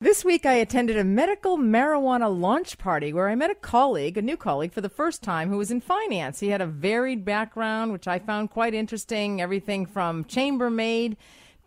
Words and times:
This 0.00 0.24
week, 0.24 0.46
I 0.46 0.52
attended 0.52 0.96
a 0.96 1.02
medical 1.02 1.58
marijuana 1.58 2.32
launch 2.32 2.78
party 2.78 3.12
where 3.12 3.28
I 3.28 3.34
met 3.34 3.50
a 3.50 3.54
colleague, 3.56 4.16
a 4.16 4.22
new 4.22 4.36
colleague, 4.36 4.72
for 4.72 4.80
the 4.80 4.88
first 4.88 5.24
time 5.24 5.48
who 5.48 5.58
was 5.58 5.72
in 5.72 5.80
finance. 5.80 6.38
He 6.38 6.50
had 6.50 6.60
a 6.60 6.68
varied 6.68 7.24
background, 7.24 7.90
which 7.90 8.06
I 8.06 8.20
found 8.20 8.50
quite 8.50 8.74
interesting 8.74 9.40
everything 9.40 9.86
from 9.86 10.24
chambermaid 10.24 11.16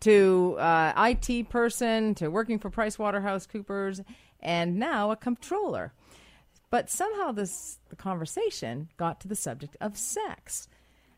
to 0.00 0.56
uh, 0.58 0.94
IT 0.96 1.50
person 1.50 2.14
to 2.14 2.30
working 2.30 2.58
for 2.58 2.70
PricewaterhouseCoopers 2.70 4.02
and 4.40 4.78
now 4.78 5.10
a 5.10 5.16
controller. 5.16 5.92
But 6.70 6.88
somehow 6.88 7.32
this 7.32 7.80
the 7.90 7.96
conversation 7.96 8.88
got 8.96 9.20
to 9.20 9.28
the 9.28 9.36
subject 9.36 9.76
of 9.78 9.98
sex. 9.98 10.68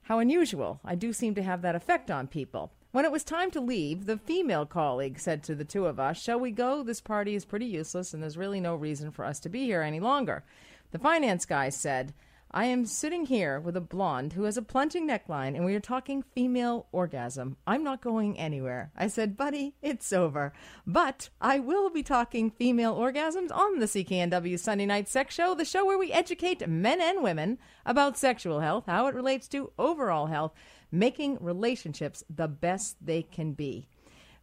How 0.03 0.19
unusual. 0.19 0.81
I 0.85 0.97
do 0.97 1.13
seem 1.13 1.37
to 1.37 1.45
have 1.45 1.63
that 1.63 1.77
effect 1.77 2.11
on 2.11 2.27
people. 2.27 2.73
When 2.95 3.05
it 3.05 3.11
was 3.11 3.25
time 3.25 3.51
to 3.51 3.61
leave, 3.61 4.07
the 4.07 4.19
female 4.19 4.67
colleague 4.67 5.19
said 5.19 5.43
to 5.43 5.57
the 5.57 5.65
two 5.65 5.87
of 5.87 5.99
us, 5.99 6.17
Shall 6.17 6.39
we 6.39 6.53
go? 6.53 6.85
This 6.85 7.01
party 7.01 7.35
is 7.35 7.45
pretty 7.45 7.67
useless 7.67 8.15
and 8.15 8.23
there's 8.23 8.37
really 8.37 8.61
no 8.61 8.77
reason 8.77 9.11
for 9.11 9.25
us 9.25 9.41
to 9.41 9.49
be 9.49 9.65
here 9.65 9.83
any 9.83 9.99
longer. 9.99 10.45
The 10.93 11.01
finance 11.01 11.45
guy 11.45 11.71
said, 11.71 12.15
I 12.53 12.67
am 12.67 12.87
sitting 12.87 13.27
here 13.27 13.59
with 13.59 13.77
a 13.77 13.81
blonde 13.81 14.35
who 14.35 14.45
has 14.45 14.57
a 14.57 14.63
plunging 14.63 15.09
neckline, 15.09 15.57
and 15.57 15.65
we 15.65 15.75
are 15.75 15.81
talking 15.81 16.23
female 16.23 16.87
orgasm. 16.93 17.57
I'm 17.67 17.83
not 17.83 18.01
going 18.01 18.39
anywhere. 18.39 18.93
I 18.97 19.09
said, 19.09 19.37
Buddy, 19.37 19.75
it's 19.83 20.13
over. 20.13 20.53
But 20.87 21.31
I 21.41 21.59
will 21.59 21.91
be 21.91 22.05
talking 22.05 22.53
female 22.53 22.95
orgasms 22.95 23.51
on 23.51 23.81
the 23.81 23.87
CKNW 23.87 24.57
Sunday 24.57 24.87
Night 24.87 25.09
Sex 25.09 25.35
Show, 25.35 25.57
the 25.57 25.65
show 25.65 25.85
where 25.85 25.99
we 25.99 26.13
educate 26.13 26.69
men 26.69 27.01
and 27.01 27.25
women 27.25 27.59
about 27.85 28.17
sexual 28.17 28.61
health, 28.61 28.85
how 28.87 29.09
it 29.09 29.17
relates 29.17 29.49
to 29.49 29.73
overall 29.77 30.27
health 30.27 30.53
making 30.95 31.39
relationships 31.41 32.25
the 32.35 32.49
best 32.49 32.97
they 33.05 33.23
can 33.23 33.53
be. 33.53 33.89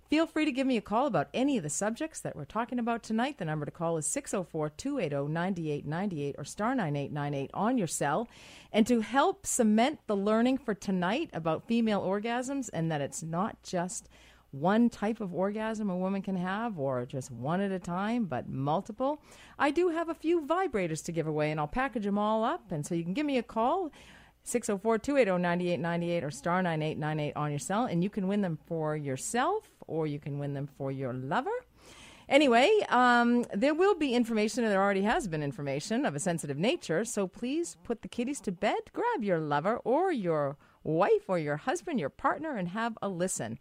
Feel 0.09 0.27
free 0.27 0.43
to 0.43 0.51
give 0.51 0.67
me 0.67 0.75
a 0.75 0.81
call 0.81 1.07
about 1.07 1.29
any 1.33 1.55
of 1.55 1.63
the 1.63 1.69
subjects 1.69 2.19
that 2.19 2.35
we're 2.35 2.43
talking 2.43 2.79
about 2.79 3.01
tonight. 3.01 3.37
The 3.37 3.45
number 3.45 3.63
to 3.63 3.71
call 3.71 3.95
is 3.95 4.05
604 4.07 4.69
280 4.71 5.31
9898 5.31 6.35
or 6.37 6.43
star 6.43 6.75
9898 6.75 7.51
on 7.53 7.77
your 7.77 7.87
cell. 7.87 8.27
And 8.73 8.85
to 8.87 8.99
help 8.99 9.45
cement 9.45 9.99
the 10.07 10.17
learning 10.17 10.57
for 10.57 10.73
tonight 10.73 11.29
about 11.31 11.65
female 11.65 12.01
orgasms 12.01 12.69
and 12.73 12.91
that 12.91 12.99
it's 12.99 13.23
not 13.23 13.63
just 13.63 14.09
one 14.51 14.89
type 14.89 15.21
of 15.21 15.33
orgasm 15.33 15.89
a 15.89 15.95
woman 15.95 16.21
can 16.21 16.35
have 16.35 16.77
or 16.77 17.05
just 17.05 17.31
one 17.31 17.61
at 17.61 17.71
a 17.71 17.79
time, 17.79 18.25
but 18.25 18.49
multiple, 18.49 19.21
I 19.57 19.71
do 19.71 19.87
have 19.87 20.09
a 20.09 20.13
few 20.13 20.41
vibrators 20.41 21.01
to 21.05 21.13
give 21.13 21.25
away 21.25 21.51
and 21.51 21.59
I'll 21.59 21.67
package 21.67 22.03
them 22.03 22.17
all 22.17 22.43
up. 22.43 22.69
And 22.69 22.85
so 22.85 22.95
you 22.95 23.05
can 23.05 23.13
give 23.13 23.25
me 23.25 23.37
a 23.37 23.43
call. 23.43 23.91
604 24.43 24.97
280 24.97 25.41
9898 25.41 26.23
or 26.23 26.31
star 26.31 26.63
9898 26.63 27.35
on 27.35 27.51
your 27.51 27.59
cell, 27.59 27.85
and 27.85 28.03
you 28.03 28.09
can 28.09 28.27
win 28.27 28.41
them 28.41 28.57
for 28.67 28.95
yourself 28.95 29.69
or 29.87 30.07
you 30.07 30.19
can 30.19 30.39
win 30.39 30.53
them 30.53 30.67
for 30.77 30.91
your 30.91 31.13
lover. 31.13 31.51
Anyway, 32.29 32.71
um, 32.87 33.43
there 33.53 33.73
will 33.73 33.93
be 33.93 34.13
information, 34.13 34.63
and 34.63 34.71
there 34.71 34.81
already 34.81 35.01
has 35.01 35.27
been 35.27 35.43
information 35.43 36.05
of 36.05 36.15
a 36.15 36.19
sensitive 36.19 36.57
nature, 36.57 37.03
so 37.03 37.27
please 37.27 37.75
put 37.83 38.01
the 38.01 38.07
kiddies 38.07 38.39
to 38.39 38.53
bed, 38.53 38.79
grab 38.93 39.21
your 39.21 39.39
lover 39.39 39.77
or 39.77 40.13
your 40.13 40.55
wife 40.83 41.23
or 41.27 41.37
your 41.37 41.57
husband, 41.57 41.99
your 41.99 42.09
partner, 42.09 42.55
and 42.55 42.69
have 42.69 42.97
a 43.01 43.09
listen. 43.09 43.59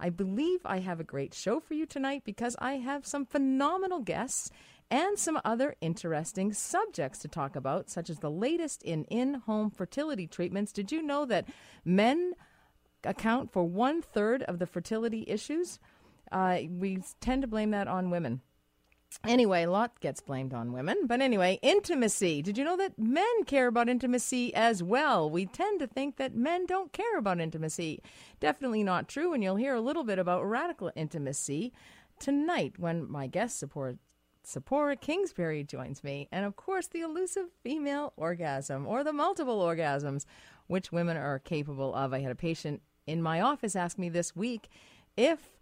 I 0.00 0.10
believe 0.10 0.60
I 0.64 0.78
have 0.78 1.00
a 1.00 1.04
great 1.04 1.34
show 1.34 1.60
for 1.60 1.74
you 1.74 1.86
tonight 1.86 2.22
because 2.24 2.56
I 2.58 2.74
have 2.74 3.06
some 3.06 3.26
phenomenal 3.26 4.00
guests 4.00 4.50
and 4.90 5.18
some 5.18 5.40
other 5.44 5.74
interesting 5.80 6.52
subjects 6.52 7.18
to 7.20 7.28
talk 7.28 7.56
about, 7.56 7.90
such 7.90 8.08
as 8.10 8.18
the 8.18 8.30
latest 8.30 8.82
in 8.82 9.04
in 9.04 9.34
home 9.34 9.70
fertility 9.70 10.26
treatments. 10.26 10.72
Did 10.72 10.92
you 10.92 11.02
know 11.02 11.24
that 11.26 11.48
men 11.84 12.32
account 13.04 13.52
for 13.52 13.64
one 13.64 14.02
third 14.02 14.42
of 14.44 14.58
the 14.58 14.66
fertility 14.66 15.24
issues? 15.26 15.78
Uh, 16.30 16.60
we 16.70 16.98
tend 17.20 17.42
to 17.42 17.48
blame 17.48 17.70
that 17.70 17.88
on 17.88 18.10
women. 18.10 18.40
Anyway, 19.24 19.62
a 19.62 19.70
lot 19.70 19.98
gets 20.00 20.20
blamed 20.20 20.52
on 20.52 20.72
women. 20.72 21.06
But 21.06 21.20
anyway, 21.20 21.58
intimacy. 21.62 22.42
Did 22.42 22.58
you 22.58 22.64
know 22.64 22.76
that 22.76 22.98
men 22.98 23.44
care 23.46 23.68
about 23.68 23.88
intimacy 23.88 24.54
as 24.54 24.82
well? 24.82 25.30
We 25.30 25.46
tend 25.46 25.80
to 25.80 25.86
think 25.86 26.16
that 26.16 26.34
men 26.34 26.66
don't 26.66 26.92
care 26.92 27.16
about 27.16 27.40
intimacy. 27.40 28.02
Definitely 28.40 28.82
not 28.82 29.08
true. 29.08 29.32
And 29.32 29.42
you'll 29.42 29.56
hear 29.56 29.74
a 29.74 29.80
little 29.80 30.04
bit 30.04 30.18
about 30.18 30.44
radical 30.44 30.90
intimacy 30.94 31.72
tonight 32.18 32.74
when 32.78 33.10
my 33.10 33.26
guest 33.26 33.58
support 33.58 33.98
Sephora 34.46 34.94
Kingsbury 34.94 35.64
joins 35.64 36.04
me, 36.04 36.28
and 36.30 36.44
of 36.44 36.54
course, 36.54 36.86
the 36.86 37.00
elusive 37.00 37.46
female 37.64 38.12
orgasm 38.16 38.86
or 38.86 39.02
the 39.02 39.12
multiple 39.12 39.60
orgasms, 39.60 40.24
which 40.68 40.92
women 40.92 41.16
are 41.16 41.40
capable 41.40 41.92
of. 41.96 42.12
I 42.12 42.20
had 42.20 42.30
a 42.30 42.36
patient 42.36 42.80
in 43.08 43.20
my 43.20 43.40
office 43.40 43.74
ask 43.74 43.98
me 43.98 44.08
this 44.08 44.36
week 44.36 44.68
if 45.16 45.58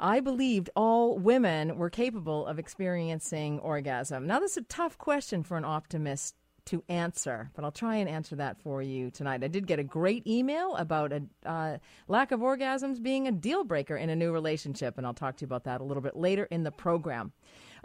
I 0.00 0.20
believed 0.20 0.70
all 0.74 1.18
women 1.18 1.76
were 1.76 1.90
capable 1.90 2.46
of 2.46 2.58
experiencing 2.58 3.58
orgasm. 3.58 4.26
Now, 4.26 4.40
this 4.40 4.52
is 4.52 4.56
a 4.56 4.62
tough 4.62 4.96
question 4.96 5.42
for 5.42 5.58
an 5.58 5.66
optimist 5.66 6.36
to 6.66 6.82
answer, 6.88 7.50
but 7.54 7.66
I'll 7.66 7.70
try 7.70 7.96
and 7.96 8.08
answer 8.08 8.34
that 8.36 8.58
for 8.62 8.80
you 8.80 9.10
tonight. 9.10 9.44
I 9.44 9.48
did 9.48 9.66
get 9.66 9.78
a 9.78 9.84
great 9.84 10.26
email 10.26 10.74
about 10.76 11.12
a 11.12 11.22
uh, 11.44 11.76
lack 12.08 12.32
of 12.32 12.40
orgasms 12.40 13.02
being 13.02 13.28
a 13.28 13.32
deal 13.32 13.62
breaker 13.62 13.98
in 13.98 14.08
a 14.08 14.16
new 14.16 14.32
relationship, 14.32 14.96
and 14.96 15.06
I'll 15.06 15.12
talk 15.12 15.36
to 15.36 15.42
you 15.42 15.46
about 15.46 15.64
that 15.64 15.82
a 15.82 15.84
little 15.84 16.02
bit 16.02 16.16
later 16.16 16.44
in 16.44 16.62
the 16.62 16.72
program. 16.72 17.32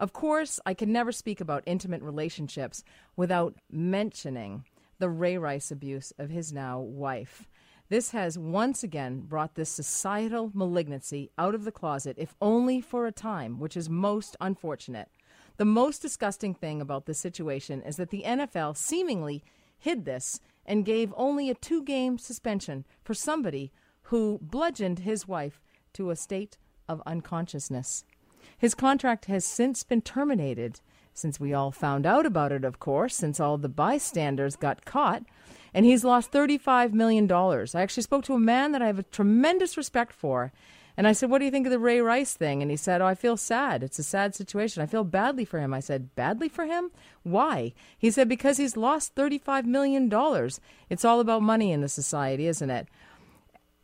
Of 0.01 0.13
course, 0.13 0.59
I 0.65 0.73
can 0.73 0.91
never 0.91 1.11
speak 1.11 1.41
about 1.41 1.61
intimate 1.67 2.01
relationships 2.01 2.83
without 3.15 3.53
mentioning 3.71 4.65
the 4.97 5.11
Ray 5.11 5.37
Rice 5.37 5.69
abuse 5.69 6.11
of 6.17 6.31
his 6.31 6.51
now 6.51 6.79
wife. 6.79 7.47
This 7.89 8.09
has 8.09 8.35
once 8.35 8.83
again 8.83 9.19
brought 9.19 9.53
this 9.53 9.69
societal 9.69 10.49
malignancy 10.55 11.29
out 11.37 11.53
of 11.53 11.65
the 11.65 11.71
closet, 11.71 12.15
if 12.17 12.33
only 12.41 12.81
for 12.81 13.05
a 13.05 13.11
time, 13.11 13.59
which 13.59 13.77
is 13.77 13.91
most 13.91 14.35
unfortunate. 14.41 15.07
The 15.57 15.65
most 15.65 16.01
disgusting 16.01 16.55
thing 16.55 16.81
about 16.81 17.05
this 17.05 17.19
situation 17.19 17.83
is 17.83 17.97
that 17.97 18.09
the 18.09 18.23
NFL 18.25 18.77
seemingly 18.77 19.43
hid 19.77 20.05
this 20.05 20.39
and 20.65 20.83
gave 20.83 21.13
only 21.15 21.47
a 21.47 21.53
two 21.53 21.83
game 21.83 22.17
suspension 22.17 22.85
for 23.03 23.13
somebody 23.13 23.71
who 24.03 24.39
bludgeoned 24.41 24.99
his 24.99 25.27
wife 25.27 25.61
to 25.93 26.09
a 26.09 26.15
state 26.15 26.57
of 26.89 27.03
unconsciousness. 27.05 28.03
His 28.57 28.75
contract 28.75 29.25
has 29.25 29.45
since 29.45 29.83
been 29.83 30.01
terminated, 30.01 30.79
since 31.13 31.39
we 31.39 31.53
all 31.53 31.71
found 31.71 32.05
out 32.05 32.25
about 32.25 32.51
it, 32.51 32.63
of 32.63 32.79
course, 32.79 33.15
since 33.15 33.39
all 33.39 33.57
the 33.57 33.69
bystanders 33.69 34.55
got 34.55 34.85
caught, 34.85 35.23
and 35.73 35.85
he's 35.85 36.03
lost 36.03 36.31
$35 36.31 36.93
million. 36.93 37.31
I 37.31 37.81
actually 37.81 38.03
spoke 38.03 38.25
to 38.25 38.33
a 38.33 38.39
man 38.39 38.71
that 38.71 38.81
I 38.81 38.87
have 38.87 38.99
a 38.99 39.03
tremendous 39.03 39.77
respect 39.77 40.13
for. 40.13 40.51
And 40.97 41.07
I 41.07 41.13
said, 41.13 41.29
What 41.29 41.39
do 41.39 41.45
you 41.45 41.51
think 41.51 41.65
of 41.65 41.71
the 41.71 41.79
Ray 41.79 42.01
Rice 42.01 42.33
thing? 42.33 42.61
And 42.61 42.69
he 42.69 42.77
said, 42.77 43.01
Oh, 43.01 43.05
I 43.05 43.15
feel 43.15 43.37
sad. 43.37 43.81
It's 43.81 43.99
a 43.99 44.03
sad 44.03 44.35
situation. 44.35 44.83
I 44.83 44.87
feel 44.87 45.03
badly 45.03 45.45
for 45.45 45.59
him. 45.59 45.73
I 45.73 45.79
said, 45.79 46.13
Badly 46.15 46.49
for 46.49 46.65
him? 46.65 46.91
Why? 47.23 47.73
He 47.97 48.11
said, 48.11 48.27
Because 48.27 48.57
he's 48.57 48.75
lost 48.75 49.15
$35 49.15 49.65
million. 49.65 50.11
It's 50.89 51.05
all 51.05 51.19
about 51.19 51.41
money 51.41 51.71
in 51.71 51.81
the 51.81 51.89
society, 51.89 52.45
isn't 52.47 52.69
it? 52.69 52.87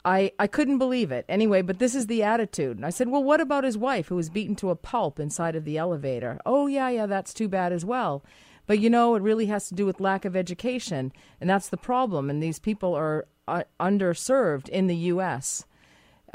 I, 0.07 0.31
I 0.39 0.47
couldn't 0.47 0.77
believe 0.77 1.11
it. 1.11 1.25
Anyway, 1.27 1.61
but 1.61 1.79
this 1.79 1.93
is 1.93 2.07
the 2.07 2.23
attitude. 2.23 2.77
And 2.77 2.85
I 2.85 2.91
said, 2.91 3.09
Well, 3.09 3.23
what 3.23 3.41
about 3.41 3.65
his 3.65 3.77
wife 3.77 4.07
who 4.07 4.15
was 4.15 4.29
beaten 4.29 4.55
to 4.55 4.69
a 4.69 4.75
pulp 4.75 5.19
inside 5.19 5.53
of 5.53 5.65
the 5.65 5.77
elevator? 5.77 6.39
Oh, 6.45 6.65
yeah, 6.65 6.87
yeah, 6.87 7.07
that's 7.07 7.33
too 7.33 7.49
bad 7.49 7.73
as 7.73 7.83
well. 7.83 8.23
But 8.67 8.79
you 8.79 8.89
know, 8.89 9.15
it 9.15 9.21
really 9.21 9.47
has 9.47 9.67
to 9.67 9.75
do 9.75 9.85
with 9.85 9.99
lack 9.99 10.23
of 10.23 10.33
education. 10.33 11.11
And 11.41 11.49
that's 11.49 11.67
the 11.67 11.75
problem. 11.75 12.29
And 12.29 12.41
these 12.41 12.57
people 12.57 12.95
are 12.95 13.27
uh, 13.49 13.63
underserved 13.81 14.69
in 14.69 14.87
the 14.87 14.95
U.S. 14.95 15.65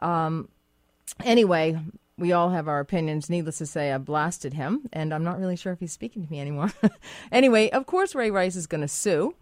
Um, 0.00 0.50
anyway, 1.24 1.78
we 2.18 2.30
all 2.30 2.50
have 2.50 2.68
our 2.68 2.80
opinions. 2.80 3.30
Needless 3.30 3.56
to 3.58 3.66
say, 3.66 3.90
I 3.90 3.96
blasted 3.96 4.52
him, 4.52 4.82
and 4.92 5.14
I'm 5.14 5.24
not 5.24 5.40
really 5.40 5.56
sure 5.56 5.72
if 5.72 5.80
he's 5.80 5.92
speaking 5.92 6.26
to 6.26 6.30
me 6.30 6.40
anymore. 6.40 6.72
anyway, 7.32 7.70
of 7.70 7.86
course, 7.86 8.14
Ray 8.14 8.30
Rice 8.30 8.56
is 8.56 8.66
going 8.66 8.82
to 8.82 8.88
sue. 8.88 9.34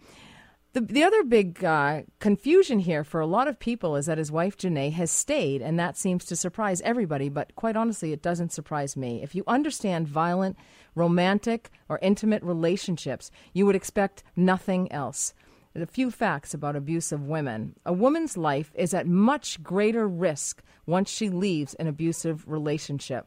The, 0.72 0.80
the 0.82 1.02
other 1.02 1.24
big 1.24 1.64
uh, 1.64 2.02
confusion 2.20 2.78
here 2.78 3.02
for 3.02 3.20
a 3.20 3.26
lot 3.26 3.48
of 3.48 3.58
people 3.58 3.96
is 3.96 4.06
that 4.06 4.18
his 4.18 4.30
wife 4.30 4.56
Janay 4.56 4.92
has 4.92 5.10
stayed, 5.10 5.62
and 5.62 5.76
that 5.80 5.96
seems 5.96 6.24
to 6.26 6.36
surprise 6.36 6.80
everybody, 6.82 7.28
but 7.28 7.56
quite 7.56 7.74
honestly, 7.74 8.12
it 8.12 8.22
doesn't 8.22 8.52
surprise 8.52 8.96
me. 8.96 9.20
If 9.20 9.34
you 9.34 9.42
understand 9.48 10.06
violent, 10.06 10.56
romantic, 10.94 11.70
or 11.88 11.98
intimate 12.02 12.44
relationships, 12.44 13.32
you 13.52 13.66
would 13.66 13.74
expect 13.74 14.22
nothing 14.36 14.90
else. 14.92 15.34
A 15.74 15.86
few 15.86 16.08
facts 16.08 16.54
about 16.54 16.76
abusive 16.76 17.26
women. 17.26 17.74
A 17.84 17.92
woman's 17.92 18.36
life 18.36 18.70
is 18.76 18.94
at 18.94 19.08
much 19.08 19.60
greater 19.64 20.06
risk 20.06 20.62
once 20.86 21.10
she 21.10 21.30
leaves 21.30 21.74
an 21.74 21.88
abusive 21.88 22.46
relationship. 22.46 23.26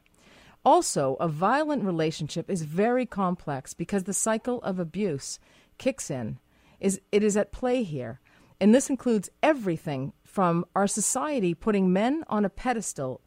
Also, 0.63 1.18
a 1.19 1.28
violent 1.28 1.84
relationship 1.84 2.50
is 2.50 2.62
very 2.62 3.06
complex 3.06 3.74
because 3.74 4.04
the 4.06 4.13
cycle 4.13 4.62
of 4.62 4.80
abuse 4.80 5.40
kicks 5.78 6.10
in 6.10 6.38
is 6.83 7.01
it 7.12 7.24
is 7.24 7.35
at 7.35 7.51
play 7.51 7.81
here. 7.81 8.19
And 8.59 8.75
this 8.75 8.89
includes 8.89 9.30
everything 9.41 10.13
from 10.24 10.65
our 10.75 10.88
society 10.88 11.56
putting 11.56 11.91
men 11.91 12.24
on 12.27 12.45
a 12.45 12.50
pedestal. 12.50 13.21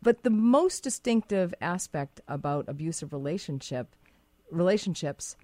But 0.00 0.22
the 0.22 0.30
most 0.30 0.84
distinctive 0.84 1.52
aspect 1.60 2.20
about 2.28 2.68
abusive 2.68 3.12
relationship 3.12 3.96
relationships 4.50 5.36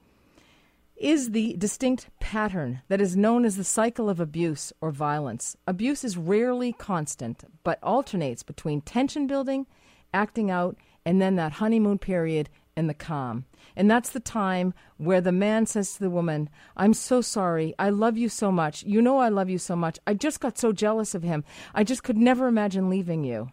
is 0.96 1.30
the 1.30 1.54
distinct 1.58 2.08
pattern 2.20 2.80
that 2.88 3.00
is 3.00 3.16
known 3.16 3.44
as 3.44 3.56
the 3.56 3.64
cycle 3.64 4.08
of 4.08 4.18
abuse 4.18 4.72
or 4.80 4.90
violence. 4.90 5.56
Abuse 5.66 6.04
is 6.04 6.16
rarely 6.16 6.72
constant, 6.72 7.44
but 7.64 7.82
alternates 7.82 8.42
between 8.42 8.80
tension 8.80 9.26
building, 9.26 9.66
acting 10.14 10.50
out, 10.50 10.76
and 11.04 11.20
then 11.20 11.36
that 11.36 11.52
honeymoon 11.52 11.98
period 11.98 12.48
and 12.76 12.88
the 12.88 12.94
calm. 12.94 13.46
And 13.74 13.90
that's 13.90 14.10
the 14.10 14.20
time 14.20 14.74
where 14.98 15.20
the 15.20 15.32
man 15.32 15.66
says 15.66 15.94
to 15.94 16.00
the 16.00 16.10
woman, 16.10 16.48
I'm 16.76 16.94
so 16.94 17.20
sorry. 17.20 17.74
I 17.78 17.90
love 17.90 18.16
you 18.16 18.28
so 18.28 18.52
much. 18.52 18.84
You 18.84 19.02
know 19.02 19.18
I 19.18 19.28
love 19.28 19.50
you 19.50 19.58
so 19.58 19.74
much. 19.74 19.98
I 20.06 20.14
just 20.14 20.40
got 20.40 20.58
so 20.58 20.72
jealous 20.72 21.14
of 21.14 21.22
him. 21.22 21.44
I 21.74 21.84
just 21.84 22.02
could 22.02 22.18
never 22.18 22.46
imagine 22.46 22.90
leaving 22.90 23.24
you. 23.24 23.50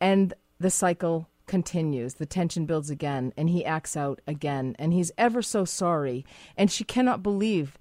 And 0.00 0.34
the 0.58 0.70
cycle 0.70 1.28
continues. 1.46 2.14
The 2.14 2.26
tension 2.26 2.66
builds 2.66 2.90
again, 2.90 3.32
and 3.36 3.48
he 3.48 3.64
acts 3.64 3.96
out 3.96 4.20
again, 4.26 4.74
and 4.78 4.92
he's 4.92 5.12
ever 5.16 5.42
so 5.42 5.64
sorry. 5.64 6.24
And 6.56 6.70
she 6.70 6.84
cannot 6.84 7.22
believe 7.22 7.78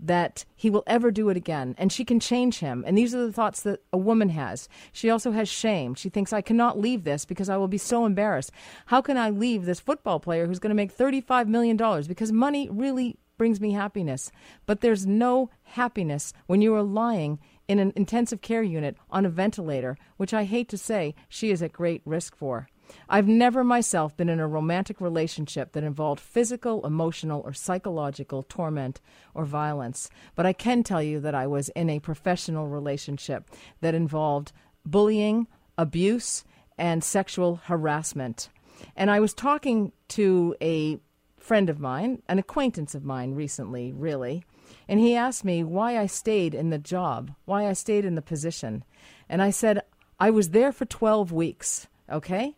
that 0.00 0.44
he 0.54 0.70
will 0.70 0.84
ever 0.86 1.10
do 1.10 1.28
it 1.28 1.36
again 1.36 1.74
and 1.78 1.92
she 1.92 2.04
can 2.04 2.20
change 2.20 2.58
him. 2.58 2.84
And 2.86 2.96
these 2.96 3.14
are 3.14 3.26
the 3.26 3.32
thoughts 3.32 3.62
that 3.62 3.82
a 3.92 3.98
woman 3.98 4.30
has. 4.30 4.68
She 4.92 5.10
also 5.10 5.32
has 5.32 5.48
shame. 5.48 5.94
She 5.94 6.08
thinks, 6.08 6.32
I 6.32 6.40
cannot 6.40 6.78
leave 6.78 7.04
this 7.04 7.24
because 7.24 7.48
I 7.48 7.56
will 7.56 7.68
be 7.68 7.78
so 7.78 8.04
embarrassed. 8.06 8.52
How 8.86 9.00
can 9.00 9.16
I 9.16 9.30
leave 9.30 9.64
this 9.64 9.80
football 9.80 10.20
player 10.20 10.46
who's 10.46 10.58
going 10.58 10.70
to 10.70 10.74
make 10.74 10.96
$35 10.96 11.48
million? 11.48 11.76
Because 12.06 12.32
money 12.32 12.68
really 12.70 13.18
brings 13.38 13.60
me 13.60 13.72
happiness. 13.72 14.30
But 14.64 14.80
there's 14.80 15.06
no 15.06 15.50
happiness 15.62 16.32
when 16.46 16.62
you 16.62 16.74
are 16.74 16.82
lying 16.82 17.38
in 17.68 17.78
an 17.78 17.92
intensive 17.96 18.40
care 18.40 18.62
unit 18.62 18.96
on 19.10 19.26
a 19.26 19.30
ventilator, 19.30 19.96
which 20.16 20.32
I 20.32 20.44
hate 20.44 20.68
to 20.70 20.78
say 20.78 21.14
she 21.28 21.50
is 21.50 21.62
at 21.62 21.72
great 21.72 22.02
risk 22.04 22.36
for. 22.36 22.68
I've 23.08 23.28
never 23.28 23.62
myself 23.62 24.16
been 24.16 24.28
in 24.28 24.40
a 24.40 24.48
romantic 24.48 25.00
relationship 25.00 25.72
that 25.72 25.84
involved 25.84 26.20
physical, 26.20 26.84
emotional, 26.86 27.40
or 27.44 27.52
psychological 27.52 28.42
torment 28.42 29.00
or 29.34 29.44
violence, 29.44 30.10
but 30.34 30.46
I 30.46 30.52
can 30.52 30.82
tell 30.82 31.02
you 31.02 31.20
that 31.20 31.34
I 31.34 31.46
was 31.46 31.68
in 31.70 31.90
a 31.90 32.00
professional 32.00 32.68
relationship 32.68 33.50
that 33.80 33.94
involved 33.94 34.52
bullying, 34.84 35.46
abuse, 35.78 36.44
and 36.78 37.02
sexual 37.02 37.56
harassment. 37.64 38.48
And 38.96 39.10
I 39.10 39.20
was 39.20 39.34
talking 39.34 39.92
to 40.08 40.54
a 40.60 40.98
friend 41.38 41.70
of 41.70 41.78
mine, 41.78 42.22
an 42.28 42.38
acquaintance 42.38 42.94
of 42.94 43.04
mine 43.04 43.34
recently, 43.34 43.92
really, 43.92 44.44
and 44.88 45.00
he 45.00 45.14
asked 45.14 45.44
me 45.44 45.62
why 45.62 45.98
I 45.98 46.06
stayed 46.06 46.54
in 46.54 46.70
the 46.70 46.78
job, 46.78 47.32
why 47.44 47.68
I 47.68 47.72
stayed 47.72 48.04
in 48.04 48.14
the 48.14 48.22
position. 48.22 48.84
And 49.28 49.42
I 49.42 49.50
said, 49.50 49.82
I 50.18 50.30
was 50.30 50.50
there 50.50 50.72
for 50.72 50.84
12 50.84 51.32
weeks, 51.32 51.86
okay? 52.10 52.56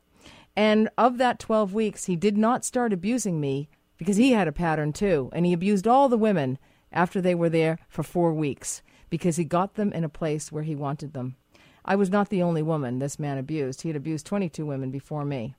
And 0.58 0.88
of 0.98 1.18
that 1.18 1.38
12 1.38 1.72
weeks, 1.72 2.06
he 2.06 2.16
did 2.16 2.36
not 2.36 2.64
start 2.64 2.92
abusing 2.92 3.40
me 3.40 3.68
because 3.96 4.16
he 4.16 4.32
had 4.32 4.48
a 4.48 4.52
pattern 4.52 4.92
too. 4.92 5.30
And 5.32 5.46
he 5.46 5.52
abused 5.52 5.86
all 5.86 6.08
the 6.08 6.18
women 6.18 6.58
after 6.90 7.20
they 7.20 7.36
were 7.36 7.48
there 7.48 7.78
for 7.88 8.02
four 8.02 8.34
weeks 8.34 8.82
because 9.08 9.36
he 9.36 9.44
got 9.44 9.74
them 9.74 9.92
in 9.92 10.02
a 10.02 10.08
place 10.08 10.50
where 10.50 10.64
he 10.64 10.74
wanted 10.74 11.12
them. 11.12 11.36
I 11.84 11.94
was 11.94 12.10
not 12.10 12.28
the 12.28 12.42
only 12.42 12.60
woman 12.60 12.98
this 12.98 13.20
man 13.20 13.38
abused. 13.38 13.82
He 13.82 13.88
had 13.88 13.94
abused 13.94 14.26
22 14.26 14.66
women 14.66 14.90
before 14.90 15.24
me. 15.24 15.54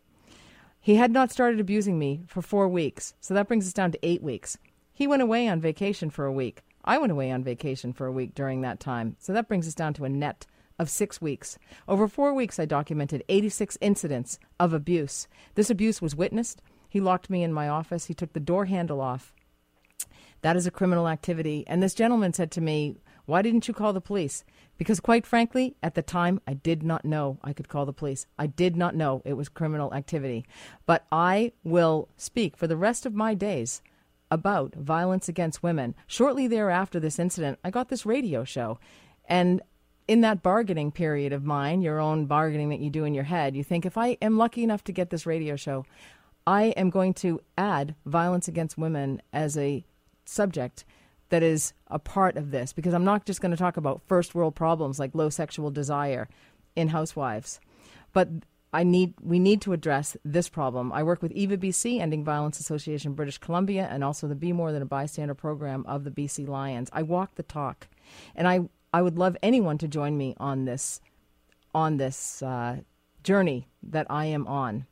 He 0.81 0.95
had 0.95 1.11
not 1.11 1.31
started 1.31 1.61
abusing 1.61 1.97
me 1.97 2.25
for 2.27 2.41
four 2.41 2.67
weeks, 2.67 3.13
so 3.21 3.33
that 3.33 3.47
brings 3.47 3.65
us 3.65 3.73
down 3.73 3.93
to 3.93 3.99
eight 4.05 4.21
weeks. 4.21 4.57
He 4.93 5.07
went 5.07 5.21
away 5.21 5.47
on 5.47 5.61
vacation 5.61 6.09
for 6.09 6.25
a 6.25 6.33
week. 6.33 6.61
I 6.83 6.97
went 6.97 7.13
away 7.13 7.31
on 7.31 7.41
vacation 7.41 7.93
for 7.93 8.05
a 8.05 8.11
week 8.11 8.35
during 8.35 8.59
that 8.61 8.81
time, 8.81 9.15
so 9.17 9.31
that 9.31 9.47
brings 9.47 9.65
us 9.65 9.75
down 9.75 9.93
to 9.93 10.03
a 10.03 10.09
net 10.09 10.45
of 10.79 10.89
six 10.89 11.21
weeks. 11.21 11.59
Over 11.87 12.07
four 12.07 12.33
weeks, 12.33 12.57
I 12.57 12.65
documented 12.65 13.23
86 13.29 13.77
incidents 13.81 14.39
of 14.59 14.73
abuse. 14.73 15.27
This 15.55 15.69
abuse 15.69 16.01
was 16.01 16.15
witnessed. 16.15 16.61
He 16.89 16.99
locked 16.99 17.29
me 17.29 17.43
in 17.43 17.53
my 17.53 17.67
office. 17.67 18.05
He 18.05 18.13
took 18.13 18.33
the 18.33 18.39
door 18.39 18.65
handle 18.65 19.01
off. 19.01 19.33
That 20.41 20.55
is 20.55 20.65
a 20.65 20.71
criminal 20.71 21.07
activity. 21.07 21.65
And 21.67 21.83
this 21.83 21.93
gentleman 21.93 22.33
said 22.33 22.49
to 22.51 22.61
me, 22.61 22.97
Why 23.25 23.41
didn't 23.41 23.67
you 23.67 23.73
call 23.73 23.93
the 23.93 24.01
police? 24.01 24.43
Because, 24.77 25.01
quite 25.01 25.27
frankly, 25.27 25.75
at 25.83 25.95
the 25.95 26.01
time, 26.01 26.39
I 26.47 26.53
did 26.53 26.81
not 26.81 27.03
know 27.03 27.37
I 27.43 27.51
could 27.51 27.67
call 27.67 27.85
the 27.85 27.93
police. 27.93 28.25
I 28.37 28.47
did 28.47 28.77
not 28.77 28.95
know 28.95 29.21
it 29.25 29.33
was 29.33 29.49
criminal 29.49 29.93
activity. 29.93 30.45
But 30.85 31.05
I 31.11 31.51
will 31.63 32.07
speak 32.15 32.55
for 32.55 32.67
the 32.67 32.77
rest 32.77 33.05
of 33.05 33.13
my 33.13 33.33
days 33.33 33.81
about 34.31 34.75
violence 34.75 35.27
against 35.27 35.63
women. 35.63 35.95
Shortly 36.07 36.47
thereafter 36.47 36.99
this 36.99 37.19
incident, 37.19 37.59
I 37.63 37.71
got 37.71 37.89
this 37.89 38.05
radio 38.05 38.43
show. 38.43 38.79
And 39.27 39.61
in 40.09 40.21
that 40.21 40.41
bargaining 40.41 40.91
period 40.91 41.31
of 41.31 41.45
mine, 41.45 41.83
your 41.83 41.99
own 41.99 42.25
bargaining 42.25 42.69
that 42.69 42.79
you 42.79 42.89
do 42.89 43.03
in 43.03 43.13
your 43.13 43.25
head, 43.25 43.55
you 43.55 43.63
think 43.63 43.85
if 43.85 43.95
I 43.95 44.17
am 44.23 44.39
lucky 44.39 44.63
enough 44.63 44.83
to 44.85 44.91
get 44.91 45.11
this 45.11 45.27
radio 45.27 45.55
show, 45.55 45.85
I 46.47 46.73
am 46.75 46.89
going 46.89 47.13
to 47.15 47.41
add 47.59 47.93
violence 48.07 48.47
against 48.47 48.75
women 48.75 49.21
as 49.31 49.55
a 49.55 49.85
subject 50.25 50.83
that 51.29 51.43
is 51.43 51.73
a 51.89 51.99
part 51.99 52.37
of 52.37 52.49
this 52.49 52.73
because 52.73 52.95
I'm 52.95 53.05
not 53.05 53.27
just 53.27 53.39
going 53.39 53.51
to 53.51 53.57
talk 53.57 53.77
about 53.77 54.01
first 54.07 54.33
world 54.33 54.55
problems 54.55 54.97
like 54.97 55.13
low 55.13 55.29
sexual 55.29 55.69
desire 55.69 56.27
in 56.75 56.87
housewives, 56.87 57.59
but 58.11 58.29
I 58.73 58.81
need 58.81 59.13
we 59.21 59.37
need 59.37 59.61
to 59.61 59.73
address 59.73 60.17
this 60.25 60.49
problem. 60.49 60.91
I 60.91 61.03
work 61.03 61.21
with 61.21 61.33
Eva 61.33 61.55
BC, 61.55 61.99
Ending 61.99 62.23
Violence 62.23 62.59
Association 62.59 63.13
British 63.13 63.37
Columbia, 63.37 63.87
and 63.91 64.03
also 64.03 64.27
the 64.27 64.33
Be 64.33 64.53
More 64.53 64.71
Than 64.71 64.81
a 64.81 64.87
Bystander 64.87 65.35
program 65.35 65.85
of 65.87 66.03
the 66.03 66.11
BC 66.11 66.47
Lions. 66.47 66.89
I 66.93 67.03
walk 67.03 67.35
the 67.35 67.43
talk, 67.43 67.87
and 68.35 68.47
I 68.47 68.69
I 68.93 69.01
would 69.01 69.17
love 69.17 69.37
anyone 69.43 69.77
to 69.79 69.87
join 69.87 70.17
me 70.17 70.35
on 70.37 70.65
this 70.65 71.01
on 71.73 71.97
this 71.97 72.41
uh, 72.41 72.77
journey 73.23 73.67
that 73.83 74.07
I 74.09 74.25
am 74.25 74.47
on. 74.47 74.87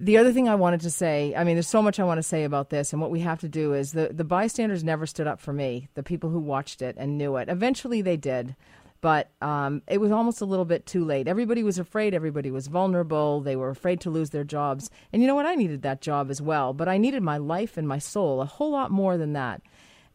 The 0.00 0.18
other 0.18 0.32
thing 0.32 0.48
I 0.48 0.56
wanted 0.56 0.80
to 0.80 0.90
say, 0.90 1.34
I 1.36 1.44
mean, 1.44 1.54
there's 1.54 1.68
so 1.68 1.82
much 1.82 2.00
I 2.00 2.04
want 2.04 2.18
to 2.18 2.22
say 2.22 2.42
about 2.42 2.70
this, 2.70 2.92
and 2.92 3.00
what 3.00 3.12
we 3.12 3.20
have 3.20 3.40
to 3.40 3.48
do 3.48 3.74
is 3.74 3.92
the, 3.92 4.08
the 4.12 4.24
bystanders 4.24 4.82
never 4.82 5.06
stood 5.06 5.28
up 5.28 5.40
for 5.40 5.52
me, 5.52 5.88
the 5.94 6.02
people 6.02 6.30
who 6.30 6.40
watched 6.40 6.82
it 6.82 6.96
and 6.98 7.16
knew 7.16 7.36
it. 7.36 7.48
Eventually 7.48 8.02
they 8.02 8.16
did, 8.16 8.56
but 9.00 9.30
um, 9.40 9.82
it 9.86 10.00
was 10.00 10.10
almost 10.10 10.40
a 10.40 10.46
little 10.46 10.64
bit 10.64 10.84
too 10.84 11.04
late. 11.04 11.28
Everybody 11.28 11.62
was 11.62 11.78
afraid, 11.78 12.12
everybody 12.12 12.50
was 12.50 12.66
vulnerable, 12.66 13.40
they 13.40 13.54
were 13.54 13.70
afraid 13.70 14.00
to 14.00 14.10
lose 14.10 14.30
their 14.30 14.42
jobs. 14.42 14.90
And 15.12 15.22
you 15.22 15.28
know 15.28 15.36
what? 15.36 15.46
I 15.46 15.54
needed 15.54 15.82
that 15.82 16.00
job 16.00 16.28
as 16.28 16.42
well, 16.42 16.72
but 16.72 16.88
I 16.88 16.98
needed 16.98 17.22
my 17.22 17.36
life 17.36 17.76
and 17.76 17.86
my 17.86 17.98
soul 17.98 18.40
a 18.40 18.46
whole 18.46 18.72
lot 18.72 18.90
more 18.90 19.16
than 19.16 19.32
that. 19.34 19.62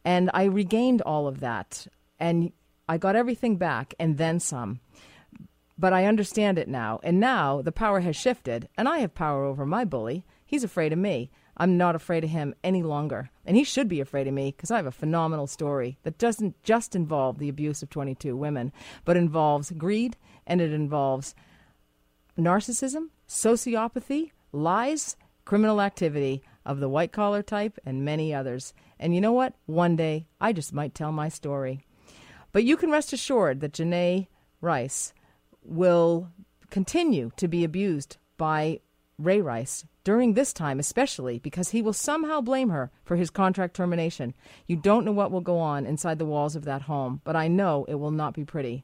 And 0.03 0.29
I 0.33 0.43
regained 0.43 1.01
all 1.03 1.25
of 1.25 1.39
that 1.39 1.87
and 2.19 2.51
I 2.87 2.97
got 2.97 3.15
everything 3.15 3.57
back 3.57 3.93
and 3.99 4.17
then 4.17 4.39
some. 4.39 4.79
But 5.77 5.93
I 5.93 6.05
understand 6.05 6.57
it 6.57 6.67
now. 6.67 6.99
And 7.03 7.19
now 7.19 7.61
the 7.61 7.71
power 7.71 8.01
has 8.01 8.15
shifted, 8.15 8.67
and 8.77 8.89
I 8.89 8.99
have 8.99 9.15
power 9.15 9.45
over 9.45 9.65
my 9.65 9.85
bully. 9.85 10.25
He's 10.45 10.63
afraid 10.63 10.91
of 10.91 10.99
me. 10.99 11.29
I'm 11.55 11.77
not 11.77 11.95
afraid 11.95 12.23
of 12.23 12.29
him 12.29 12.55
any 12.63 12.81
longer. 12.81 13.29
And 13.45 13.55
he 13.55 13.63
should 13.63 13.87
be 13.87 13.99
afraid 13.99 14.27
of 14.27 14.33
me 14.33 14.51
because 14.51 14.71
I 14.71 14.77
have 14.77 14.85
a 14.85 14.91
phenomenal 14.91 15.45
story 15.45 15.97
that 16.03 16.17
doesn't 16.17 16.61
just 16.63 16.95
involve 16.95 17.37
the 17.37 17.49
abuse 17.49 17.83
of 17.83 17.89
22 17.89 18.35
women, 18.35 18.71
but 19.05 19.17
involves 19.17 19.71
greed 19.71 20.17
and 20.47 20.61
it 20.61 20.71
involves 20.71 21.35
narcissism, 22.37 23.09
sociopathy, 23.27 24.31
lies, 24.51 25.17
criminal 25.45 25.81
activity 25.81 26.41
of 26.65 26.79
the 26.79 26.89
white 26.89 27.11
collar 27.11 27.43
type, 27.43 27.77
and 27.85 28.05
many 28.05 28.33
others. 28.33 28.73
And 28.99 29.13
you 29.13 29.21
know 29.21 29.33
what? 29.33 29.53
One 29.65 29.95
day 29.95 30.27
I 30.39 30.53
just 30.53 30.73
might 30.73 30.95
tell 30.95 31.11
my 31.11 31.29
story. 31.29 31.85
But 32.51 32.63
you 32.63 32.77
can 32.77 32.91
rest 32.91 33.13
assured 33.13 33.59
that 33.61 33.73
Janay 33.73 34.27
Rice 34.61 35.13
will 35.63 36.29
continue 36.69 37.31
to 37.37 37.47
be 37.47 37.63
abused 37.63 38.17
by 38.37 38.79
Ray 39.17 39.41
Rice 39.41 39.85
during 40.03 40.33
this 40.33 40.53
time, 40.53 40.79
especially 40.79 41.39
because 41.39 41.69
he 41.69 41.81
will 41.81 41.93
somehow 41.93 42.41
blame 42.41 42.69
her 42.69 42.89
for 43.03 43.15
his 43.15 43.29
contract 43.29 43.75
termination. 43.75 44.33
You 44.65 44.77
don't 44.77 45.05
know 45.05 45.11
what 45.11 45.31
will 45.31 45.41
go 45.41 45.59
on 45.59 45.85
inside 45.85 46.19
the 46.19 46.25
walls 46.25 46.55
of 46.55 46.65
that 46.65 46.83
home, 46.83 47.21
but 47.23 47.35
I 47.35 47.47
know 47.47 47.85
it 47.87 47.95
will 47.95 48.11
not 48.11 48.33
be 48.33 48.45
pretty. 48.45 48.83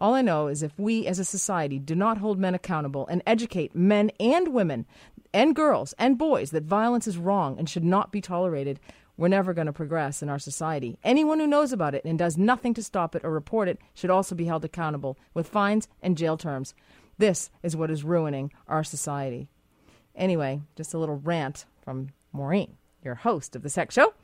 All 0.00 0.14
I 0.14 0.22
know 0.22 0.46
is 0.46 0.62
if 0.62 0.78
we 0.78 1.06
as 1.06 1.18
a 1.18 1.24
society 1.24 1.78
do 1.78 1.94
not 1.94 2.18
hold 2.18 2.38
men 2.38 2.54
accountable 2.54 3.06
and 3.08 3.22
educate 3.26 3.74
men 3.74 4.10
and 4.18 4.48
women 4.48 4.86
and 5.32 5.54
girls 5.54 5.94
and 5.98 6.16
boys 6.16 6.50
that 6.52 6.64
violence 6.64 7.06
is 7.06 7.18
wrong 7.18 7.58
and 7.58 7.68
should 7.68 7.84
not 7.84 8.10
be 8.10 8.20
tolerated, 8.20 8.80
we're 9.20 9.28
never 9.28 9.52
going 9.52 9.66
to 9.66 9.72
progress 9.72 10.22
in 10.22 10.30
our 10.30 10.38
society. 10.38 10.98
Anyone 11.04 11.40
who 11.40 11.46
knows 11.46 11.74
about 11.74 11.94
it 11.94 12.06
and 12.06 12.18
does 12.18 12.38
nothing 12.38 12.72
to 12.72 12.82
stop 12.82 13.14
it 13.14 13.22
or 13.22 13.30
report 13.30 13.68
it 13.68 13.78
should 13.92 14.08
also 14.08 14.34
be 14.34 14.46
held 14.46 14.64
accountable 14.64 15.18
with 15.34 15.46
fines 15.46 15.88
and 16.00 16.16
jail 16.16 16.38
terms. 16.38 16.72
This 17.18 17.50
is 17.62 17.76
what 17.76 17.90
is 17.90 18.02
ruining 18.02 18.50
our 18.66 18.82
society. 18.82 19.50
Anyway, 20.14 20.62
just 20.74 20.94
a 20.94 20.98
little 20.98 21.16
rant 21.18 21.66
from 21.84 22.08
Maureen, 22.32 22.78
your 23.04 23.14
host 23.14 23.54
of 23.54 23.62
the 23.62 23.68
Sex 23.68 23.94
Show. 23.94 24.14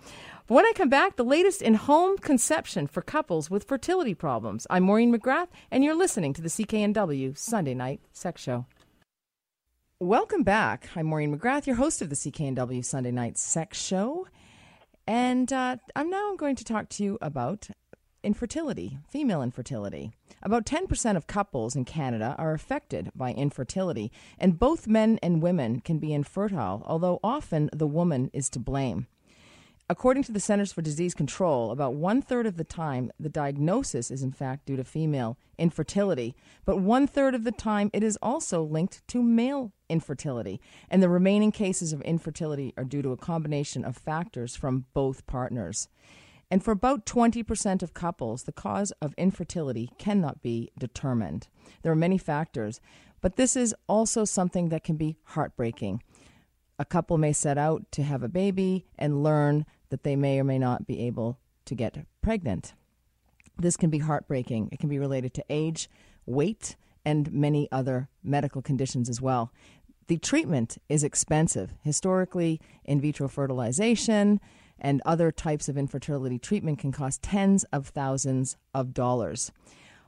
But 0.47 0.55
when 0.55 0.65
I 0.65 0.73
come 0.75 0.89
back, 0.89 1.17
the 1.17 1.25
latest 1.25 1.61
in 1.61 1.75
home 1.75 2.17
conception 2.17 2.87
for 2.87 3.03
couples 3.03 3.51
with 3.51 3.65
fertility 3.65 4.15
problems. 4.15 4.67
I'm 4.71 4.85
Maureen 4.85 5.15
McGrath, 5.15 5.49
and 5.71 5.85
you're 5.85 5.95
listening 5.95 6.33
to 6.33 6.41
the 6.41 6.49
CKNW 6.49 7.37
Sunday 7.37 7.75
Night 7.75 8.01
Sex 8.15 8.41
Show. 8.41 8.65
Welcome 10.01 10.43
back. 10.43 10.89
I'm 10.97 11.05
Maureen 11.05 11.39
McGrath, 11.39 11.67
your 11.67 11.77
host 11.77 12.01
of 12.01 12.09
the 12.09 12.17
CKNW 12.17 12.83
Sunday 12.83 13.11
Night 13.11 13.37
Sex 13.37 13.79
Show. 13.79 14.27
And 15.07 15.53
uh, 15.53 15.77
I'm 15.95 16.11
now 16.11 16.35
going 16.37 16.57
to 16.57 16.65
talk 16.65 16.89
to 16.91 17.05
you 17.05 17.19
about 17.21 17.69
infertility, 18.25 18.99
female 19.09 19.41
infertility. 19.41 20.13
About 20.43 20.67
10% 20.67 21.17
of 21.17 21.29
couples 21.29 21.77
in 21.77 21.85
Canada 21.85 22.35
are 22.39 22.53
affected 22.53 23.11
by 23.15 23.33
infertility, 23.33 24.11
and 24.39 24.59
both 24.59 24.89
men 24.89 25.19
and 25.23 25.41
women 25.41 25.81
can 25.81 25.99
be 25.99 26.13
infertile, 26.13 26.83
although 26.87 27.21
often 27.23 27.71
the 27.73 27.87
woman 27.87 28.31
is 28.33 28.51
to 28.51 28.59
blame. 28.59 29.07
According 29.89 30.25
to 30.25 30.33
the 30.33 30.41
Centers 30.41 30.73
for 30.73 30.83
Disease 30.83 31.15
Control, 31.15 31.71
about 31.71 31.95
one 31.95 32.21
third 32.21 32.45
of 32.45 32.57
the 32.57 32.65
time, 32.65 33.13
the 33.21 33.29
diagnosis 33.29 34.11
is 34.11 34.21
in 34.21 34.33
fact 34.33 34.67
due 34.67 34.75
to 34.75 34.83
female 34.83 35.39
infertility, 35.59 36.35
but 36.65 36.81
one 36.81 37.07
third 37.07 37.37
of 37.37 37.45
the 37.45 37.53
time, 37.53 37.91
it 37.93 38.03
is 38.03 38.19
also 38.21 38.65
linked 38.65 39.07
to 39.07 39.23
male 39.23 39.71
infertility. 39.89 40.61
And 40.91 41.01
the 41.01 41.09
remaining 41.09 41.53
cases 41.53 41.93
of 41.93 42.03
infertility 42.03 42.75
are 42.77 42.83
due 42.83 43.01
to 43.01 43.13
a 43.13 43.17
combination 43.17 43.85
of 43.85 43.97
factors 43.97 44.57
from 44.57 44.87
both 44.93 45.25
partners. 45.29 45.89
And 46.51 46.65
for 46.65 46.73
about 46.73 47.07
20% 47.07 47.81
of 47.81 47.95
couples, 47.95 48.43
the 48.43 48.51
cause 48.51 48.91
of 49.01 49.15
infertility 49.17 49.93
cannot 49.99 50.43
be 50.43 50.73
determined. 50.77 51.47
There 51.83 51.93
are 51.93 51.97
many 51.97 52.19
factors, 52.19 52.81
but 53.21 53.37
this 53.37 53.55
is 53.55 53.73
also 53.89 54.25
something 54.25 54.69
that 54.71 54.83
can 54.83 54.97
be 54.97 55.17
heartbreaking. 55.23 56.03
A 56.79 56.85
couple 56.85 57.17
may 57.17 57.33
set 57.33 57.57
out 57.57 57.91
to 57.93 58.03
have 58.03 58.23
a 58.23 58.29
baby 58.29 58.85
and 58.99 59.23
learn 59.23 59.65
that 59.91 60.03
they 60.03 60.17
may 60.17 60.39
or 60.41 60.45
may 60.45 60.59
not 60.59 60.87
be 60.87 61.01
able 61.01 61.39
to 61.65 61.75
get 61.75 62.05
pregnant. 62.23 62.75
This 63.59 63.77
can 63.77 63.91
be 63.91 63.99
heartbreaking. 63.99 64.69
It 64.73 64.79
can 64.79 64.89
be 64.89 64.99
related 64.99 65.33
to 65.35 65.45
age, 65.49 65.89
weight, 66.27 66.77
and 67.05 67.33
many 67.33 67.69
other 67.71 68.09
medical 68.23 68.63
conditions 68.63 69.09
as 69.09 69.21
well. 69.21 69.53
The 70.09 70.19
treatment 70.19 70.79
is 70.89 71.03
expensive. 71.03 71.75
Historically, 71.83 72.61
in 72.85 73.01
vitro 73.01 73.29
fertilization 73.29 74.41
and 74.79 75.03
other 75.05 75.33
types 75.33 75.69
of 75.69 75.79
infertility 75.79 76.39
treatment 76.39 76.79
can 76.79 76.93
cost 76.93 77.23
tens 77.23 77.65
of 77.73 77.89
thousands 77.89 78.57
of 78.75 78.93
dollars. 78.93 79.51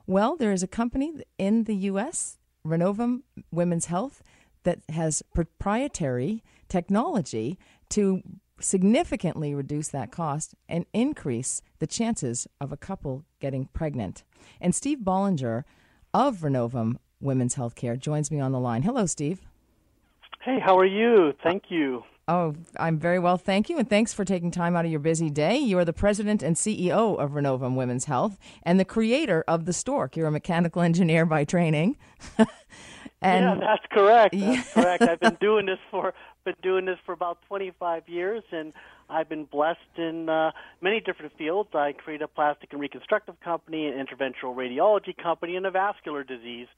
Well, 0.06 0.36
there 0.36 0.52
is 0.52 0.62
a 0.62 0.68
company 0.68 1.14
in 1.38 1.64
the 1.64 1.74
U.S., 1.74 2.38
Rinovum 2.66 3.22
Women's 3.50 3.86
Health, 3.86 4.22
that 4.64 4.80
has 4.90 5.22
proprietary 5.34 6.42
technology 6.68 7.58
to 7.90 8.22
significantly 8.60 9.54
reduce 9.54 9.88
that 9.88 10.10
cost 10.10 10.54
and 10.68 10.86
increase 10.92 11.62
the 11.78 11.86
chances 11.86 12.46
of 12.60 12.72
a 12.72 12.76
couple 12.76 13.24
getting 13.40 13.66
pregnant. 13.66 14.24
And 14.60 14.74
Steve 14.74 14.98
Bollinger 14.98 15.64
of 16.14 16.38
Rinovum 16.38 16.96
Women's 17.20 17.56
Healthcare 17.56 17.98
joins 17.98 18.30
me 18.30 18.40
on 18.40 18.52
the 18.52 18.60
line. 18.60 18.82
Hello, 18.82 19.06
Steve. 19.06 19.40
Hey, 20.42 20.58
how 20.60 20.78
are 20.78 20.86
you? 20.86 21.32
Thank 21.42 21.64
you. 21.68 22.04
Oh, 22.28 22.54
I'm 22.78 22.98
very 22.98 23.18
well, 23.18 23.38
thank 23.38 23.70
you, 23.70 23.78
and 23.78 23.88
thanks 23.88 24.12
for 24.12 24.22
taking 24.22 24.50
time 24.50 24.76
out 24.76 24.84
of 24.84 24.90
your 24.90 25.00
busy 25.00 25.30
day. 25.30 25.56
You 25.56 25.78
are 25.78 25.84
the 25.84 25.94
president 25.94 26.42
and 26.42 26.56
CEO 26.56 27.18
of 27.18 27.30
Rinovum 27.30 27.74
Women's 27.74 28.04
Health 28.04 28.38
and 28.64 28.78
the 28.78 28.84
creator 28.84 29.44
of 29.48 29.64
the 29.64 29.72
Stork. 29.72 30.14
You're 30.14 30.26
a 30.26 30.30
mechanical 30.30 30.82
engineer 30.88 31.24
by 31.24 31.44
training. 31.44 31.96
and 33.22 33.44
yeah, 33.44 33.54
that's 33.58 33.86
correct. 33.90 34.34
That's 34.38 34.44
yeah. 34.44 34.62
correct. 34.82 35.02
I've 35.04 35.20
been 35.20 35.38
doing 35.40 35.66
this 35.66 35.78
for 35.90 36.12
been 36.48 36.62
doing 36.62 36.86
this 36.86 36.98
for 37.04 37.12
about 37.12 37.38
25 37.48 38.08
years, 38.08 38.42
and 38.52 38.72
I've 39.10 39.28
been 39.28 39.44
blessed 39.44 39.78
in 39.96 40.28
uh, 40.28 40.52
many 40.80 41.00
different 41.00 41.36
fields. 41.36 41.70
I 41.74 41.92
created 41.92 42.24
a 42.24 42.28
plastic 42.28 42.72
and 42.72 42.80
reconstructive 42.80 43.38
company, 43.40 43.86
an 43.86 43.94
interventional 43.94 44.56
radiology 44.56 45.16
company, 45.22 45.56
and 45.56 45.66
a 45.66 45.70
vascular 45.70 46.24
disease. 46.24 46.68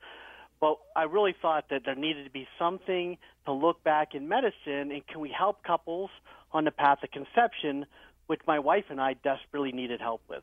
But 0.60 0.76
I 0.96 1.04
really 1.04 1.34
thought 1.40 1.66
that 1.70 1.82
there 1.84 1.94
needed 1.94 2.24
to 2.24 2.30
be 2.30 2.48
something 2.58 3.16
to 3.46 3.52
look 3.52 3.82
back 3.84 4.14
in 4.14 4.28
medicine, 4.28 4.90
and 4.90 5.06
can 5.06 5.20
we 5.20 5.30
help 5.36 5.62
couples 5.62 6.10
on 6.52 6.64
the 6.64 6.72
path 6.72 6.98
of 7.04 7.10
conception, 7.12 7.86
which 8.26 8.40
my 8.46 8.58
wife 8.58 8.84
and 8.90 9.00
I 9.00 9.14
desperately 9.14 9.72
needed 9.72 10.00
help 10.00 10.22
with 10.28 10.42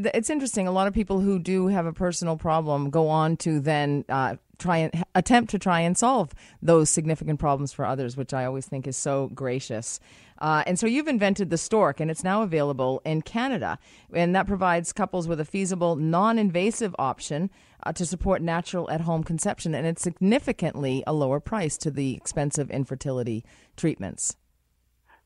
it's 0.00 0.30
interesting. 0.30 0.68
A 0.68 0.70
lot 0.70 0.86
of 0.86 0.94
people 0.94 1.18
who 1.18 1.40
do 1.40 1.66
have 1.66 1.84
a 1.84 1.92
personal 1.92 2.36
problem 2.36 2.88
go 2.88 3.08
on 3.08 3.36
to 3.38 3.58
then 3.58 4.04
uh, 4.08 4.36
try 4.58 4.78
and 4.78 5.04
attempt 5.14 5.50
to 5.50 5.58
try 5.58 5.80
and 5.80 5.96
solve 5.96 6.34
those 6.60 6.90
significant 6.90 7.38
problems 7.38 7.72
for 7.72 7.84
others, 7.84 8.16
which 8.16 8.34
I 8.34 8.44
always 8.44 8.66
think 8.66 8.86
is 8.86 8.96
so 8.96 9.28
gracious. 9.34 10.00
Uh, 10.38 10.62
and 10.66 10.78
so 10.78 10.86
you've 10.86 11.08
invented 11.08 11.50
the 11.50 11.58
Stork, 11.58 12.00
and 12.00 12.10
it's 12.10 12.22
now 12.22 12.42
available 12.42 13.00
in 13.04 13.22
Canada, 13.22 13.78
and 14.12 14.34
that 14.34 14.46
provides 14.46 14.92
couples 14.92 15.26
with 15.26 15.40
a 15.40 15.44
feasible, 15.44 15.96
non-invasive 15.96 16.94
option 16.98 17.50
uh, 17.84 17.92
to 17.92 18.06
support 18.06 18.42
natural 18.42 18.90
at-home 18.90 19.24
conception, 19.24 19.74
and 19.74 19.86
it's 19.86 20.02
significantly 20.02 21.02
a 21.06 21.12
lower 21.12 21.40
price 21.40 21.76
to 21.78 21.90
the 21.90 22.14
expensive 22.14 22.70
infertility 22.70 23.44
treatments. 23.76 24.36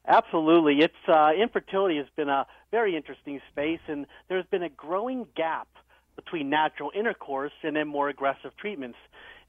Absolutely, 0.06 0.80
it's 0.80 0.94
uh, 1.08 1.30
infertility 1.40 1.96
has 1.96 2.08
been 2.16 2.28
a 2.28 2.46
very 2.70 2.96
interesting 2.96 3.40
space, 3.50 3.80
and 3.86 4.06
there's 4.28 4.46
been 4.46 4.62
a 4.62 4.68
growing 4.68 5.26
gap 5.36 5.68
between 6.16 6.50
natural 6.50 6.90
intercourse 6.95 7.52
and 7.62 7.76
then 7.76 7.88
more 7.88 8.09
aggressive 8.09 8.52
treatments. 8.59 8.99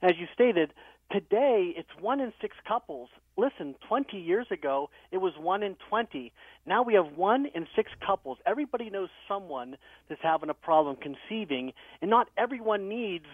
As 0.02 0.12
you 0.18 0.26
stated, 0.34 0.72
today 1.12 1.72
it's 1.76 1.88
one 2.00 2.20
in 2.20 2.32
six 2.40 2.56
couples. 2.66 3.08
Listen, 3.36 3.74
20 3.88 4.16
years 4.16 4.46
ago 4.50 4.90
it 5.10 5.18
was 5.18 5.32
one 5.38 5.62
in 5.62 5.76
20. 5.88 6.32
Now 6.66 6.82
we 6.82 6.94
have 6.94 7.16
one 7.16 7.46
in 7.54 7.66
six 7.76 7.90
couples. 8.04 8.38
Everybody 8.46 8.90
knows 8.90 9.08
someone 9.28 9.76
that's 10.08 10.22
having 10.22 10.50
a 10.50 10.54
problem 10.54 10.96
conceiving, 10.96 11.72
and 12.00 12.10
not 12.10 12.28
everyone 12.36 12.88
needs 12.88 13.26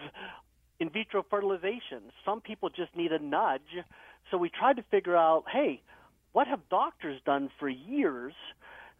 in 0.79 0.89
vitro 0.89 1.23
fertilization. 1.29 2.01
Some 2.25 2.41
people 2.41 2.69
just 2.69 2.95
need 2.95 3.11
a 3.11 3.19
nudge. 3.19 3.61
So 4.29 4.37
we 4.37 4.49
tried 4.49 4.77
to 4.77 4.83
figure 4.89 5.15
out, 5.15 5.43
hey, 5.51 5.81
what 6.33 6.47
have 6.47 6.59
doctors 6.69 7.21
done 7.25 7.49
for 7.59 7.69
years? 7.69 8.33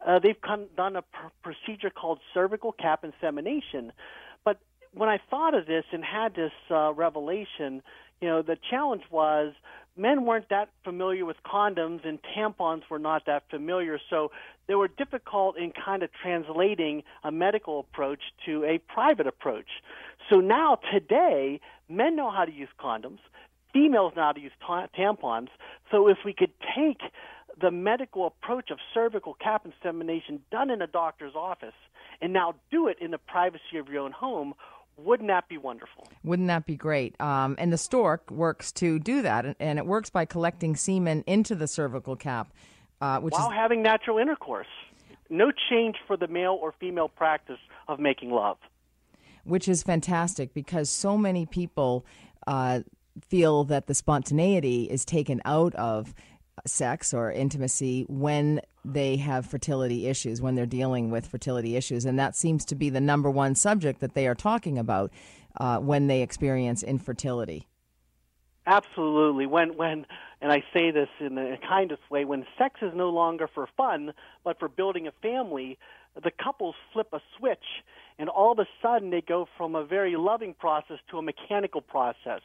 Uh, 0.05 0.19
they've 0.19 0.41
done 0.75 0.95
a 0.95 1.01
pr- 1.01 1.27
procedure 1.43 1.89
called 1.89 2.19
cervical 2.33 2.71
cap 2.71 3.03
insemination. 3.03 3.91
But 4.43 4.59
when 4.93 5.09
I 5.09 5.19
thought 5.29 5.53
of 5.53 5.67
this 5.67 5.85
and 5.91 6.03
had 6.03 6.35
this 6.35 6.51
uh, 6.69 6.93
revelation, 6.93 7.81
you 8.19 8.27
know, 8.27 8.41
the 8.41 8.57
challenge 8.69 9.03
was 9.11 9.53
men 9.97 10.25
weren't 10.25 10.49
that 10.49 10.69
familiar 10.83 11.25
with 11.25 11.37
condoms 11.45 12.07
and 12.07 12.19
tampons 12.35 12.83
were 12.89 12.99
not 12.99 13.25
that 13.25 13.43
familiar. 13.49 13.99
So 14.09 14.31
they 14.67 14.75
were 14.75 14.87
difficult 14.87 15.57
in 15.57 15.71
kind 15.71 16.01
of 16.03 16.09
translating 16.21 17.03
a 17.23 17.31
medical 17.31 17.79
approach 17.79 18.21
to 18.45 18.63
a 18.63 18.79
private 18.79 19.27
approach. 19.27 19.69
So 20.29 20.37
now 20.37 20.79
today, 20.91 21.59
men 21.89 22.15
know 22.15 22.31
how 22.31 22.45
to 22.45 22.51
use 22.51 22.69
condoms 22.79 23.19
females 23.73 24.13
know 24.15 24.23
how 24.23 24.31
to 24.31 24.39
use 24.39 24.51
ta- 24.65 24.87
tampons. 24.97 25.49
So 25.89 26.07
if 26.07 26.19
we 26.25 26.33
could 26.33 26.51
take 26.75 27.01
the 27.59 27.71
medical 27.71 28.27
approach 28.27 28.71
of 28.71 28.77
cervical 28.93 29.33
cap 29.35 29.65
insemination 29.65 30.41
done 30.51 30.69
in 30.69 30.81
a 30.81 30.87
doctor's 30.87 31.35
office 31.35 31.73
and 32.21 32.33
now 32.33 32.55
do 32.69 32.87
it 32.87 32.97
in 33.01 33.11
the 33.11 33.17
privacy 33.17 33.77
of 33.77 33.89
your 33.89 34.03
own 34.03 34.11
home, 34.11 34.53
wouldn't 34.97 35.29
that 35.29 35.49
be 35.49 35.57
wonderful? 35.57 36.07
Wouldn't 36.23 36.47
that 36.47 36.65
be 36.65 36.75
great? 36.75 37.19
Um, 37.19 37.55
and 37.57 37.73
the 37.73 37.77
stork 37.77 38.29
works 38.29 38.71
to 38.73 38.99
do 38.99 39.21
that, 39.23 39.55
and, 39.59 39.79
it 39.79 39.85
works 39.85 40.09
by 40.09 40.25
collecting 40.25 40.75
semen 40.75 41.23
into 41.25 41.55
the 41.55 41.67
cervical 41.67 42.15
cap, 42.15 42.53
uh, 42.99 43.19
which 43.19 43.33
while 43.33 43.49
is... 43.49 43.55
having 43.55 43.81
natural 43.81 44.17
intercourse. 44.17 44.67
No 45.29 45.51
change 45.69 45.95
for 46.05 46.17
the 46.17 46.27
male 46.27 46.57
or 46.61 46.73
female 46.79 47.07
practice 47.07 47.59
of 47.87 47.99
making 47.99 48.31
love. 48.31 48.57
Which 49.43 49.67
is 49.67 49.81
fantastic 49.81 50.53
because 50.53 50.89
so 50.89 51.17
many 51.17 51.45
people. 51.45 52.05
Uh, 52.47 52.81
feel 53.27 53.65
that 53.65 53.87
the 53.87 53.93
spontaneity 53.93 54.83
is 54.83 55.03
taken 55.03 55.41
out 55.43 55.75
of 55.75 56.13
sex 56.65 57.13
or 57.13 57.31
intimacy 57.31 58.05
when 58.07 58.61
they 58.83 59.17
have 59.17 59.45
fertility 59.45 60.07
issues, 60.07 60.41
when 60.41 60.55
they're 60.55 60.65
dealing 60.65 61.11
with 61.11 61.27
fertility 61.27 61.75
issues. 61.75 62.05
And 62.05 62.17
that 62.19 62.35
seems 62.35 62.65
to 62.65 62.75
be 62.75 62.89
the 62.89 63.01
number 63.01 63.29
one 63.29 63.55
subject 63.55 63.99
that 63.99 64.13
they 64.13 64.27
are 64.27 64.35
talking 64.35 64.77
about 64.77 65.11
uh, 65.57 65.79
when 65.79 66.07
they 66.07 66.21
experience 66.21 66.83
infertility. 66.83 67.67
Absolutely. 68.65 69.47
When, 69.47 69.75
when, 69.75 70.05
and 70.39 70.51
I 70.51 70.63
say 70.73 70.91
this 70.91 71.09
in 71.19 71.35
the 71.35 71.57
kindest 71.67 72.03
way, 72.09 72.25
when 72.25 72.45
sex 72.57 72.79
is 72.81 72.91
no 72.95 73.09
longer 73.09 73.49
for 73.53 73.67
fun, 73.75 74.13
but 74.43 74.59
for 74.59 74.69
building 74.69 75.07
a 75.07 75.11
family, 75.21 75.77
the 76.15 76.31
couples 76.31 76.75
flip 76.93 77.07
a 77.13 77.21
switch 77.37 77.83
and 78.19 78.29
all 78.29 78.51
of 78.51 78.59
a 78.59 78.67
sudden 78.81 79.09
they 79.09 79.21
go 79.21 79.47
from 79.57 79.75
a 79.75 79.83
very 79.83 80.15
loving 80.15 80.53
process 80.53 80.99
to 81.09 81.17
a 81.17 81.21
mechanical 81.21 81.81
process. 81.81 82.41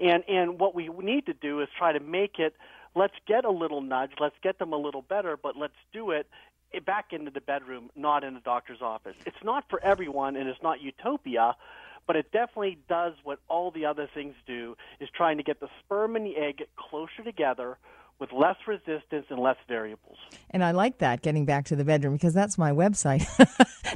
And 0.00 0.24
and 0.28 0.58
what 0.58 0.74
we 0.74 0.88
need 0.88 1.26
to 1.26 1.34
do 1.34 1.60
is 1.60 1.68
try 1.78 1.92
to 1.92 2.00
make 2.00 2.38
it. 2.38 2.54
Let's 2.94 3.14
get 3.26 3.44
a 3.44 3.50
little 3.50 3.80
nudge. 3.80 4.12
Let's 4.20 4.36
get 4.42 4.58
them 4.58 4.72
a 4.72 4.76
little 4.76 5.02
better, 5.02 5.36
but 5.36 5.56
let's 5.56 5.74
do 5.92 6.10
it 6.10 6.26
back 6.84 7.12
into 7.12 7.30
the 7.30 7.40
bedroom, 7.40 7.90
not 7.96 8.24
in 8.24 8.34
the 8.34 8.40
doctor's 8.40 8.82
office. 8.82 9.14
It's 9.26 9.44
not 9.44 9.64
for 9.70 9.82
everyone, 9.82 10.36
and 10.36 10.48
it's 10.48 10.62
not 10.62 10.80
utopia, 10.80 11.54
but 12.06 12.16
it 12.16 12.30
definitely 12.32 12.78
does 12.88 13.14
what 13.22 13.38
all 13.48 13.70
the 13.70 13.86
other 13.86 14.08
things 14.12 14.34
do: 14.46 14.76
is 15.00 15.08
trying 15.14 15.38
to 15.38 15.42
get 15.42 15.60
the 15.60 15.68
sperm 15.80 16.16
and 16.16 16.26
the 16.26 16.36
egg 16.36 16.64
closer 16.76 17.22
together 17.24 17.78
with 18.20 18.30
less 18.32 18.56
resistance 18.66 19.26
and 19.28 19.38
less 19.40 19.56
variables. 19.68 20.16
And 20.50 20.62
I 20.62 20.70
like 20.70 20.98
that, 20.98 21.22
getting 21.22 21.44
back 21.44 21.64
to 21.66 21.74
the 21.76 21.84
bedroom, 21.84 22.14
because 22.14 22.32
that's 22.32 22.56
my 22.56 22.70
website, 22.70 23.22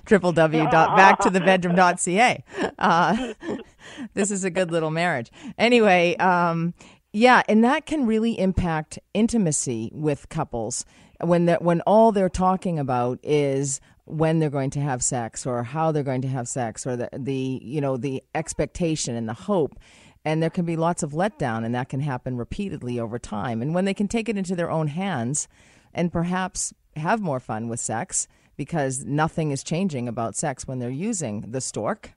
www.backtothebedroom.ca. 0.06 2.44
Uh, 2.78 3.34
this 4.14 4.32
is 4.32 4.44
a 4.44 4.50
good 4.50 4.72
little 4.72 4.90
marriage. 4.90 5.30
Anyway, 5.56 6.16
um, 6.16 6.74
yeah, 7.12 7.42
and 7.48 7.64
that 7.64 7.86
can 7.86 8.06
really 8.06 8.38
impact 8.38 8.98
intimacy 9.14 9.90
with 9.94 10.28
couples 10.28 10.84
when 11.20 11.46
that 11.46 11.62
when 11.62 11.80
all 11.82 12.12
they're 12.12 12.28
talking 12.28 12.78
about 12.78 13.18
is 13.22 13.80
when 14.04 14.38
they're 14.38 14.50
going 14.50 14.70
to 14.70 14.80
have 14.80 15.02
sex 15.02 15.44
or 15.44 15.62
how 15.62 15.92
they're 15.92 16.02
going 16.02 16.22
to 16.22 16.28
have 16.28 16.48
sex 16.48 16.86
or 16.86 16.96
the 16.96 17.08
the 17.12 17.60
you 17.62 17.80
know 17.80 17.96
the 17.96 18.22
expectation 18.34 19.16
and 19.16 19.28
the 19.28 19.34
hope 19.34 19.78
and 20.24 20.42
there 20.42 20.50
can 20.50 20.64
be 20.64 20.76
lots 20.76 21.02
of 21.02 21.12
letdown 21.12 21.64
and 21.64 21.74
that 21.74 21.88
can 21.88 22.00
happen 22.00 22.36
repeatedly 22.36 23.00
over 23.00 23.18
time 23.18 23.60
and 23.60 23.74
when 23.74 23.84
they 23.84 23.94
can 23.94 24.06
take 24.06 24.28
it 24.28 24.38
into 24.38 24.54
their 24.54 24.70
own 24.70 24.86
hands 24.86 25.48
and 25.92 26.12
perhaps 26.12 26.72
have 26.96 27.20
more 27.20 27.40
fun 27.40 27.68
with 27.68 27.80
sex 27.80 28.28
because 28.56 29.04
nothing 29.04 29.50
is 29.50 29.62
changing 29.62 30.08
about 30.08 30.36
sex 30.36 30.66
when 30.66 30.80
they're 30.80 30.90
using 30.90 31.52
the 31.52 31.60
stork, 31.60 32.12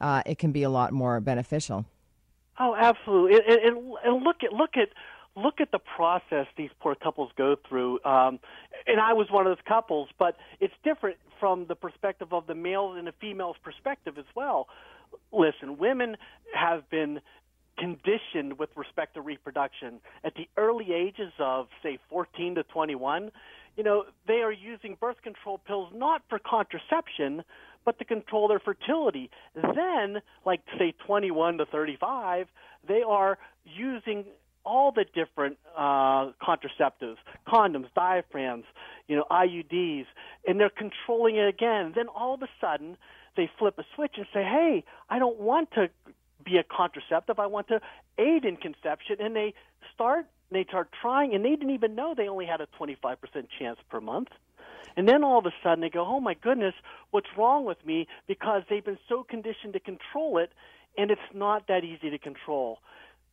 uh, 0.00 0.22
it 0.26 0.38
can 0.38 0.52
be 0.52 0.62
a 0.62 0.70
lot 0.70 0.92
more 0.92 1.20
beneficial. 1.20 1.86
Oh, 2.58 2.74
absolutely. 2.74 3.36
And, 3.36 3.60
and, 3.76 3.94
and 4.04 4.22
look 4.22 4.36
at 4.44 4.52
look 4.52 4.76
at 4.76 4.88
look 5.34 5.60
at 5.60 5.70
the 5.72 5.78
process 5.78 6.46
these 6.56 6.70
poor 6.80 6.94
couples 6.94 7.30
go 7.36 7.56
through. 7.68 7.94
Um, 8.04 8.38
and 8.86 9.00
I 9.00 9.14
was 9.14 9.28
one 9.30 9.46
of 9.46 9.50
those 9.56 9.64
couples, 9.66 10.08
but 10.18 10.36
it's 10.60 10.74
different 10.84 11.16
from 11.40 11.66
the 11.66 11.74
perspective 11.74 12.32
of 12.32 12.46
the 12.46 12.54
male 12.54 12.92
and 12.92 13.06
the 13.06 13.14
female's 13.20 13.56
perspective 13.62 14.18
as 14.18 14.26
well. 14.34 14.68
Listen, 15.32 15.78
women 15.78 16.16
have 16.54 16.88
been 16.90 17.20
conditioned 17.78 18.58
with 18.58 18.68
respect 18.76 19.14
to 19.14 19.20
reproduction 19.20 20.00
at 20.24 20.34
the 20.34 20.46
early 20.56 20.92
ages 20.92 21.32
of 21.38 21.68
say 21.82 21.98
14 22.10 22.56
to 22.56 22.62
21 22.64 23.30
you 23.76 23.82
know 23.82 24.04
they 24.28 24.42
are 24.42 24.52
using 24.52 24.96
birth 25.00 25.16
control 25.22 25.56
pills 25.56 25.88
not 25.94 26.22
for 26.28 26.38
contraception 26.38 27.42
but 27.84 27.98
to 27.98 28.04
control 28.04 28.48
their 28.48 28.60
fertility 28.60 29.30
then 29.54 30.20
like 30.44 30.60
say 30.78 30.94
21 31.06 31.58
to 31.58 31.66
35 31.66 32.46
they 32.86 33.02
are 33.02 33.38
using 33.64 34.24
all 34.64 34.92
the 34.92 35.04
different 35.14 35.58
uh, 35.76 36.30
contraceptives, 36.42 37.16
condoms, 37.46 37.86
diaphragms, 37.94 38.64
you 39.08 39.16
know, 39.16 39.24
IUDs, 39.30 40.06
and 40.46 40.60
they're 40.60 40.70
controlling 40.70 41.36
it 41.36 41.48
again. 41.48 41.92
Then 41.94 42.08
all 42.08 42.34
of 42.34 42.42
a 42.42 42.48
sudden, 42.60 42.96
they 43.36 43.50
flip 43.58 43.78
a 43.78 43.84
switch 43.94 44.12
and 44.16 44.26
say, 44.32 44.42
"Hey, 44.42 44.84
I 45.08 45.18
don't 45.18 45.38
want 45.38 45.72
to 45.72 45.90
be 46.44 46.58
a 46.58 46.64
contraceptive. 46.64 47.38
I 47.38 47.46
want 47.46 47.68
to 47.68 47.80
aid 48.18 48.44
in 48.44 48.56
conception." 48.56 49.16
And 49.20 49.34
they 49.34 49.54
start 49.94 50.26
they 50.50 50.64
start 50.64 50.90
trying, 51.00 51.34
and 51.34 51.44
they 51.44 51.50
didn't 51.50 51.70
even 51.70 51.94
know 51.94 52.14
they 52.14 52.28
only 52.28 52.44
had 52.44 52.60
a 52.60 52.66
25% 52.78 53.48
chance 53.58 53.78
per 53.88 54.00
month. 54.02 54.28
And 54.96 55.08
then 55.08 55.24
all 55.24 55.38
of 55.38 55.46
a 55.46 55.52
sudden 55.62 55.80
they 55.80 55.90
go, 55.90 56.04
"Oh 56.04 56.20
my 56.20 56.34
goodness, 56.34 56.74
what's 57.10 57.36
wrong 57.36 57.64
with 57.64 57.84
me?" 57.84 58.06
Because 58.26 58.62
they've 58.68 58.84
been 58.84 58.98
so 59.08 59.22
conditioned 59.22 59.72
to 59.74 59.80
control 59.80 60.38
it, 60.38 60.52
and 60.96 61.10
it's 61.10 61.20
not 61.32 61.66
that 61.68 61.84
easy 61.84 62.10
to 62.10 62.18
control. 62.18 62.80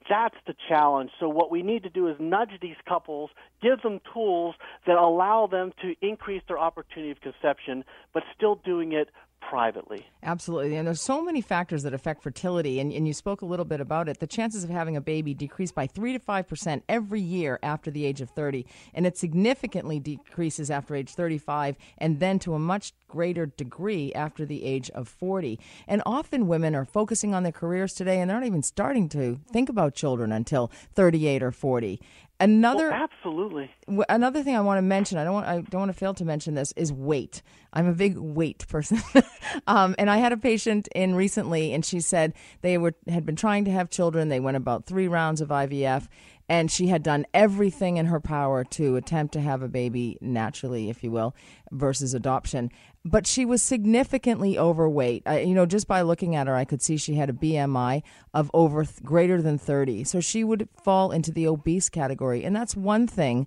That's 0.10 0.38
the 0.48 0.56
challenge. 0.70 1.12
So 1.20 1.28
what 1.28 1.52
we 1.52 1.62
need 1.62 1.84
to 1.84 1.90
do 1.90 2.08
is 2.08 2.16
nudge 2.20 2.60
these 2.62 2.78
couples, 2.88 3.32
give 3.62 3.82
them 3.82 4.00
tools 4.14 4.56
that 4.88 4.98
allow 4.98 5.48
them 5.48 5.74
to 5.82 5.96
increase 6.02 6.42
their 6.48 6.58
opportunity 6.58 7.12
of 7.12 7.20
conception, 7.22 7.84
but 8.14 8.24
still 8.36 8.56
doing 8.56 8.94
it 8.94 9.10
privately. 9.42 10.06
Absolutely. 10.22 10.76
And 10.76 10.88
there's 10.88 11.02
so 11.02 11.24
many 11.24 11.42
factors 11.42 11.84
that 11.84 11.94
affect 11.94 12.22
fertility, 12.22 12.80
and, 12.80 12.92
and 12.92 13.08
you 13.08 13.14
spoke 13.14 13.42
a 13.42 13.46
little 13.46 13.66
bit 13.66 13.82
about 13.82 14.10
it. 14.10 14.20
The 14.20 14.28
chances 14.28 14.64
of 14.64 14.70
having 14.70 14.96
a 14.96 15.02
baby 15.02 15.34
decrease 15.34 15.72
by 15.72 15.88
3 15.88 16.14
to 16.14 16.20
5% 16.20 16.82
every 16.88 17.22
year 17.22 17.60
after 17.64 17.90
the 17.90 18.06
age 18.06 18.22
of 18.22 18.30
30, 18.30 18.66
and 18.94 19.08
it 19.08 19.18
significantly 19.18 20.00
decreases 20.00 20.70
after 20.70 20.96
age 20.96 21.12
35, 21.12 21.78
and 21.98 22.20
then 22.20 22.40
to 22.40 22.54
a 22.54 22.60
much 22.60 22.94
greater 23.08 23.48
degree 23.48 24.14
after 24.14 24.46
the 24.46 24.64
age 24.64 24.90
of 24.92 25.08
40. 25.08 25.60
And 25.88 26.02
often 26.06 26.48
women 26.48 26.76
are 26.76 26.86
focusing 26.86 27.34
on 27.34 27.44
their 27.44 27.52
careers 27.52 27.94
today, 27.94 28.20
and 28.20 28.30
they're 28.30 28.40
not 28.40 28.46
even 28.46 28.64
starting 28.64 29.10
to 29.10 29.40
think 29.52 29.70
about 29.70 29.96
children 29.96 30.32
until 30.32 30.72
38 30.94 31.44
or 31.44 31.52
40. 31.52 32.00
Another 32.42 32.90
well, 32.90 33.08
absolutely. 33.12 33.72
Another 34.08 34.44
thing 34.44 34.56
I 34.56 34.62
want 34.62 34.78
to 34.78 34.82
mention, 34.82 35.18
I 35.18 35.26
don't 35.26 35.34
want 35.34 35.48
I 35.48 35.62
don't 35.62 35.80
want 35.82 35.92
to 35.92 35.98
fail 35.98 36.14
to 36.14 36.26
mention 36.26 36.54
this 36.54 36.72
is 36.78 36.94
weight. 36.94 37.42
I'm 37.74 37.86
a 37.86 37.94
big 37.94 38.18
weight 38.18 38.66
person, 38.68 39.02
um, 39.68 39.94
and 39.98 40.10
I 40.10 40.18
had 40.18 40.32
a 40.32 40.38
patient 40.38 40.88
in 40.96 41.16
recently, 41.16 41.74
and 41.74 41.86
she 41.86 42.00
said 42.00 42.34
they 42.62 42.78
were 42.78 42.96
had 43.08 43.26
been 43.26 43.36
trying 43.36 43.66
to 43.66 43.72
have 43.72 43.90
children. 43.90 44.30
They 44.30 44.40
went 44.40 44.56
about 44.56 44.86
three 44.86 45.08
rounds 45.08 45.42
of 45.42 45.50
IVF, 45.50 46.08
and 46.50 46.72
she 46.72 46.88
had 46.88 47.04
done 47.04 47.28
everything 47.32 47.98
in 47.98 48.08
her 48.08 48.20
power 48.20 48.64
to 48.64 48.96
attempt 48.96 49.34
to 49.34 49.42
have 49.42 49.62
a 49.62 49.68
baby 49.68 50.18
naturally, 50.20 50.90
if 50.90 51.04
you 51.04 51.12
will, 51.12 51.36
versus 51.72 52.16
adoption. 52.16 52.72
But 53.06 53.28
she 53.28 53.46
was 53.46 53.62
significantly 53.62 54.58
overweight. 54.58 55.24
I, 55.28 55.42
you 55.42 55.54
know, 55.54 55.68
just 55.68 55.88
by 55.88 56.02
looking 56.02 56.36
at 56.36 56.48
her, 56.48 56.56
I 56.56 56.66
could 56.66 56.82
see 56.82 56.98
she 56.98 57.14
had 57.14 57.30
a 57.30 57.34
BMI 57.34 58.02
of 58.34 58.50
over 58.54 58.84
th- 58.84 59.04
greater 59.04 59.42
than 59.42 59.60
30. 59.60 60.04
So 60.04 60.20
she 60.20 60.44
would 60.44 60.68
fall 60.84 61.12
into 61.12 61.32
the 61.32 61.48
obese 61.48 61.88
category. 61.88 62.44
And 62.44 62.56
that's 62.56 62.76
one 62.76 63.06
thing 63.06 63.46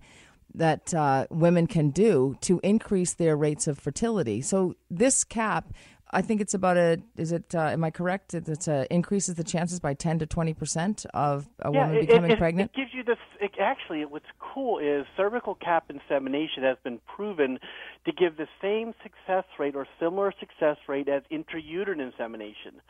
that 0.55 0.95
uh, 0.95 1.27
women 1.31 1.67
can 1.67 1.91
do 1.91 2.37
to 2.43 2.61
increase 2.63 3.15
their 3.15 3.37
rates 3.37 3.67
of 3.67 3.79
fertility. 3.79 4.43
So 4.43 4.77
this 4.91 5.25
cap 5.25 5.73
I 6.13 6.21
think 6.21 6.41
it's 6.41 6.53
about 6.53 6.77
a. 6.77 7.01
Is 7.17 7.33
it? 7.33 7.55
Uh, 7.55 7.69
am 7.69 7.83
I 7.85 7.91
correct? 7.91 8.35
It 8.35 8.69
uh, 8.69 8.85
increases 8.91 9.37
the 9.37 9.45
chances 9.45 9.81
by 9.81 9.95
ten 9.95 10.19
to 10.19 10.27
twenty 10.27 10.53
percent 10.53 11.07
of 11.15 11.49
a 11.61 11.73
yeah, 11.73 11.87
woman 11.87 12.07
becoming 12.07 12.31
it, 12.33 12.39
pregnant. 12.39 12.71
It 12.75 12.77
gives 12.77 12.93
you 12.93 13.03
this. 13.03 13.17
It, 13.41 13.53
actually, 13.61 14.05
what's 14.05 14.27
cool 14.39 14.79
is 14.79 15.07
cervical 15.17 15.55
cap 15.55 15.91
insemination 15.91 16.65
has 16.65 16.77
been 16.85 17.01
proven 17.17 17.59
to 18.05 18.13
give 18.13 18.37
the 18.37 18.49
same 18.61 18.93
success 19.03 19.45
rate 19.59 19.75
or 19.75 19.87
similar 19.99 20.33
success 20.39 20.77
rate 20.87 21.09
as 21.09 21.23
intrauterine 21.31 22.01
insemination. 22.01 22.83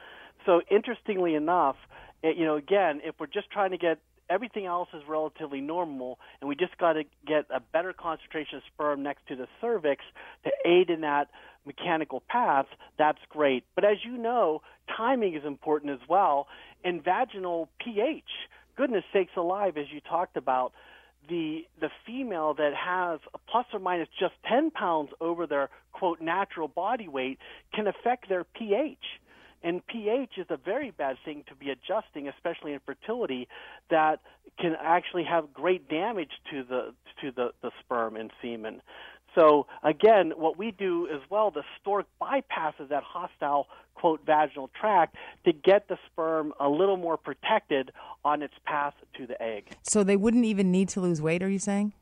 So, 0.44 0.60
interestingly 0.70 1.36
enough, 1.36 1.76
it, 2.24 2.36
you 2.36 2.44
know, 2.44 2.56
again, 2.56 3.00
if 3.04 3.14
we're 3.20 3.26
just 3.26 3.50
trying 3.50 3.70
to 3.70 3.78
get 3.78 3.98
everything 4.32 4.66
else 4.66 4.88
is 4.94 5.02
relatively 5.08 5.60
normal, 5.60 6.18
and 6.40 6.48
we 6.48 6.56
just 6.56 6.76
got 6.78 6.94
to 6.94 7.04
get 7.26 7.44
a 7.50 7.60
better 7.60 7.92
concentration 7.92 8.56
of 8.56 8.62
sperm 8.72 9.02
next 9.02 9.26
to 9.28 9.36
the 9.36 9.46
cervix 9.60 10.02
to 10.44 10.50
aid 10.64 10.90
in 10.90 11.02
that 11.02 11.28
mechanical 11.66 12.22
path, 12.28 12.66
that's 12.98 13.18
great. 13.28 13.64
But 13.74 13.84
as 13.84 13.98
you 14.04 14.16
know, 14.16 14.62
timing 14.96 15.34
is 15.34 15.44
important 15.44 15.92
as 15.92 16.08
well, 16.08 16.48
and 16.84 17.02
vaginal 17.04 17.68
pH. 17.78 18.24
Goodness 18.76 19.04
sakes 19.12 19.32
alive, 19.36 19.76
as 19.76 19.86
you 19.92 20.00
talked 20.00 20.36
about, 20.36 20.72
the 21.28 21.64
the 21.80 21.90
female 22.04 22.54
that 22.54 22.72
has 22.74 23.20
plus 23.48 23.66
or 23.72 23.78
minus 23.78 24.08
just 24.18 24.34
10 24.48 24.72
pounds 24.72 25.10
over 25.20 25.46
their 25.46 25.68
quote 25.92 26.20
natural 26.20 26.66
body 26.66 27.06
weight 27.06 27.38
can 27.72 27.86
affect 27.86 28.28
their 28.28 28.44
pH. 28.44 28.98
And 29.64 29.86
pH 29.86 30.32
is 30.38 30.46
a 30.50 30.56
very 30.56 30.90
bad 30.90 31.16
thing 31.24 31.44
to 31.48 31.54
be 31.54 31.70
adjusting, 31.70 32.28
especially 32.28 32.72
in 32.72 32.80
fertility, 32.84 33.48
that 33.90 34.20
can 34.58 34.76
actually 34.80 35.24
have 35.24 35.52
great 35.52 35.88
damage 35.88 36.32
to 36.50 36.64
the 36.64 36.94
to 37.20 37.30
the, 37.30 37.50
the 37.62 37.70
sperm 37.80 38.16
and 38.16 38.30
semen. 38.40 38.82
So 39.34 39.66
again, 39.82 40.32
what 40.36 40.58
we 40.58 40.72
do 40.72 41.08
as 41.08 41.20
well, 41.30 41.50
the 41.50 41.62
stork 41.80 42.06
bypasses 42.20 42.88
that 42.90 43.02
hostile 43.02 43.68
quote 43.94 44.20
vaginal 44.26 44.68
tract 44.78 45.16
to 45.44 45.52
get 45.52 45.88
the 45.88 45.96
sperm 46.10 46.52
a 46.60 46.68
little 46.68 46.96
more 46.96 47.16
protected 47.16 47.92
on 48.24 48.42
its 48.42 48.54
path 48.66 48.94
to 49.16 49.26
the 49.26 49.40
egg. 49.40 49.70
So 49.82 50.04
they 50.04 50.16
wouldn't 50.16 50.44
even 50.44 50.70
need 50.70 50.88
to 50.90 51.00
lose 51.00 51.22
weight, 51.22 51.42
are 51.42 51.48
you 51.48 51.58
saying? 51.58 51.92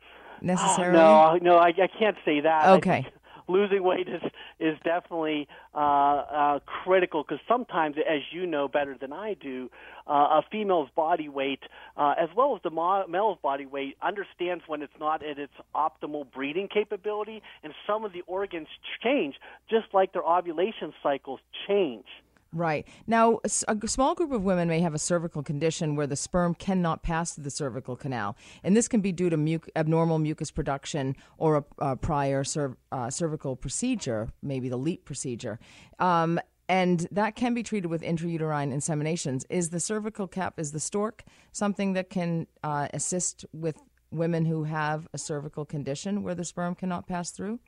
Ah, 0.00 0.06
Necessarily? 0.40 0.98
Oh, 0.98 1.38
no, 1.42 1.52
no, 1.52 1.56
I, 1.58 1.68
I, 1.68 1.88
can't 1.98 2.16
say 2.24 2.40
that. 2.40 2.68
Okay 2.78 3.06
losing 3.48 3.82
weight 3.82 4.08
is 4.08 4.22
is 4.60 4.76
definitely 4.84 5.48
uh, 5.74 5.78
uh, 5.78 6.58
critical 6.84 7.22
because 7.22 7.40
sometimes, 7.48 7.96
as 7.98 8.20
you 8.32 8.46
know 8.46 8.68
better 8.68 8.96
than 9.00 9.12
I 9.12 9.34
do, 9.34 9.70
uh, 10.06 10.40
a 10.40 10.42
female's 10.50 10.90
body 10.94 11.28
weight, 11.28 11.60
uh, 11.96 12.14
as 12.20 12.28
well 12.36 12.54
as 12.56 12.62
the 12.62 12.70
mo- 12.70 13.06
male's 13.08 13.38
body 13.42 13.66
weight, 13.66 13.96
understands 14.02 14.64
when 14.66 14.82
it's 14.82 14.92
not 14.98 15.24
at 15.24 15.38
its 15.38 15.52
optimal 15.74 16.30
breeding 16.30 16.68
capability, 16.68 17.42
and 17.62 17.72
some 17.86 18.04
of 18.04 18.12
the 18.12 18.22
organs 18.26 18.68
change, 19.02 19.36
just 19.68 19.86
like 19.92 20.12
their 20.12 20.24
ovulation 20.24 20.92
cycles 21.02 21.40
change. 21.66 22.06
Right. 22.52 22.88
Now, 23.06 23.40
a 23.44 23.48
small 23.48 24.14
group 24.14 24.32
of 24.32 24.42
women 24.42 24.68
may 24.68 24.80
have 24.80 24.94
a 24.94 24.98
cervical 24.98 25.42
condition 25.42 25.96
where 25.96 26.06
the 26.06 26.16
sperm 26.16 26.54
cannot 26.54 27.02
pass 27.02 27.34
through 27.34 27.44
the 27.44 27.50
cervical 27.50 27.94
canal. 27.94 28.36
And 28.64 28.74
this 28.74 28.88
can 28.88 29.02
be 29.02 29.12
due 29.12 29.28
to 29.28 29.36
muc- 29.36 29.68
abnormal 29.76 30.18
mucus 30.18 30.50
production 30.50 31.14
or 31.36 31.56
a, 31.58 31.64
a 31.90 31.96
prior 31.96 32.42
uh, 32.90 33.10
cervical 33.10 33.54
procedure, 33.54 34.30
maybe 34.42 34.70
the 34.70 34.78
LEEP 34.78 35.04
procedure. 35.04 35.58
Um, 35.98 36.40
and 36.70 37.06
that 37.10 37.36
can 37.36 37.52
be 37.52 37.62
treated 37.62 37.88
with 37.88 38.00
intrauterine 38.00 38.72
inseminations. 38.72 39.44
Is 39.50 39.68
the 39.68 39.80
cervical 39.80 40.26
cap, 40.26 40.58
is 40.58 40.72
the 40.72 40.80
stork 40.80 41.24
something 41.52 41.92
that 41.94 42.08
can 42.08 42.46
uh, 42.62 42.88
assist 42.94 43.44
with 43.52 43.76
women 44.10 44.46
who 44.46 44.64
have 44.64 45.06
a 45.12 45.18
cervical 45.18 45.66
condition 45.66 46.22
where 46.22 46.34
the 46.34 46.44
sperm 46.44 46.74
cannot 46.74 47.06
pass 47.06 47.30
through? 47.30 47.60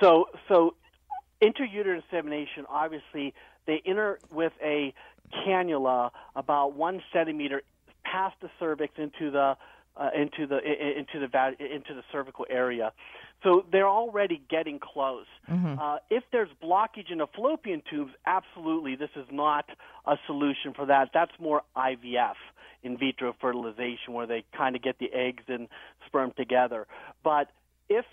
So, 0.00 0.26
so 0.48 0.74
intrauterine 1.40 2.02
insemination 2.02 2.64
obviously 2.68 3.34
they 3.66 3.82
enter 3.86 4.18
with 4.30 4.52
a 4.62 4.94
cannula 5.32 6.10
about 6.36 6.74
one 6.74 7.02
centimeter 7.12 7.62
past 8.04 8.36
the 8.42 8.50
cervix 8.58 8.94
into 8.98 9.30
the 9.30 9.56
uh, 9.96 10.08
into 10.14 10.46
the 10.46 10.58
into 10.58 11.18
the 11.18 11.64
into 11.64 11.94
the 11.94 12.02
cervical 12.10 12.46
area. 12.48 12.92
So 13.42 13.64
they're 13.70 13.88
already 13.88 14.40
getting 14.48 14.78
close. 14.78 15.26
Mm-hmm. 15.50 15.78
Uh, 15.78 15.96
if 16.10 16.22
there's 16.30 16.48
blockage 16.62 17.10
in 17.10 17.18
the 17.18 17.26
fallopian 17.34 17.82
tubes, 17.90 18.12
absolutely, 18.24 18.94
this 18.94 19.10
is 19.16 19.26
not 19.30 19.66
a 20.06 20.16
solution 20.26 20.74
for 20.74 20.86
that. 20.86 21.10
That's 21.12 21.32
more 21.40 21.62
IVF, 21.76 22.34
in 22.84 22.96
vitro 22.96 23.34
fertilization, 23.40 24.12
where 24.12 24.26
they 24.26 24.44
kind 24.56 24.76
of 24.76 24.82
get 24.82 24.98
the 24.98 25.12
eggs 25.12 25.42
and 25.48 25.68
sperm 26.06 26.32
together. 26.36 26.86
But 27.24 27.50
if 27.88 28.04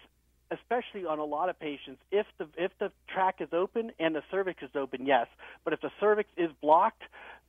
especially 0.52 1.06
on 1.06 1.20
a 1.20 1.24
lot 1.24 1.50
of 1.50 1.60
patients, 1.60 2.02
if 2.12 2.26
the 2.38 2.48
if 2.58 2.72
the 2.80 2.92
track 3.08 3.36
is 3.40 3.50
open 3.54 3.92
and 4.00 4.16
the 4.16 4.24
cervix 4.32 4.62
is 4.64 4.70
open, 4.76 5.06
yes. 5.06 5.28
But 5.64 5.74
if 5.74 5.82
the 5.82 5.92
cervix 6.00 6.30
is 6.38 6.50
blocked, 6.62 7.04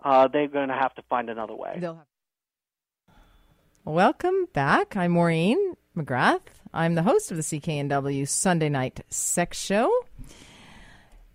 uh, 0.04 0.28
they're 0.28 0.48
going 0.48 0.68
to 0.68 0.74
have 0.74 0.94
to 0.94 1.02
find 1.08 1.30
another 1.30 1.54
way. 1.54 1.78
Welcome 3.84 4.46
back. 4.52 4.96
I'm 4.96 5.12
Maureen 5.12 5.74
McGrath. 5.96 6.40
I'm 6.72 6.94
the 6.94 7.02
host 7.02 7.30
of 7.30 7.36
the 7.36 7.42
CKNW 7.42 8.28
Sunday 8.28 8.68
Night 8.68 9.00
Sex 9.08 9.58
Show. 9.58 9.90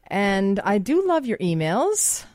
And 0.08 0.60
I 0.60 0.78
do 0.78 1.06
love 1.06 1.26
your 1.26 1.40
emails. 1.40 2.26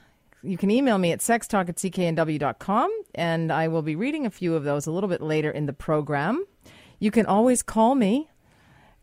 You 0.43 0.57
can 0.57 0.71
email 0.71 0.99
me 0.99 1.13
at 1.13 1.21
sextalk 1.21 1.69
at 1.69 1.77
cknw.com, 1.77 2.91
and 3.15 3.53
I 3.53 3.69
will 3.69 3.83
be 3.83 3.95
reading 3.95 4.27
a 4.27 4.31
few 4.31 4.55
of 4.55 4.65
those 4.65 4.87
a 4.87 4.91
little 4.91 5.09
bit 5.09 5.21
later 5.21 5.51
in 5.51 5.67
the 5.67 5.73
program. 5.73 6.45
You 6.99 7.11
can 7.11 7.27
always 7.27 7.63
call 7.63 7.95
me 7.95 8.30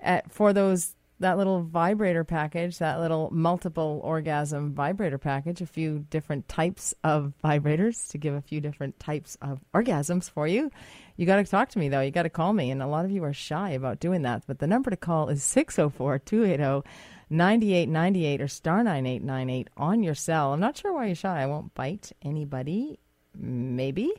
at, 0.08 0.32
for 0.32 0.54
those 0.54 0.96
that 1.20 1.38
little 1.38 1.64
vibrator 1.64 2.24
package, 2.24 2.78
that 2.78 3.00
little 3.00 3.30
multiple 3.32 4.00
orgasm 4.04 4.74
vibrator 4.74 5.18
package, 5.18 5.62
a 5.62 5.66
few 5.66 6.06
different 6.10 6.48
types 6.48 6.94
of 7.04 7.34
vibrators 7.44 8.10
to 8.12 8.18
give 8.18 8.36
a 8.36 8.42
few 8.42 8.62
different 8.62 9.00
types 9.00 9.36
of 9.42 9.60
orgasms 9.74 10.30
for 10.30 10.48
you. 10.48 10.70
You 11.16 11.26
got 11.26 11.38
to 11.38 11.44
talk 11.44 11.70
to 11.70 11.80
me 11.80 11.90
though. 11.90 12.02
You 12.02 12.12
got 12.12 12.24
to 12.24 12.30
call 12.30 12.54
me, 12.54 12.70
and 12.70 12.84
a 12.84 12.88
lot 12.88 13.06
of 13.06 13.12
you 13.12 13.24
are 13.24 13.34
shy 13.34 13.72
about 13.72 14.00
doing 14.00 14.22
that. 14.24 14.44
But 14.46 14.60
the 14.60 14.68
number 14.68 14.92
to 14.92 14.98
call 14.98 15.30
is 15.30 15.44
604 15.44 16.20
280 16.20 16.88
9898 17.30 18.42
or 18.42 18.48
star 18.48 18.84
9898 18.84 19.70
on 19.76 20.04
your 20.04 20.16
cell. 20.16 20.54
I'm 20.54 20.60
not 20.60 20.78
sure 20.78 20.94
why 20.94 21.08
you're 21.08 21.16
shy. 21.16 21.42
I 21.42 21.46
won't 21.46 21.74
bite 21.74 22.12
anybody. 22.22 23.00
Maybe. 23.36 24.12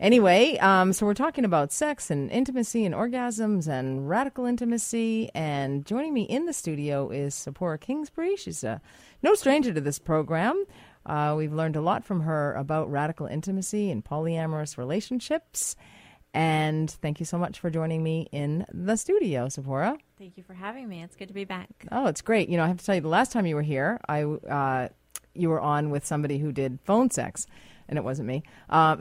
Anyway, 0.00 0.58
um, 0.58 0.92
so 0.92 1.06
we're 1.06 1.14
talking 1.14 1.44
about 1.44 1.72
sex 1.72 2.10
and 2.10 2.30
intimacy 2.30 2.84
and 2.84 2.94
orgasms 2.94 3.68
and 3.68 4.08
radical 4.08 4.44
intimacy. 4.44 5.30
And 5.34 5.86
joining 5.86 6.12
me 6.12 6.22
in 6.22 6.46
the 6.46 6.52
studio 6.52 7.10
is 7.10 7.34
Sapora 7.34 7.80
Kingsbury. 7.80 8.36
She's 8.36 8.64
a, 8.64 8.80
no 9.22 9.34
stranger 9.34 9.72
to 9.72 9.80
this 9.80 10.00
program. 10.00 10.64
Uh, 11.06 11.34
we've 11.36 11.52
learned 11.52 11.76
a 11.76 11.80
lot 11.80 12.04
from 12.04 12.22
her 12.22 12.54
about 12.54 12.90
radical 12.90 13.26
intimacy 13.26 13.90
and 13.90 14.04
polyamorous 14.04 14.76
relationships. 14.76 15.76
And 16.32 16.90
thank 16.90 17.20
you 17.20 17.26
so 17.26 17.38
much 17.38 17.60
for 17.60 17.70
joining 17.70 18.02
me 18.02 18.28
in 18.32 18.66
the 18.72 18.96
studio, 18.96 19.46
Sapora. 19.46 19.96
Thank 20.18 20.36
you 20.36 20.42
for 20.42 20.54
having 20.54 20.88
me. 20.88 21.04
It's 21.04 21.14
good 21.14 21.28
to 21.28 21.34
be 21.34 21.44
back. 21.44 21.68
Oh, 21.92 22.06
it's 22.08 22.22
great. 22.22 22.48
You 22.48 22.56
know, 22.56 22.64
I 22.64 22.66
have 22.66 22.78
to 22.78 22.84
tell 22.84 22.96
you, 22.96 23.00
the 23.00 23.08
last 23.08 23.30
time 23.30 23.46
you 23.46 23.54
were 23.54 23.62
here, 23.62 24.00
I 24.08 24.24
uh, 24.24 24.88
you 25.34 25.50
were 25.50 25.60
on 25.60 25.90
with 25.90 26.04
somebody 26.04 26.38
who 26.38 26.50
did 26.50 26.80
phone 26.84 27.10
sex 27.10 27.46
and 27.88 27.98
it 27.98 28.04
wasn't 28.04 28.26
me. 28.26 28.42
Um, 28.70 29.00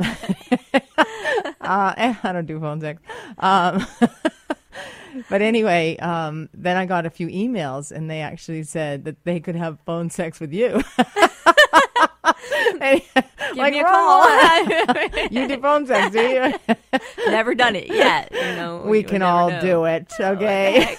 uh, 1.62 1.94
eh, 1.98 2.16
I 2.24 2.32
don't 2.32 2.46
do 2.46 2.60
phone 2.60 2.82
sex. 2.82 3.02
Um, 3.38 3.86
but 5.30 5.42
anyway, 5.42 5.98
um, 5.98 6.50
then 6.54 6.78
I 6.78 6.86
got 6.86 7.06
a 7.06 7.10
few 7.10 7.28
emails, 7.28 7.92
and 7.92 8.10
they 8.10 8.22
actually 8.22 8.64
said 8.64 9.06
that 9.06 9.24
they 9.24 9.40
could 9.40 9.56
have 9.56 9.80
phone 9.86 10.10
sex 10.10 10.40
with 10.40 10.54
you. 10.54 10.84
Give 13.54 13.58
like, 13.58 13.74
me 13.74 13.80
a 13.80 13.84
call. 13.84 14.26
you 15.32 15.48
do 15.48 15.62
phone 15.62 15.86
sex, 15.86 16.12
do 16.12 16.22
you? 16.22 16.54
Never 17.28 17.54
done 17.56 17.76
it 17.76 17.88
yet. 17.88 18.32
You 18.34 18.42
know, 18.42 18.84
we 18.86 19.04
can 19.04 19.22
all 19.22 19.50
know. 19.50 19.62
do 19.62 19.86
it. 19.86 20.12
Okay. 20.20 20.98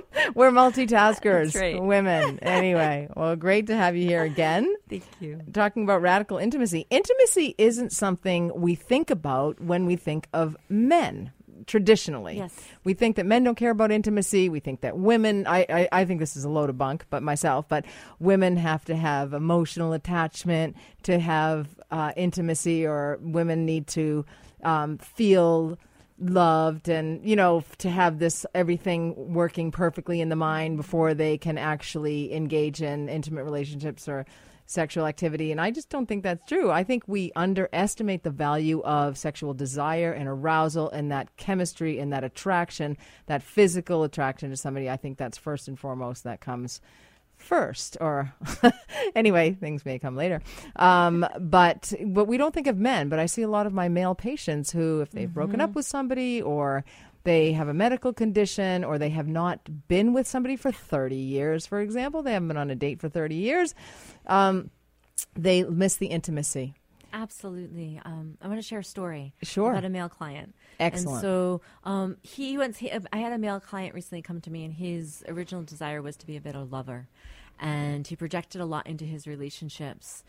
We're 0.34 0.50
multitaskers, 0.50 1.58
right. 1.58 1.82
women. 1.82 2.38
Anyway, 2.40 3.08
well, 3.14 3.36
great 3.36 3.66
to 3.68 3.76
have 3.76 3.96
you 3.96 4.06
here 4.06 4.22
again. 4.22 4.72
Thank 4.88 5.04
you. 5.20 5.40
Talking 5.52 5.84
about 5.84 6.02
radical 6.02 6.38
intimacy. 6.38 6.86
Intimacy 6.90 7.54
isn't 7.58 7.92
something 7.92 8.52
we 8.54 8.74
think 8.74 9.10
about 9.10 9.60
when 9.60 9.86
we 9.86 9.96
think 9.96 10.28
of 10.32 10.56
men 10.68 11.32
traditionally. 11.66 12.36
Yes. 12.36 12.54
We 12.84 12.94
think 12.94 13.16
that 13.16 13.26
men 13.26 13.44
don't 13.44 13.54
care 13.54 13.70
about 13.70 13.90
intimacy. 13.90 14.48
We 14.48 14.60
think 14.60 14.80
that 14.80 14.96
women, 14.98 15.46
I, 15.46 15.66
I, 15.68 15.88
I, 15.92 16.04
think 16.04 16.20
this 16.20 16.36
is 16.36 16.44
a 16.44 16.48
load 16.48 16.70
of 16.70 16.78
bunk, 16.78 17.06
but 17.10 17.22
myself, 17.22 17.68
but 17.68 17.84
women 18.18 18.56
have 18.56 18.84
to 18.86 18.96
have 18.96 19.32
emotional 19.32 19.92
attachment 19.92 20.76
to 21.04 21.18
have 21.18 21.68
uh, 21.90 22.12
intimacy, 22.16 22.86
or 22.86 23.18
women 23.20 23.64
need 23.64 23.86
to 23.88 24.24
um, 24.62 24.98
feel 24.98 25.78
loved 26.18 26.88
and 26.88 27.24
you 27.28 27.34
know 27.34 27.64
to 27.78 27.90
have 27.90 28.18
this 28.18 28.46
everything 28.54 29.34
working 29.34 29.70
perfectly 29.70 30.20
in 30.20 30.28
the 30.28 30.36
mind 30.36 30.76
before 30.76 31.14
they 31.14 31.36
can 31.36 31.58
actually 31.58 32.32
engage 32.32 32.82
in 32.82 33.08
intimate 33.08 33.44
relationships 33.44 34.08
or 34.08 34.24
sexual 34.66 35.06
activity. 35.06 35.50
And 35.52 35.60
i 35.60 35.70
just 35.70 35.90
don't 35.90 36.06
think 36.06 36.22
that's 36.22 36.46
true. 36.48 36.70
I 36.70 36.84
think 36.84 37.04
we 37.06 37.32
underestimate 37.36 38.22
the 38.22 38.30
value 38.30 38.80
of 38.82 39.18
sexual 39.18 39.54
desire 39.54 40.12
and 40.12 40.28
arousal 40.28 40.88
and 40.90 41.10
that 41.12 41.36
chemistry 41.36 41.98
and 41.98 42.12
that 42.12 42.24
attraction 42.24 42.96
that 43.26 43.42
physical 43.42 44.04
attraction 44.04 44.50
to 44.50 44.56
somebody. 44.56 44.88
I 44.88 44.96
think 44.96 45.18
that's 45.18 45.38
first 45.38 45.68
and 45.68 45.78
foremost 45.78 46.24
that 46.24 46.40
comes 46.40 46.80
first 47.42 47.96
or 48.00 48.32
anyway 49.14 49.52
things 49.52 49.84
may 49.84 49.98
come 49.98 50.16
later 50.16 50.40
um, 50.76 51.26
but 51.40 51.92
but 52.06 52.26
we 52.26 52.36
don't 52.36 52.54
think 52.54 52.66
of 52.66 52.76
men 52.78 53.08
but 53.08 53.18
i 53.18 53.26
see 53.26 53.42
a 53.42 53.48
lot 53.48 53.66
of 53.66 53.72
my 53.72 53.88
male 53.88 54.14
patients 54.14 54.70
who 54.70 55.00
if 55.00 55.10
they've 55.10 55.28
mm-hmm. 55.28 55.34
broken 55.34 55.60
up 55.60 55.70
mm-hmm. 55.70 55.78
with 55.78 55.86
somebody 55.86 56.40
or 56.40 56.84
they 57.24 57.52
have 57.52 57.68
a 57.68 57.74
medical 57.74 58.12
condition 58.12 58.82
or 58.84 58.98
they 58.98 59.10
have 59.10 59.28
not 59.28 59.60
been 59.88 60.12
with 60.12 60.26
somebody 60.26 60.56
for 60.56 60.72
30 60.72 61.16
years 61.16 61.66
for 61.66 61.80
example 61.80 62.22
they 62.22 62.32
haven't 62.32 62.48
been 62.48 62.56
on 62.56 62.70
a 62.70 62.76
date 62.76 63.00
for 63.00 63.08
30 63.08 63.34
years 63.34 63.74
um, 64.26 64.70
they 65.34 65.62
miss 65.64 65.96
the 65.96 66.06
intimacy 66.06 66.74
Absolutely. 67.12 68.00
Um, 68.04 68.38
I 68.40 68.48
want 68.48 68.58
to 68.58 68.66
share 68.66 68.78
a 68.78 68.84
story 68.84 69.34
sure. 69.42 69.70
about 69.72 69.84
a 69.84 69.88
male 69.88 70.08
client. 70.08 70.54
Excellent. 70.80 71.16
And 71.16 71.20
so 71.20 71.60
um, 71.84 72.16
he 72.22 72.56
went. 72.56 72.76
He, 72.76 72.90
I 72.90 73.18
had 73.18 73.32
a 73.32 73.38
male 73.38 73.60
client 73.60 73.94
recently 73.94 74.22
come 74.22 74.40
to 74.40 74.50
me, 74.50 74.64
and 74.64 74.74
his 74.74 75.22
original 75.28 75.62
desire 75.62 76.00
was 76.00 76.16
to 76.18 76.26
be 76.26 76.36
a 76.36 76.40
better 76.40 76.64
lover, 76.64 77.08
and 77.60 78.06
he 78.06 78.16
projected 78.16 78.60
a 78.60 78.66
lot 78.66 78.86
into 78.86 79.04
his 79.04 79.26
relationships. 79.26 80.24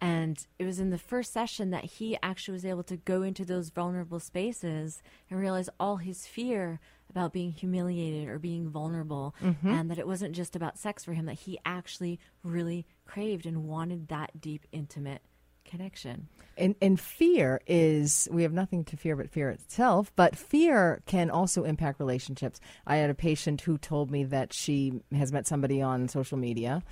And 0.00 0.46
it 0.60 0.64
was 0.64 0.78
in 0.78 0.90
the 0.90 0.98
first 0.98 1.32
session 1.32 1.70
that 1.70 1.84
he 1.84 2.16
actually 2.22 2.52
was 2.52 2.64
able 2.64 2.84
to 2.84 2.96
go 2.96 3.22
into 3.22 3.44
those 3.44 3.70
vulnerable 3.70 4.20
spaces 4.20 5.02
and 5.28 5.40
realize 5.40 5.68
all 5.80 5.96
his 5.96 6.24
fear 6.24 6.78
about 7.10 7.32
being 7.32 7.50
humiliated 7.50 8.28
or 8.28 8.38
being 8.38 8.68
vulnerable, 8.68 9.34
mm-hmm. 9.42 9.66
and 9.66 9.90
that 9.90 9.98
it 9.98 10.06
wasn't 10.06 10.36
just 10.36 10.54
about 10.54 10.78
sex 10.78 11.04
for 11.04 11.14
him, 11.14 11.26
that 11.26 11.40
he 11.40 11.58
actually 11.64 12.20
really 12.44 12.86
craved 13.06 13.44
and 13.44 13.64
wanted 13.64 14.06
that 14.06 14.40
deep, 14.40 14.66
intimate 14.70 15.22
connection. 15.68 16.28
And, 16.56 16.74
and 16.82 16.98
fear 16.98 17.60
is, 17.66 18.28
we 18.32 18.42
have 18.42 18.52
nothing 18.52 18.84
to 18.86 18.96
fear 18.96 19.14
but 19.14 19.30
fear 19.30 19.50
itself, 19.50 20.10
but 20.16 20.34
fear 20.34 21.02
can 21.06 21.30
also 21.30 21.62
impact 21.62 22.00
relationships. 22.00 22.60
I 22.86 22.96
had 22.96 23.10
a 23.10 23.14
patient 23.14 23.60
who 23.60 23.78
told 23.78 24.10
me 24.10 24.24
that 24.24 24.52
she 24.52 25.00
has 25.14 25.32
met 25.32 25.46
somebody 25.46 25.80
on 25.80 26.08
social 26.08 26.36
media 26.36 26.82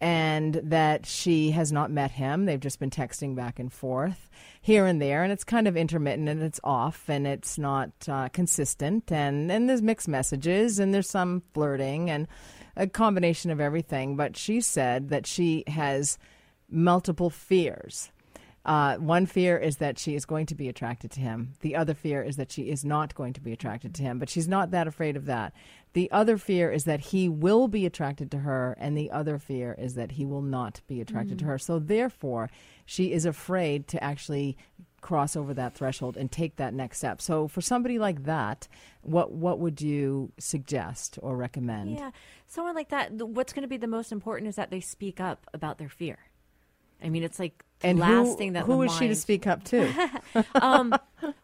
and 0.00 0.54
that 0.64 1.06
she 1.06 1.52
has 1.52 1.72
not 1.72 1.90
met 1.90 2.10
him. 2.10 2.44
They've 2.44 2.60
just 2.60 2.78
been 2.78 2.90
texting 2.90 3.34
back 3.34 3.58
and 3.58 3.72
forth 3.72 4.28
here 4.60 4.84
and 4.84 5.00
there, 5.00 5.22
and 5.22 5.32
it's 5.32 5.44
kind 5.44 5.66
of 5.66 5.76
intermittent 5.76 6.28
and 6.28 6.42
it's 6.42 6.60
off 6.62 7.08
and 7.08 7.26
it's 7.26 7.56
not 7.56 7.90
uh, 8.08 8.28
consistent. 8.28 9.10
And, 9.10 9.50
and 9.50 9.68
there's 9.68 9.80
mixed 9.80 10.08
messages 10.08 10.78
and 10.78 10.92
there's 10.92 11.08
some 11.08 11.42
flirting 11.54 12.10
and 12.10 12.28
a 12.76 12.86
combination 12.86 13.50
of 13.50 13.60
everything. 13.60 14.16
But 14.16 14.36
she 14.36 14.60
said 14.60 15.08
that 15.08 15.26
she 15.26 15.64
has 15.68 16.18
multiple 16.68 17.30
fears 17.30 18.10
uh, 18.64 18.96
one 18.96 19.26
fear 19.26 19.58
is 19.58 19.76
that 19.76 19.98
she 19.98 20.14
is 20.14 20.24
going 20.24 20.46
to 20.46 20.54
be 20.54 20.68
attracted 20.68 21.10
to 21.10 21.20
him. 21.20 21.52
The 21.60 21.76
other 21.76 21.92
fear 21.92 22.22
is 22.22 22.36
that 22.36 22.50
she 22.50 22.70
is 22.70 22.84
not 22.84 23.14
going 23.14 23.34
to 23.34 23.40
be 23.40 23.52
attracted 23.52 23.94
to 23.96 24.02
him, 24.02 24.18
but 24.18 24.30
she's 24.30 24.48
not 24.48 24.70
that 24.70 24.86
afraid 24.86 25.16
of 25.16 25.26
that. 25.26 25.52
The 25.92 26.10
other 26.10 26.38
fear 26.38 26.72
is 26.72 26.84
that 26.84 27.00
he 27.00 27.28
will 27.28 27.68
be 27.68 27.84
attracted 27.84 28.30
to 28.30 28.38
her, 28.38 28.74
and 28.80 28.96
the 28.96 29.10
other 29.10 29.38
fear 29.38 29.76
is 29.78 29.94
that 29.94 30.12
he 30.12 30.24
will 30.24 30.42
not 30.42 30.80
be 30.86 31.00
attracted 31.00 31.36
mm. 31.36 31.40
to 31.40 31.44
her. 31.44 31.58
So, 31.58 31.78
therefore, 31.78 32.50
she 32.86 33.12
is 33.12 33.26
afraid 33.26 33.86
to 33.88 34.02
actually 34.02 34.56
cross 35.02 35.36
over 35.36 35.52
that 35.52 35.74
threshold 35.74 36.16
and 36.16 36.32
take 36.32 36.56
that 36.56 36.72
next 36.72 36.98
step. 36.98 37.20
So, 37.20 37.46
for 37.46 37.60
somebody 37.60 37.98
like 37.98 38.24
that, 38.24 38.66
what 39.02 39.30
what 39.32 39.60
would 39.60 39.82
you 39.82 40.32
suggest 40.38 41.18
or 41.22 41.36
recommend? 41.36 41.96
Yeah, 41.96 42.10
someone 42.46 42.74
like 42.74 42.88
that. 42.88 43.12
What's 43.12 43.52
going 43.52 43.62
to 43.62 43.68
be 43.68 43.76
the 43.76 43.86
most 43.86 44.10
important 44.10 44.48
is 44.48 44.56
that 44.56 44.70
they 44.70 44.80
speak 44.80 45.20
up 45.20 45.46
about 45.52 45.76
their 45.76 45.90
fear. 45.90 46.18
I 47.02 47.08
mean, 47.08 47.22
it's 47.22 47.38
like 47.38 47.64
and 47.82 47.98
last 47.98 48.26
who, 48.26 48.36
thing 48.36 48.52
that 48.54 48.64
who 48.64 48.82
is 48.82 48.94
she 48.96 49.08
to 49.08 49.14
speak 49.14 49.46
up 49.46 49.64
to? 49.64 50.12
um, 50.54 50.94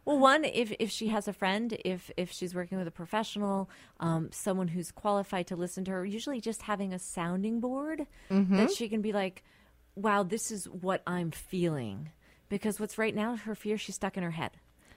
well, 0.04 0.18
one, 0.18 0.44
if 0.44 0.72
if 0.78 0.90
she 0.90 1.08
has 1.08 1.28
a 1.28 1.32
friend, 1.32 1.76
if 1.84 2.10
if 2.16 2.32
she's 2.32 2.54
working 2.54 2.78
with 2.78 2.88
a 2.88 2.92
professional, 2.92 3.70
um, 4.00 4.30
someone 4.32 4.68
who's 4.68 4.90
qualified 4.90 5.46
to 5.48 5.56
listen 5.56 5.84
to 5.84 5.90
her, 5.90 6.04
usually 6.04 6.40
just 6.40 6.62
having 6.62 6.92
a 6.92 6.98
sounding 6.98 7.60
board 7.60 8.06
mm-hmm. 8.30 8.56
that 8.56 8.72
she 8.72 8.88
can 8.88 9.02
be 9.02 9.12
like, 9.12 9.44
"Wow, 9.94 10.22
this 10.22 10.50
is 10.50 10.66
what 10.66 11.02
I'm 11.06 11.30
feeling." 11.30 12.10
Because 12.48 12.80
what's 12.80 12.98
right 12.98 13.14
now 13.14 13.36
her 13.36 13.54
fear, 13.54 13.78
she's 13.78 13.94
stuck 13.94 14.16
in 14.16 14.24
her 14.24 14.32
head. 14.32 14.52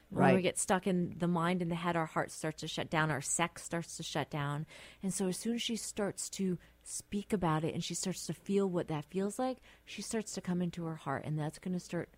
When 0.09 0.25
right. 0.25 0.35
we 0.35 0.41
get 0.41 0.59
stuck 0.59 0.85
in 0.85 1.15
the 1.17 1.27
mind 1.27 1.63
and 1.63 1.71
the 1.71 1.75
head, 1.75 1.95
our 1.95 2.05
heart 2.05 2.31
starts 2.31 2.61
to 2.61 2.67
shut 2.67 2.89
down, 2.89 3.09
our 3.09 3.21
sex 3.21 3.63
starts 3.63 3.97
to 3.97 4.03
shut 4.03 4.29
down. 4.29 4.67
And 5.01 5.11
so, 5.11 5.27
as 5.27 5.37
soon 5.37 5.55
as 5.55 5.61
she 5.61 5.75
starts 5.75 6.29
to 6.31 6.59
speak 6.83 7.33
about 7.33 7.63
it 7.63 7.73
and 7.73 7.83
she 7.83 7.93
starts 7.93 8.25
to 8.27 8.33
feel 8.33 8.69
what 8.69 8.87
that 8.87 9.05
feels 9.05 9.39
like, 9.39 9.57
she 9.85 10.01
starts 10.01 10.33
to 10.33 10.41
come 10.41 10.61
into 10.61 10.85
her 10.85 10.95
heart, 10.95 11.23
and 11.25 11.37
that's 11.37 11.59
going 11.59 11.73
to 11.73 11.79
start 11.79 12.09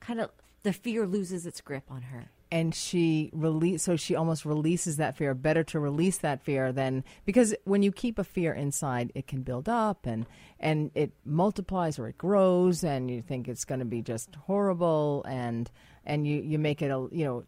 kind 0.00 0.20
of 0.20 0.30
the 0.62 0.72
fear 0.72 1.06
loses 1.06 1.46
its 1.46 1.60
grip 1.60 1.84
on 1.90 2.02
her. 2.02 2.30
And 2.50 2.74
she 2.74 3.30
release, 3.32 3.82
so 3.82 3.96
she 3.96 4.14
almost 4.14 4.44
releases 4.44 4.96
that 4.98 5.16
fear. 5.16 5.34
Better 5.34 5.64
to 5.64 5.80
release 5.80 6.18
that 6.18 6.42
fear 6.42 6.72
than 6.72 7.02
because 7.24 7.54
when 7.64 7.82
you 7.82 7.90
keep 7.90 8.18
a 8.18 8.24
fear 8.24 8.52
inside, 8.52 9.10
it 9.14 9.26
can 9.26 9.42
build 9.42 9.68
up 9.68 10.06
and 10.06 10.24
and 10.60 10.90
it 10.94 11.12
multiplies 11.24 11.98
or 11.98 12.08
it 12.08 12.16
grows, 12.16 12.84
and 12.84 13.10
you 13.10 13.22
think 13.22 13.48
it's 13.48 13.64
going 13.64 13.80
to 13.80 13.84
be 13.84 14.02
just 14.02 14.34
horrible, 14.36 15.24
and 15.28 15.70
and 16.04 16.26
you 16.26 16.40
you 16.40 16.58
make 16.58 16.80
it 16.80 16.90
a 16.90 17.08
you 17.10 17.24
know 17.24 17.44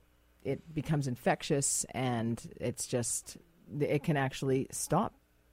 it 0.47 0.75
becomes 0.75 1.09
infectious 1.09 1.85
and 1.91 2.53
it's 2.61 2.87
just 2.87 3.37
it 3.81 4.05
can 4.05 4.17
actually 4.17 4.69
stop 4.71 5.13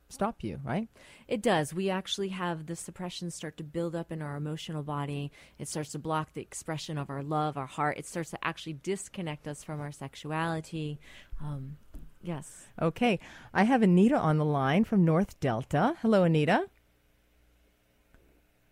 stop 0.10 0.44
you, 0.44 0.60
right? 0.64 0.88
It 1.28 1.42
does. 1.42 1.74
We 1.74 1.90
actually 1.90 2.30
have 2.30 2.66
the 2.66 2.76
suppressions 2.76 3.36
start 3.36 3.58
to 3.58 3.64
build 3.64 3.96
up 3.96 4.12
in 4.12 4.22
our 4.22 4.36
emotional 4.36 4.84
body. 4.84 5.32
It 5.58 5.68
starts 5.68 5.92
to 5.92 6.00
block 6.00 6.34
the 6.34 6.42
expression 6.42 6.98
of 6.98 7.10
our 7.10 7.24
love, 7.24 7.58
our 7.58 7.66
heart. 7.66 7.98
It 7.98 8.06
starts 8.06 8.30
to 8.32 8.46
actually 8.46 8.74
disconnect 8.74 9.48
us 9.48 9.64
from 9.64 9.82
our 9.82 9.92
sexuality. 9.92 11.00
Um, 11.42 11.78
yes. 12.22 12.66
Okay. 12.82 13.20
I 13.54 13.64
have 13.64 13.82
Anita 13.82 14.18
on 14.18 14.38
the 14.38 14.46
line 14.46 14.84
from 14.84 15.06
North 15.06 15.40
Delta. 15.40 15.96
Hello, 16.02 16.24
Anita. 16.24 16.66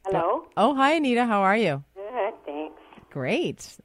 Hello. 0.05 0.47
Oh, 0.57 0.75
hi, 0.75 0.93
Anita. 0.93 1.25
How 1.25 1.41
are 1.41 1.57
you? 1.57 1.83
Good, 1.95 2.33
thanks. 2.45 2.81
Great. 3.09 3.77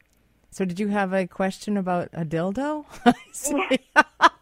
So, 0.51 0.65
did 0.65 0.81
you 0.81 0.89
have 0.89 1.13
a 1.13 1.27
question 1.27 1.77
about 1.77 2.09
a 2.13 2.25
dildo? 2.25 2.87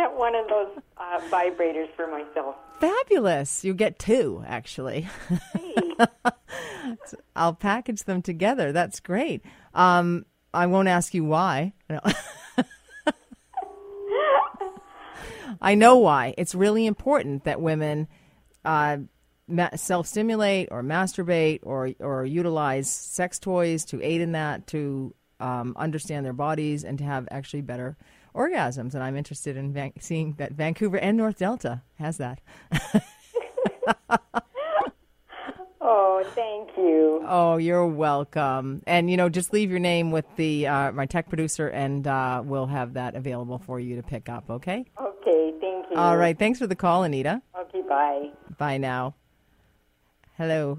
I 0.00 0.08
wanted 0.08 0.42
to 0.42 0.48
get 0.48 0.58
one 0.58 0.70
of 0.70 0.76
those 0.76 0.82
uh, 0.96 1.20
vibrators 1.30 1.88
for 1.96 2.06
myself. 2.06 2.56
Fabulous. 2.80 3.64
You 3.64 3.74
get 3.74 3.98
two, 3.98 4.42
actually. 4.46 5.08
Hey, 5.54 5.74
I'll 7.36 7.54
package 7.54 8.04
them 8.04 8.22
together. 8.22 8.72
That's 8.72 9.00
great. 9.00 9.42
Um, 9.74 10.24
I 10.52 10.66
won't 10.66 10.88
ask 10.88 11.14
you 11.14 11.24
why. 11.24 11.74
No. 11.88 12.00
I 15.60 15.74
know 15.74 15.96
why. 15.96 16.34
It's 16.38 16.54
really 16.54 16.86
important 16.86 17.44
that 17.44 17.60
women 17.60 18.08
uh, 18.64 18.98
ma- 19.46 19.76
self-stimulate 19.76 20.68
or 20.70 20.82
masturbate 20.82 21.60
or 21.62 21.90
or 22.00 22.24
utilize 22.24 22.88
sex 22.90 23.38
toys 23.38 23.84
to 23.86 24.02
aid 24.02 24.22
in 24.22 24.32
that 24.32 24.66
to 24.68 25.14
um, 25.38 25.74
understand 25.76 26.24
their 26.24 26.32
bodies 26.32 26.82
and 26.84 26.98
to 26.98 27.04
have 27.04 27.28
actually 27.30 27.60
better 27.62 27.96
orgasms. 28.34 28.94
And 28.94 29.02
I'm 29.02 29.16
interested 29.16 29.56
in 29.56 29.72
Van- 29.72 29.92
seeing 30.00 30.34
that 30.38 30.52
Vancouver 30.52 30.98
and 30.98 31.16
North 31.16 31.38
Delta 31.38 31.82
has 31.98 32.18
that. 32.18 32.40
oh, 35.80 36.22
thank 36.34 36.70
you. 36.76 37.24
Oh, 37.26 37.56
you're 37.56 37.86
welcome. 37.86 38.82
And 38.86 39.10
you 39.10 39.16
know, 39.16 39.28
just 39.28 39.52
leave 39.52 39.70
your 39.70 39.80
name 39.80 40.10
with 40.10 40.24
the 40.36 40.66
uh, 40.66 40.92
my 40.92 41.06
tech 41.06 41.28
producer, 41.28 41.68
and 41.68 42.06
uh, 42.06 42.42
we'll 42.44 42.66
have 42.66 42.94
that 42.94 43.14
available 43.14 43.58
for 43.58 43.80
you 43.80 43.96
to 43.96 44.02
pick 44.02 44.28
up. 44.28 44.50
Okay. 44.50 44.84
Okay, 45.00 45.52
thank 45.60 45.90
you. 45.90 45.96
All 45.96 46.16
right. 46.16 46.38
Thanks 46.38 46.58
for 46.58 46.66
the 46.66 46.76
call, 46.76 47.02
Anita. 47.02 47.42
Okay, 47.58 47.82
bye. 47.88 48.30
Bye 48.58 48.78
now. 48.78 49.14
Hello. 50.36 50.78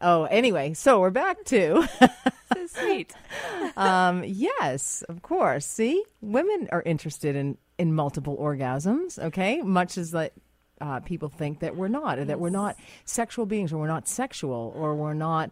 Oh, 0.00 0.24
anyway, 0.24 0.74
so 0.74 1.00
we're 1.00 1.10
back 1.10 1.44
to. 1.44 1.88
Sweet. 2.74 3.14
um, 3.76 4.24
yes, 4.26 5.02
of 5.08 5.22
course. 5.22 5.66
See, 5.66 6.04
women 6.20 6.68
are 6.72 6.82
interested 6.82 7.36
in 7.36 7.58
in 7.78 7.94
multiple 7.94 8.36
orgasms. 8.36 9.18
Okay, 9.18 9.62
much 9.62 9.98
as 9.98 10.14
like 10.14 10.32
uh, 10.80 11.00
people 11.00 11.28
think 11.28 11.60
that 11.60 11.76
we're 11.76 11.88
not, 11.88 12.18
or 12.18 12.24
that 12.24 12.40
we're 12.40 12.50
not 12.50 12.76
sexual 13.04 13.46
beings, 13.46 13.72
or 13.72 13.78
we're 13.78 13.86
not 13.86 14.08
sexual, 14.08 14.72
or 14.76 14.94
we're 14.94 15.14
not 15.14 15.50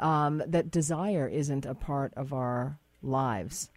um, 0.00 0.42
that 0.46 0.70
desire 0.70 1.28
isn't 1.28 1.66
a 1.66 1.74
part 1.74 2.12
of 2.16 2.32
our 2.32 2.78
lives. 3.02 3.70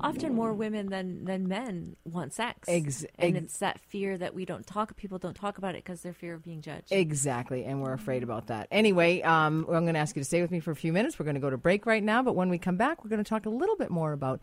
Often 0.00 0.34
more 0.34 0.52
women 0.52 0.88
than, 0.88 1.24
than 1.24 1.48
men 1.48 1.96
want 2.04 2.34
sex. 2.34 2.68
Ex- 2.68 3.04
and 3.18 3.36
ex- 3.36 3.44
it's 3.44 3.58
that 3.58 3.80
fear 3.80 4.18
that 4.18 4.34
we 4.34 4.44
don't 4.44 4.66
talk, 4.66 4.94
people 4.96 5.18
don't 5.18 5.34
talk 5.34 5.58
about 5.58 5.74
it 5.74 5.84
because 5.84 6.02
they're 6.02 6.12
fear 6.12 6.34
of 6.34 6.42
being 6.42 6.60
judged. 6.60 6.92
Exactly, 6.92 7.64
and 7.64 7.82
we're 7.82 7.94
afraid 7.94 8.22
about 8.22 8.48
that. 8.48 8.68
Anyway, 8.70 9.22
um, 9.22 9.66
I'm 9.68 9.84
going 9.84 9.94
to 9.94 10.00
ask 10.00 10.14
you 10.14 10.20
to 10.20 10.26
stay 10.26 10.42
with 10.42 10.50
me 10.50 10.60
for 10.60 10.70
a 10.70 10.76
few 10.76 10.92
minutes. 10.92 11.18
We're 11.18 11.24
going 11.24 11.34
to 11.34 11.40
go 11.40 11.50
to 11.50 11.56
break 11.56 11.86
right 11.86 12.02
now, 12.02 12.22
but 12.22 12.36
when 12.36 12.50
we 12.50 12.58
come 12.58 12.76
back, 12.76 13.02
we're 13.02 13.10
going 13.10 13.24
to 13.24 13.28
talk 13.28 13.46
a 13.46 13.50
little 13.50 13.76
bit 13.76 13.90
more 13.90 14.12
about 14.12 14.40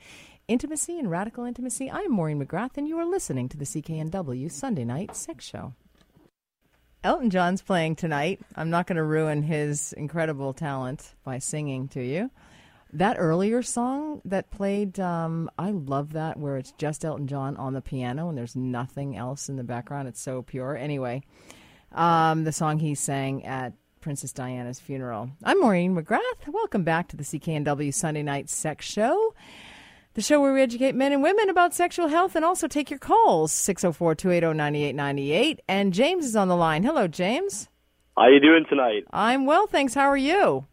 intimacy 0.48 0.98
and 0.98 1.12
radical 1.12 1.46
intimacy. 1.46 1.92
I'm 1.92 2.12
Maureen 2.12 2.44
McGrath, 2.44 2.76
and 2.76 2.88
you 2.88 2.98
are 2.98 3.06
listening 3.06 3.48
to 3.50 3.58
the 3.58 3.66
CKNW 3.66 4.52
Sunday 4.52 4.86
Night 4.86 5.16
Sex 5.16 5.46
Show. 5.46 5.74
Elton 7.04 7.30
John's 7.30 7.62
playing 7.62 7.96
tonight. 7.96 8.42
I'm 8.56 8.70
not 8.70 8.88
going 8.88 8.98
to 8.98 9.04
ruin 9.04 9.44
his 9.44 9.94
incredible 9.94 10.54
talent 10.54 11.14
by 11.24 11.38
singing 11.38 11.88
to 11.90 12.02
you. 12.02 12.30
That 12.94 13.18
earlier 13.20 13.62
song 13.62 14.22
that 14.26 14.50
played, 14.50 15.00
um, 15.00 15.50
I 15.60 15.70
love 15.70 16.14
that, 16.14 16.38
where 16.38 16.58
it's 16.58 16.72
just 16.72 17.06
Elton 17.06 17.28
John 17.28 17.56
on 17.58 17.74
the 17.74 17.82
piano 17.82 18.30
and 18.30 18.38
there's 18.38 18.56
nothing 18.56 19.16
else 19.16 19.48
in 19.48 19.58
the 19.58 19.64
background. 19.64 20.08
It's 20.08 20.20
so 20.20 20.42
pure. 20.42 20.76
Anyway, 20.76 21.22
um, 21.92 22.46
the 22.46 22.52
song 22.52 22.80
he 22.80 22.96
sang 22.96 23.46
at 23.46 23.74
Princess 24.02 24.34
Diana's 24.34 24.80
funeral. 24.80 25.30
I'm 25.44 25.60
Maureen 25.60 25.96
McGrath. 25.96 26.48
Welcome 26.48 26.84
back 26.84 27.10
to 27.10 27.16
the 27.16 27.24
CKNW 27.24 27.94
Sunday 27.94 28.24
Night 28.24 28.50
Sex 28.50 28.88
Show, 28.88 29.36
the 30.16 30.22
show 30.24 30.42
where 30.42 30.54
we 30.54 30.62
educate 30.64 30.96
men 30.96 31.12
and 31.12 31.22
women 31.22 31.48
about 31.50 31.76
sexual 31.76 32.08
health 32.08 32.36
and 32.36 32.44
also 32.44 32.68
take 32.68 32.90
your 32.90 32.98
calls 32.98 33.52
604 33.52 34.16
280 34.16 34.58
9898. 34.58 35.62
And 35.68 35.94
James 35.94 36.26
is 36.26 36.36
on 36.36 36.48
the 36.48 36.56
line. 36.56 36.82
Hello, 36.82 37.08
James. 37.08 37.68
How 38.18 38.30
you 38.30 38.40
doing 38.40 38.66
tonight? 38.68 39.04
I'm 39.14 39.46
well, 39.46 39.68
thanks. 39.68 39.94
How 39.94 40.08
are 40.10 40.18
you? 40.18 40.66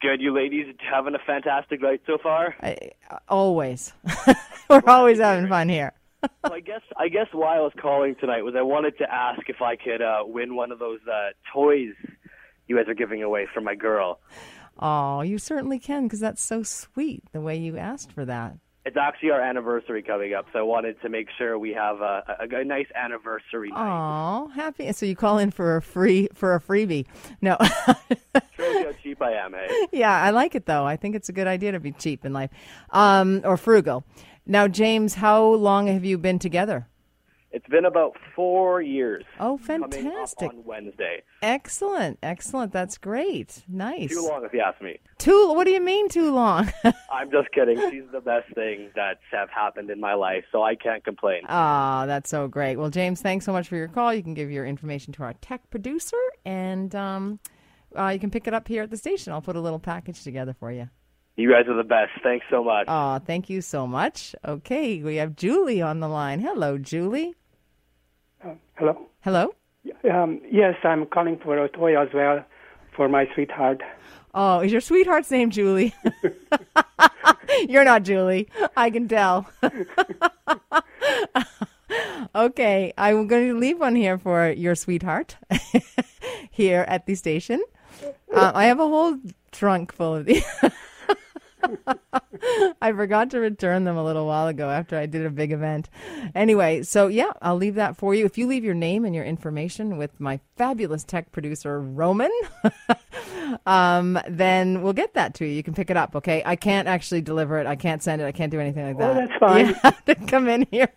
Good, 0.00 0.20
you 0.20 0.32
ladies 0.32 0.66
having 0.78 1.14
a 1.14 1.18
fantastic 1.26 1.82
night 1.82 2.02
so 2.06 2.18
far. 2.22 2.54
I, 2.62 2.92
always. 3.28 3.92
We're 4.70 4.82
always 4.86 5.18
having 5.18 5.48
fun 5.48 5.68
here. 5.68 5.92
well, 6.44 6.52
I 6.52 6.60
guess 6.60 6.82
I 6.96 7.08
guess 7.08 7.26
why 7.32 7.56
I 7.56 7.60
was 7.60 7.72
calling 7.80 8.14
tonight 8.16 8.42
was 8.42 8.54
I 8.56 8.62
wanted 8.62 8.98
to 8.98 9.12
ask 9.12 9.40
if 9.48 9.60
I 9.62 9.76
could 9.76 10.02
uh, 10.02 10.22
win 10.24 10.56
one 10.56 10.72
of 10.72 10.78
those 10.78 11.00
uh, 11.06 11.30
toys 11.52 11.94
you 12.68 12.76
guys 12.76 12.88
are 12.88 12.94
giving 12.94 13.22
away 13.22 13.48
for 13.52 13.60
my 13.60 13.74
girl. 13.74 14.20
Oh, 14.78 15.22
you 15.22 15.38
certainly 15.38 15.78
can 15.78 16.04
because 16.04 16.20
that's 16.20 16.42
so 16.42 16.62
sweet 16.62 17.24
the 17.32 17.40
way 17.40 17.56
you 17.56 17.76
asked 17.76 18.12
for 18.12 18.24
that. 18.24 18.56
It's 18.84 18.96
actually 18.96 19.30
our 19.32 19.40
anniversary 19.40 20.02
coming 20.02 20.32
up, 20.32 20.46
so 20.52 20.60
I 20.60 20.62
wanted 20.62 21.00
to 21.02 21.08
make 21.10 21.28
sure 21.36 21.58
we 21.58 21.72
have 21.74 22.00
a, 22.00 22.22
a, 22.40 22.60
a 22.60 22.64
nice 22.64 22.86
anniversary 22.94 23.68
night. 23.70 23.76
Oh, 23.76 24.48
happy. 24.48 24.90
So 24.92 25.04
you 25.04 25.14
call 25.14 25.36
in 25.38 25.50
for 25.50 25.76
a 25.76 25.82
free 25.82 26.28
for 26.32 26.54
a 26.54 26.60
freebie. 26.60 27.04
No. 27.42 27.56
Shows 27.60 28.84
how 28.84 28.92
cheap 29.02 29.20
I 29.20 29.32
am, 29.32 29.52
hey? 29.52 29.88
yeah, 29.92 30.22
I 30.22 30.30
like 30.30 30.54
it 30.54 30.64
though. 30.66 30.86
I 30.86 30.96
think 30.96 31.16
it's 31.16 31.28
a 31.28 31.32
good 31.32 31.46
idea 31.46 31.72
to 31.72 31.80
be 31.80 31.92
cheap 31.92 32.24
in 32.24 32.32
life. 32.32 32.50
Um, 32.90 33.42
or 33.44 33.56
frugal. 33.56 34.04
Now, 34.46 34.66
James, 34.66 35.14
how 35.14 35.44
long 35.44 35.88
have 35.88 36.06
you 36.06 36.16
been 36.16 36.38
together? 36.38 36.88
It's 37.50 37.66
been 37.68 37.86
about 37.86 38.14
four 38.36 38.82
years. 38.82 39.24
Oh, 39.40 39.56
fantastic. 39.56 40.50
on 40.50 40.64
Wednesday. 40.64 41.22
Excellent. 41.40 42.18
Excellent. 42.22 42.72
That's 42.72 42.98
great. 42.98 43.62
Nice. 43.66 44.10
Too 44.10 44.26
long, 44.28 44.44
if 44.44 44.52
you 44.52 44.60
ask 44.60 44.80
me. 44.82 44.98
Too 45.16 45.54
what 45.54 45.64
do 45.64 45.70
you 45.70 45.80
mean 45.80 46.08
too 46.10 46.30
long? 46.32 46.70
I'm 47.12 47.30
just 47.30 47.50
kidding. 47.52 47.78
She's 47.90 48.04
the 48.12 48.20
best 48.20 48.54
thing 48.54 48.90
that's 48.94 49.20
have 49.32 49.48
happened 49.48 49.90
in 49.90 49.98
my 49.98 50.14
life, 50.14 50.44
so 50.52 50.62
I 50.62 50.74
can't 50.74 51.02
complain. 51.02 51.42
Ah, 51.48 52.04
that's 52.06 52.28
so 52.28 52.48
great. 52.48 52.76
Well, 52.76 52.90
James, 52.90 53.22
thanks 53.22 53.46
so 53.46 53.52
much 53.52 53.68
for 53.68 53.76
your 53.76 53.88
call. 53.88 54.12
You 54.12 54.22
can 54.22 54.34
give 54.34 54.50
your 54.50 54.66
information 54.66 55.14
to 55.14 55.22
our 55.22 55.32
tech 55.34 55.68
producer, 55.70 56.16
and 56.44 56.94
um, 56.94 57.40
uh, 57.98 58.08
you 58.08 58.20
can 58.20 58.30
pick 58.30 58.46
it 58.46 58.52
up 58.52 58.68
here 58.68 58.82
at 58.82 58.90
the 58.90 58.96
station. 58.96 59.32
I'll 59.32 59.40
put 59.40 59.56
a 59.56 59.60
little 59.60 59.78
package 59.78 60.22
together 60.22 60.52
for 60.52 60.70
you. 60.70 60.90
You 61.38 61.52
guys 61.52 61.68
are 61.68 61.76
the 61.76 61.84
best. 61.84 62.10
Thanks 62.20 62.44
so 62.50 62.64
much. 62.64 62.86
Oh, 62.88 63.20
thank 63.24 63.48
you 63.48 63.60
so 63.60 63.86
much. 63.86 64.34
Okay, 64.44 65.00
we 65.04 65.14
have 65.16 65.36
Julie 65.36 65.80
on 65.80 66.00
the 66.00 66.08
line. 66.08 66.40
Hello, 66.40 66.78
Julie. 66.78 67.36
Hello. 68.74 69.06
Hello. 69.20 69.54
Um, 70.12 70.40
yes, 70.50 70.74
I'm 70.82 71.06
calling 71.06 71.38
for 71.38 71.56
a 71.56 71.68
toy 71.68 71.96
as 71.96 72.08
well 72.12 72.44
for 72.96 73.08
my 73.08 73.28
sweetheart. 73.36 73.82
Oh, 74.34 74.58
is 74.58 74.72
your 74.72 74.80
sweetheart's 74.80 75.30
name 75.30 75.50
Julie? 75.50 75.94
You're 77.68 77.84
not 77.84 78.02
Julie. 78.02 78.48
I 78.76 78.90
can 78.90 79.06
tell. 79.06 79.48
okay, 82.34 82.92
I'm 82.98 83.28
going 83.28 83.46
to 83.46 83.56
leave 83.56 83.78
one 83.78 83.94
here 83.94 84.18
for 84.18 84.50
your 84.50 84.74
sweetheart 84.74 85.36
here 86.50 86.84
at 86.88 87.06
the 87.06 87.14
station. 87.14 87.62
Uh, 88.34 88.50
I 88.56 88.64
have 88.64 88.80
a 88.80 88.88
whole 88.88 89.18
trunk 89.52 89.92
full 89.92 90.16
of 90.16 90.26
these. 90.26 90.42
I 92.82 92.92
forgot 92.92 93.30
to 93.30 93.40
return 93.40 93.84
them 93.84 93.96
a 93.96 94.04
little 94.04 94.26
while 94.26 94.48
ago 94.48 94.70
after 94.70 94.96
I 94.96 95.06
did 95.06 95.24
a 95.24 95.30
big 95.30 95.52
event. 95.52 95.88
Anyway, 96.34 96.82
so 96.82 97.06
yeah, 97.08 97.32
I'll 97.42 97.56
leave 97.56 97.74
that 97.76 97.96
for 97.96 98.14
you. 98.14 98.24
If 98.24 98.38
you 98.38 98.46
leave 98.46 98.64
your 98.64 98.74
name 98.74 99.04
and 99.04 99.14
your 99.14 99.24
information 99.24 99.96
with 99.96 100.18
my 100.20 100.40
fabulous 100.56 101.04
tech 101.04 101.32
producer, 101.32 101.80
Roman, 101.80 102.30
um, 103.66 104.18
then 104.28 104.82
we'll 104.82 104.92
get 104.92 105.14
that 105.14 105.34
to 105.34 105.46
you. 105.46 105.52
You 105.52 105.62
can 105.62 105.74
pick 105.74 105.90
it 105.90 105.96
up, 105.96 106.16
okay? 106.16 106.42
I 106.44 106.56
can't 106.56 106.88
actually 106.88 107.20
deliver 107.20 107.58
it. 107.58 107.66
I 107.66 107.76
can't 107.76 108.02
send 108.02 108.22
it. 108.22 108.26
I 108.26 108.32
can't 108.32 108.50
do 108.50 108.60
anything 108.60 108.86
like 108.86 108.98
that. 108.98 109.10
Oh, 109.10 109.14
that's 109.14 109.38
fine. 109.38 109.66
You 109.68 109.74
have 109.82 110.04
to 110.06 110.14
come 110.14 110.48
in 110.48 110.66
here. 110.70 110.88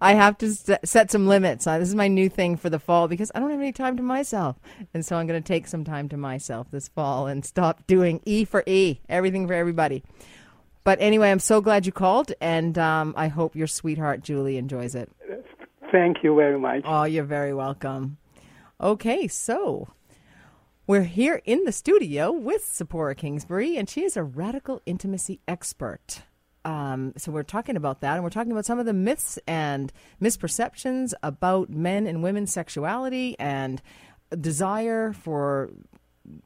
I 0.00 0.14
have 0.14 0.38
to 0.38 0.54
set 0.84 1.10
some 1.10 1.26
limits. 1.26 1.64
This 1.64 1.88
is 1.88 1.94
my 1.94 2.08
new 2.08 2.28
thing 2.28 2.56
for 2.56 2.70
the 2.70 2.78
fall 2.78 3.08
because 3.08 3.30
I 3.34 3.40
don't 3.40 3.50
have 3.50 3.60
any 3.60 3.72
time 3.72 3.96
to 3.96 4.02
myself. 4.02 4.56
And 4.94 5.04
so 5.04 5.16
I'm 5.16 5.26
going 5.26 5.42
to 5.42 5.46
take 5.46 5.66
some 5.66 5.84
time 5.84 6.08
to 6.10 6.16
myself 6.16 6.70
this 6.70 6.88
fall 6.88 7.26
and 7.26 7.44
stop 7.44 7.86
doing 7.86 8.20
E 8.24 8.44
for 8.44 8.62
E, 8.66 9.00
everything 9.08 9.46
for 9.46 9.54
everybody. 9.54 10.02
But 10.84 11.00
anyway, 11.00 11.30
I'm 11.30 11.38
so 11.38 11.62
glad 11.62 11.86
you 11.86 11.92
called, 11.92 12.32
and 12.42 12.76
um, 12.76 13.14
I 13.16 13.28
hope 13.28 13.56
your 13.56 13.66
sweetheart 13.66 14.20
Julie 14.22 14.58
enjoys 14.58 14.94
it. 14.94 15.10
Thank 15.90 16.18
you 16.22 16.36
very 16.36 16.58
much. 16.58 16.82
Oh, 16.84 17.04
you're 17.04 17.24
very 17.24 17.54
welcome. 17.54 18.18
Okay, 18.80 19.26
so 19.28 19.88
we're 20.86 21.04
here 21.04 21.40
in 21.46 21.64
the 21.64 21.72
studio 21.72 22.30
with 22.32 22.64
Sephora 22.64 23.14
Kingsbury, 23.14 23.76
and 23.78 23.88
she 23.88 24.02
is 24.02 24.16
a 24.16 24.22
radical 24.22 24.82
intimacy 24.84 25.40
expert. 25.48 26.22
um, 26.66 27.12
so 27.16 27.32
we're 27.32 27.42
talking 27.44 27.76
about 27.76 28.00
that, 28.00 28.14
and 28.14 28.22
we're 28.24 28.30
talking 28.30 28.52
about 28.52 28.66
some 28.66 28.78
of 28.78 28.84
the 28.84 28.92
myths 28.92 29.38
and 29.46 29.92
misperceptions 30.20 31.14
about 31.22 31.70
men 31.70 32.06
and 32.06 32.22
women's 32.22 32.52
sexuality 32.52 33.36
and 33.38 33.80
desire 34.40 35.12
for 35.12 35.70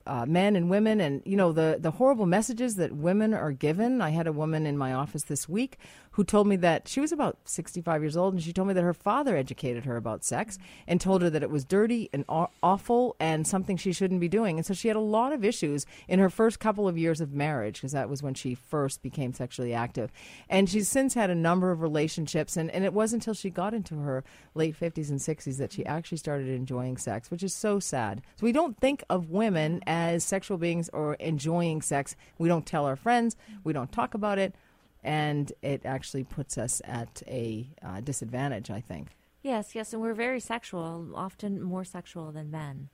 uh, 0.07 0.27
men 0.27 0.57
and 0.57 0.71
women, 0.71 1.01
and 1.01 1.23
you 1.25 1.37
know 1.37 1.53
the 1.53 1.79
the 1.79 1.93
horrible 1.93 2.27
messages 2.27 2.77
that 2.77 2.93
women 2.93 3.33
are 3.33 3.53
given. 3.53 4.01
I 4.01 4.11
had 4.11 4.27
a 4.27 4.33
woman 4.33 4.67
in 4.67 4.77
my 4.77 4.93
office 4.93 5.25
this 5.25 5.49
week 5.49 5.79
who 6.12 6.25
told 6.25 6.49
me 6.49 6.57
that 6.57 6.88
she 6.88 6.99
was 6.99 7.12
about 7.12 7.38
65 7.45 8.03
years 8.03 8.17
old, 8.17 8.35
and 8.35 8.43
she 8.43 8.53
told 8.53 8.67
me 8.67 8.75
that 8.75 8.83
her 8.83 8.93
father 8.93 9.37
educated 9.37 9.85
her 9.85 9.97
about 9.97 10.25
sex 10.25 10.59
and 10.88 11.01
told 11.01 11.23
her 11.23 11.31
that 11.31 11.45
it 11.45 11.51
was 11.51 11.64
dirty 11.64 12.11
and 12.12 12.25
aw- 12.29 12.49
awful 12.61 13.14
and 13.21 13.47
something 13.47 13.77
she 13.77 13.93
shouldn't 13.93 14.21
be 14.21 14.29
doing. 14.29 14.57
And 14.57 14.67
so 14.67 14.75
she 14.75 14.88
had 14.88 14.97
a 14.97 15.01
lot 15.01 15.33
of 15.33 15.45
issues 15.45 15.87
in 16.09 16.19
her 16.19 16.29
first 16.29 16.59
couple 16.59 16.88
of 16.88 16.99
years 16.99 17.21
of 17.21 17.33
marriage 17.33 17.77
because 17.77 17.93
that 17.93 18.09
was 18.09 18.21
when 18.21 18.35
she 18.35 18.57
first 18.57 19.01
became 19.01 19.33
sexually 19.33 19.73
active. 19.73 20.11
And 20.49 20.69
she's 20.69 20.88
since 20.88 21.14
had 21.14 21.31
a 21.31 21.37
number 21.37 21.71
of 21.71 21.83
relationships, 21.83 22.57
and, 22.57 22.69
and 22.73 22.85
it 22.85 22.93
wasn't 22.93 23.23
until 23.23 23.35
she 23.35 23.51
got 23.51 23.75
into 23.75 23.99
her 23.99 24.25
late 24.55 24.79
50s 24.79 25.11
and 25.11 25.21
60s 25.21 25.59
that 25.59 25.73
she 25.73 25.87
actually 25.87 26.19
started 26.19 26.49
enjoying 26.49 26.97
sex, 26.97 27.31
which 27.31 27.45
is 27.45 27.55
so 27.55 27.79
sad. 27.79 28.23
So 28.37 28.45
we 28.45 28.53
don't 28.53 28.77
think 28.81 29.05
of 29.09 29.31
women 29.31 29.67
as 29.87 30.24
sexual 30.24 30.59
beings 30.59 30.88
or 30.92 31.14
enjoying 31.14 31.83
sex. 31.83 32.16
We 32.38 32.48
don't 32.48 32.66
tell 32.66 32.85
our 32.85 32.96
friends, 32.96 33.37
we 33.64 33.72
don't 33.72 33.92
talk 33.92 34.14
about 34.14 34.38
it 34.38 34.54
and 35.02 35.52
it 35.62 35.85
actually 35.85 36.24
puts 36.24 36.59
us 36.59 36.83
at 36.85 37.22
a 37.26 37.68
uh, 37.83 38.00
disadvantage, 38.00 38.70
I 38.70 38.81
think. 38.81 39.16
Yes, 39.42 39.74
yes, 39.74 39.92
and 39.92 40.02
we're 40.02 40.14
very 40.14 40.40
sexual, 40.40 41.11
often 41.14 41.62
more 41.62 41.85
sexual 41.85 42.33
than 42.33 42.50
men. 42.50 42.88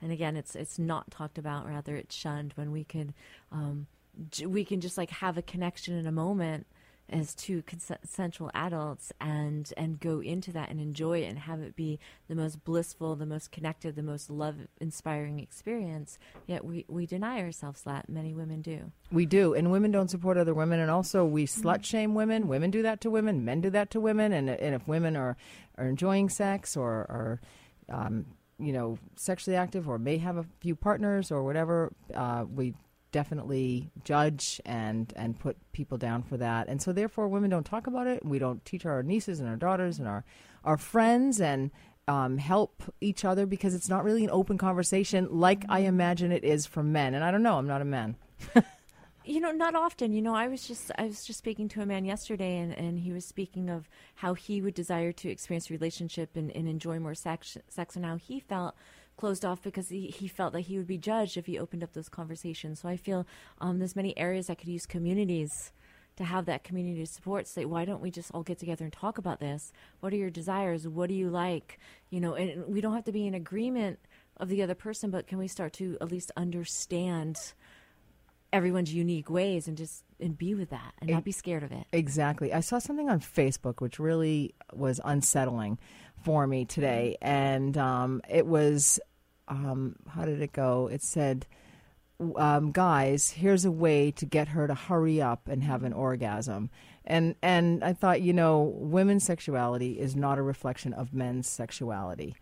And 0.00 0.12
again, 0.12 0.36
it's 0.36 0.54
it's 0.54 0.78
not 0.78 1.10
talked 1.10 1.36
about, 1.36 1.66
rather 1.66 1.96
it's 1.96 2.14
shunned. 2.14 2.52
When 2.54 2.70
we 2.72 2.84
could, 2.84 3.12
um, 3.52 3.86
j- 4.30 4.46
we 4.46 4.64
can 4.64 4.80
just 4.80 4.96
like 4.96 5.10
have 5.10 5.36
a 5.36 5.42
connection 5.42 5.96
in 5.98 6.06
a 6.06 6.12
moment 6.12 6.66
as 7.10 7.34
two 7.34 7.62
consensual 7.62 8.50
adults 8.54 9.12
and 9.20 9.72
and 9.76 10.00
go 10.00 10.20
into 10.20 10.52
that 10.52 10.70
and 10.70 10.80
enjoy 10.80 11.20
it 11.20 11.26
and 11.26 11.38
have 11.38 11.60
it 11.60 11.76
be 11.76 11.98
the 12.28 12.34
most 12.34 12.64
blissful, 12.64 13.16
the 13.16 13.26
most 13.26 13.50
connected, 13.50 13.96
the 13.96 14.02
most 14.02 14.30
love 14.30 14.56
inspiring 14.80 15.40
experience. 15.40 16.18
Yet 16.46 16.64
we, 16.64 16.84
we 16.88 17.06
deny 17.06 17.40
ourselves 17.40 17.82
that. 17.82 18.08
Many 18.08 18.34
women 18.34 18.62
do. 18.62 18.92
We 19.12 19.26
do, 19.26 19.54
and 19.54 19.70
women 19.70 19.90
don't 19.90 20.10
support 20.10 20.36
other 20.36 20.54
women, 20.54 20.80
and 20.80 20.90
also 20.90 21.24
we 21.24 21.46
slut 21.46 21.84
shame 21.84 22.14
women. 22.14 22.48
Women 22.48 22.70
do 22.70 22.82
that 22.82 23.00
to 23.02 23.10
women. 23.10 23.44
Men 23.44 23.60
do 23.60 23.70
that 23.70 23.90
to 23.90 24.00
women, 24.00 24.32
and 24.32 24.48
and 24.48 24.74
if 24.74 24.86
women 24.86 25.16
are 25.16 25.36
are 25.78 25.86
enjoying 25.86 26.28
sex 26.28 26.76
or 26.76 26.90
are 26.90 27.40
um, 27.88 28.26
you 28.58 28.72
know 28.72 28.98
sexually 29.16 29.56
active 29.56 29.88
or 29.88 29.98
may 29.98 30.18
have 30.18 30.36
a 30.36 30.44
few 30.60 30.76
partners 30.76 31.30
or 31.30 31.42
whatever, 31.42 31.92
uh, 32.14 32.44
we 32.52 32.74
definitely 33.12 33.90
judge 34.04 34.60
and 34.64 35.12
and 35.16 35.38
put 35.38 35.56
people 35.72 35.98
down 35.98 36.22
for 36.22 36.36
that. 36.36 36.68
And 36.68 36.80
so 36.80 36.92
therefore 36.92 37.28
women 37.28 37.50
don't 37.50 37.64
talk 37.64 37.86
about 37.86 38.06
it. 38.06 38.24
We 38.24 38.38
don't 38.38 38.64
teach 38.64 38.86
our 38.86 39.02
nieces 39.02 39.40
and 39.40 39.48
our 39.48 39.56
daughters 39.56 39.98
and 39.98 40.08
our 40.08 40.24
our 40.64 40.76
friends 40.76 41.40
and 41.40 41.70
um, 42.08 42.38
help 42.38 42.82
each 43.00 43.24
other 43.24 43.46
because 43.46 43.74
it's 43.74 43.88
not 43.88 44.04
really 44.04 44.24
an 44.24 44.30
open 44.30 44.58
conversation 44.58 45.28
like 45.30 45.64
I 45.68 45.80
imagine 45.80 46.32
it 46.32 46.44
is 46.44 46.66
for 46.66 46.82
men. 46.82 47.14
And 47.14 47.22
I 47.22 47.30
don't 47.30 47.42
know, 47.42 47.56
I'm 47.56 47.68
not 47.68 47.82
a 47.82 47.84
man. 47.84 48.16
you 49.24 49.38
know 49.40 49.52
not 49.52 49.74
often 49.74 50.12
you 50.12 50.22
know 50.22 50.34
i 50.34 50.48
was 50.48 50.66
just 50.66 50.90
i 50.96 51.04
was 51.04 51.24
just 51.24 51.38
speaking 51.38 51.68
to 51.68 51.82
a 51.82 51.86
man 51.86 52.04
yesterday 52.04 52.56
and, 52.56 52.72
and 52.76 52.98
he 52.98 53.12
was 53.12 53.24
speaking 53.24 53.68
of 53.68 53.88
how 54.14 54.34
he 54.34 54.62
would 54.62 54.74
desire 54.74 55.12
to 55.12 55.28
experience 55.28 55.70
a 55.70 55.74
relationship 55.74 56.36
and, 56.36 56.50
and 56.52 56.66
enjoy 56.66 56.98
more 56.98 57.14
sex 57.14 57.58
sex 57.68 57.96
and 57.96 58.04
how 58.04 58.16
he 58.16 58.40
felt 58.40 58.74
closed 59.20 59.44
off 59.44 59.62
because 59.62 59.90
he, 59.90 60.06
he 60.06 60.26
felt 60.26 60.54
that 60.54 60.62
he 60.62 60.78
would 60.78 60.86
be 60.86 60.96
judged 60.96 61.36
if 61.36 61.44
he 61.44 61.58
opened 61.58 61.84
up 61.84 61.92
those 61.92 62.08
conversations. 62.08 62.80
So 62.80 62.88
I 62.88 62.96
feel 62.96 63.26
um, 63.60 63.78
there's 63.78 63.94
many 63.94 64.16
areas 64.16 64.46
that 64.46 64.58
could 64.58 64.68
use 64.68 64.86
communities 64.86 65.72
to 66.16 66.24
have 66.24 66.46
that 66.46 66.64
community 66.64 67.04
support. 67.04 67.46
Say, 67.46 67.66
why 67.66 67.84
don't 67.84 68.00
we 68.00 68.10
just 68.10 68.30
all 68.32 68.42
get 68.42 68.58
together 68.58 68.84
and 68.84 68.92
talk 68.92 69.18
about 69.18 69.38
this? 69.38 69.72
What 70.00 70.14
are 70.14 70.16
your 70.16 70.30
desires? 70.30 70.88
What 70.88 71.10
do 71.10 71.14
you 71.14 71.28
like? 71.28 71.78
You 72.08 72.20
know, 72.20 72.34
and 72.34 72.66
we 72.66 72.80
don't 72.80 72.94
have 72.94 73.04
to 73.04 73.12
be 73.12 73.26
in 73.26 73.34
agreement 73.34 73.98
of 74.38 74.48
the 74.48 74.62
other 74.62 74.74
person, 74.74 75.10
but 75.10 75.26
can 75.26 75.36
we 75.36 75.48
start 75.48 75.74
to 75.74 75.98
at 76.00 76.10
least 76.10 76.32
understand 76.34 77.52
everyone's 78.52 78.92
unique 78.92 79.30
ways 79.30 79.68
and 79.68 79.76
just 79.76 80.02
and 80.18 80.36
be 80.36 80.54
with 80.54 80.70
that 80.70 80.92
and 81.00 81.10
not 81.10 81.24
be 81.24 81.32
scared 81.32 81.62
of 81.62 81.72
it. 81.72 81.86
Exactly. 81.92 82.52
I 82.52 82.60
saw 82.60 82.78
something 82.78 83.08
on 83.08 83.20
Facebook 83.20 83.80
which 83.80 83.98
really 83.98 84.54
was 84.72 85.00
unsettling 85.04 85.78
for 86.24 86.46
me 86.46 86.64
today, 86.64 87.16
and 87.22 87.76
um, 87.78 88.20
it 88.28 88.46
was 88.46 89.00
um, 89.50 89.96
how 90.08 90.24
did 90.24 90.40
it 90.40 90.52
go? 90.52 90.88
It 90.90 91.02
said, 91.02 91.46
um, 92.36 92.72
"Guys, 92.72 93.30
here's 93.30 93.64
a 93.64 93.70
way 93.70 94.10
to 94.12 94.24
get 94.24 94.48
her 94.48 94.66
to 94.66 94.74
hurry 94.74 95.20
up 95.20 95.48
and 95.48 95.62
have 95.62 95.82
an 95.82 95.92
orgasm." 95.92 96.70
And 97.04 97.34
and 97.42 97.82
I 97.82 97.92
thought, 97.92 98.22
you 98.22 98.32
know, 98.32 98.62
women's 98.76 99.24
sexuality 99.24 99.98
is 99.98 100.14
not 100.16 100.38
a 100.38 100.42
reflection 100.42 100.92
of 100.92 101.12
men's 101.12 101.48
sexuality. 101.48 102.36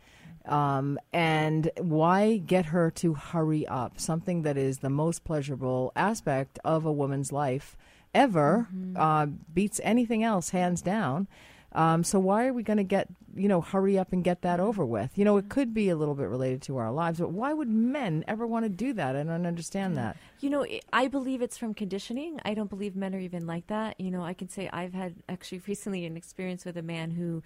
Um, 0.44 0.98
and 1.12 1.70
why 1.78 2.38
get 2.38 2.66
her 2.66 2.90
to 2.92 3.14
hurry 3.14 3.66
up? 3.66 4.00
Something 4.00 4.42
that 4.42 4.56
is 4.56 4.78
the 4.78 4.90
most 4.90 5.24
pleasurable 5.24 5.92
aspect 5.94 6.58
of 6.64 6.84
a 6.86 6.92
woman's 6.92 7.32
life 7.32 7.76
ever 8.14 8.68
mm-hmm. 8.74 8.96
uh, 8.96 9.26
beats 9.52 9.80
anything 9.84 10.22
else, 10.22 10.50
hands 10.50 10.80
down. 10.80 11.28
Um, 11.72 12.02
so 12.02 12.18
why 12.18 12.46
are 12.46 12.52
we 12.52 12.62
going 12.62 12.78
to 12.78 12.85
get, 12.85 13.09
you 13.35 13.46
know, 13.46 13.61
hurry 13.61 13.98
up 13.98 14.12
and 14.12 14.24
get 14.24 14.42
that 14.42 14.59
over 14.59 14.85
with? 14.87 15.11
You 15.16 15.24
know, 15.24 15.37
it 15.37 15.48
could 15.48 15.74
be 15.74 15.90
a 15.90 15.96
little 15.96 16.14
bit 16.14 16.28
related 16.28 16.62
to 16.62 16.78
our 16.78 16.90
lives, 16.90 17.20
but 17.20 17.31
why 17.31 17.52
would 17.52 17.68
men 17.68 18.24
ever 18.26 18.46
want 18.46 18.64
to 18.64 18.70
do 18.70 18.92
that? 18.94 19.16
I 19.16 19.22
don't 19.22 19.46
understand 19.46 19.96
that. 19.96 20.16
You 20.40 20.50
know, 20.50 20.66
I 20.92 21.09
believe 21.09 21.42
it's 21.42 21.59
from 21.59 21.74
conditioning. 21.74 22.40
I 22.44 22.54
don't 22.54 22.70
believe 22.70 22.96
men 22.96 23.14
are 23.14 23.20
even 23.20 23.46
like 23.46 23.66
that. 23.66 24.00
You 24.00 24.11
know, 24.11 24.22
I 24.22 24.33
can 24.33 24.48
say 24.48 24.70
I've 24.72 24.94
had 24.94 25.16
actually 25.28 25.61
recently 25.66 26.07
an 26.07 26.16
experience 26.16 26.64
with 26.64 26.76
a 26.76 26.83
man 26.83 27.11
who 27.11 27.42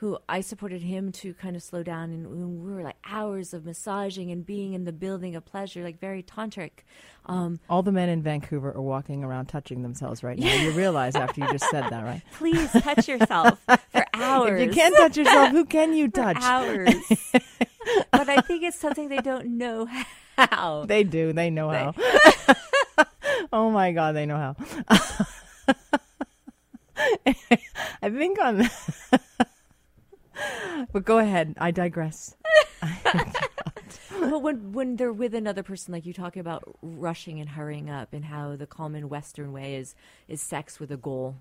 who 0.00 0.16
I 0.28 0.40
supported 0.42 0.82
him 0.82 1.10
to 1.10 1.34
kind 1.34 1.56
of 1.56 1.62
slow 1.62 1.82
down, 1.82 2.10
and 2.10 2.28
we 2.28 2.72
were 2.72 2.82
like 2.82 2.94
hours 3.04 3.52
of 3.52 3.64
massaging 3.64 4.30
and 4.30 4.46
being 4.46 4.72
in 4.72 4.84
the 4.84 4.92
building 4.92 5.34
of 5.34 5.44
pleasure, 5.44 5.82
like 5.82 5.98
very 5.98 6.22
tantric. 6.22 6.70
Um, 7.26 7.58
All 7.68 7.82
the 7.82 7.90
men 7.90 8.08
in 8.08 8.22
Vancouver 8.22 8.70
are 8.72 8.80
walking 8.80 9.24
around 9.24 9.46
touching 9.46 9.82
themselves 9.82 10.22
right 10.22 10.38
now. 10.38 10.54
You 10.54 10.70
realize 10.76 11.16
after 11.16 11.40
you 11.40 11.50
just 11.50 11.68
said 11.70 11.84
that, 11.90 12.04
right? 12.04 12.22
Please 12.34 12.70
touch 12.70 13.08
yourself 13.08 13.58
for 13.66 14.06
hours. 14.14 14.60
If 14.60 14.68
you 14.68 14.72
can't 14.72 14.96
touch 14.96 15.16
yourself, 15.16 15.50
who 15.50 15.64
can 15.64 15.92
you 15.92 16.08
touch? 16.12 16.38
For 16.38 16.44
hours. 16.44 16.94
but 18.12 18.28
I 18.28 18.40
think 18.42 18.62
it's 18.62 18.78
something 18.78 19.08
they 19.08 19.18
don't 19.18 19.58
know 19.58 19.88
how. 20.36 20.84
They 20.86 21.02
do. 21.02 21.32
They 21.32 21.50
know 21.50 21.70
how. 21.70 21.94
oh 23.52 23.70
my 23.72 23.90
God, 23.90 24.14
they 24.14 24.26
know 24.26 24.36
how. 24.36 24.56
I 28.00 28.10
think 28.10 28.38
on 28.40 28.68
but 30.92 31.04
go 31.04 31.18
ahead. 31.18 31.54
I 31.58 31.70
digress. 31.70 32.36
but 32.80 34.42
when 34.42 34.72
when 34.72 34.96
they're 34.96 35.12
with 35.12 35.34
another 35.34 35.62
person, 35.62 35.92
like 35.92 36.06
you 36.06 36.12
talk 36.12 36.36
about 36.36 36.62
rushing 36.82 37.40
and 37.40 37.50
hurrying 37.50 37.90
up, 37.90 38.12
and 38.12 38.24
how 38.24 38.56
the 38.56 38.66
common 38.66 39.08
Western 39.08 39.52
way 39.52 39.76
is 39.76 39.94
is 40.28 40.40
sex 40.40 40.78
with 40.78 40.90
a 40.90 40.96
goal, 40.96 41.36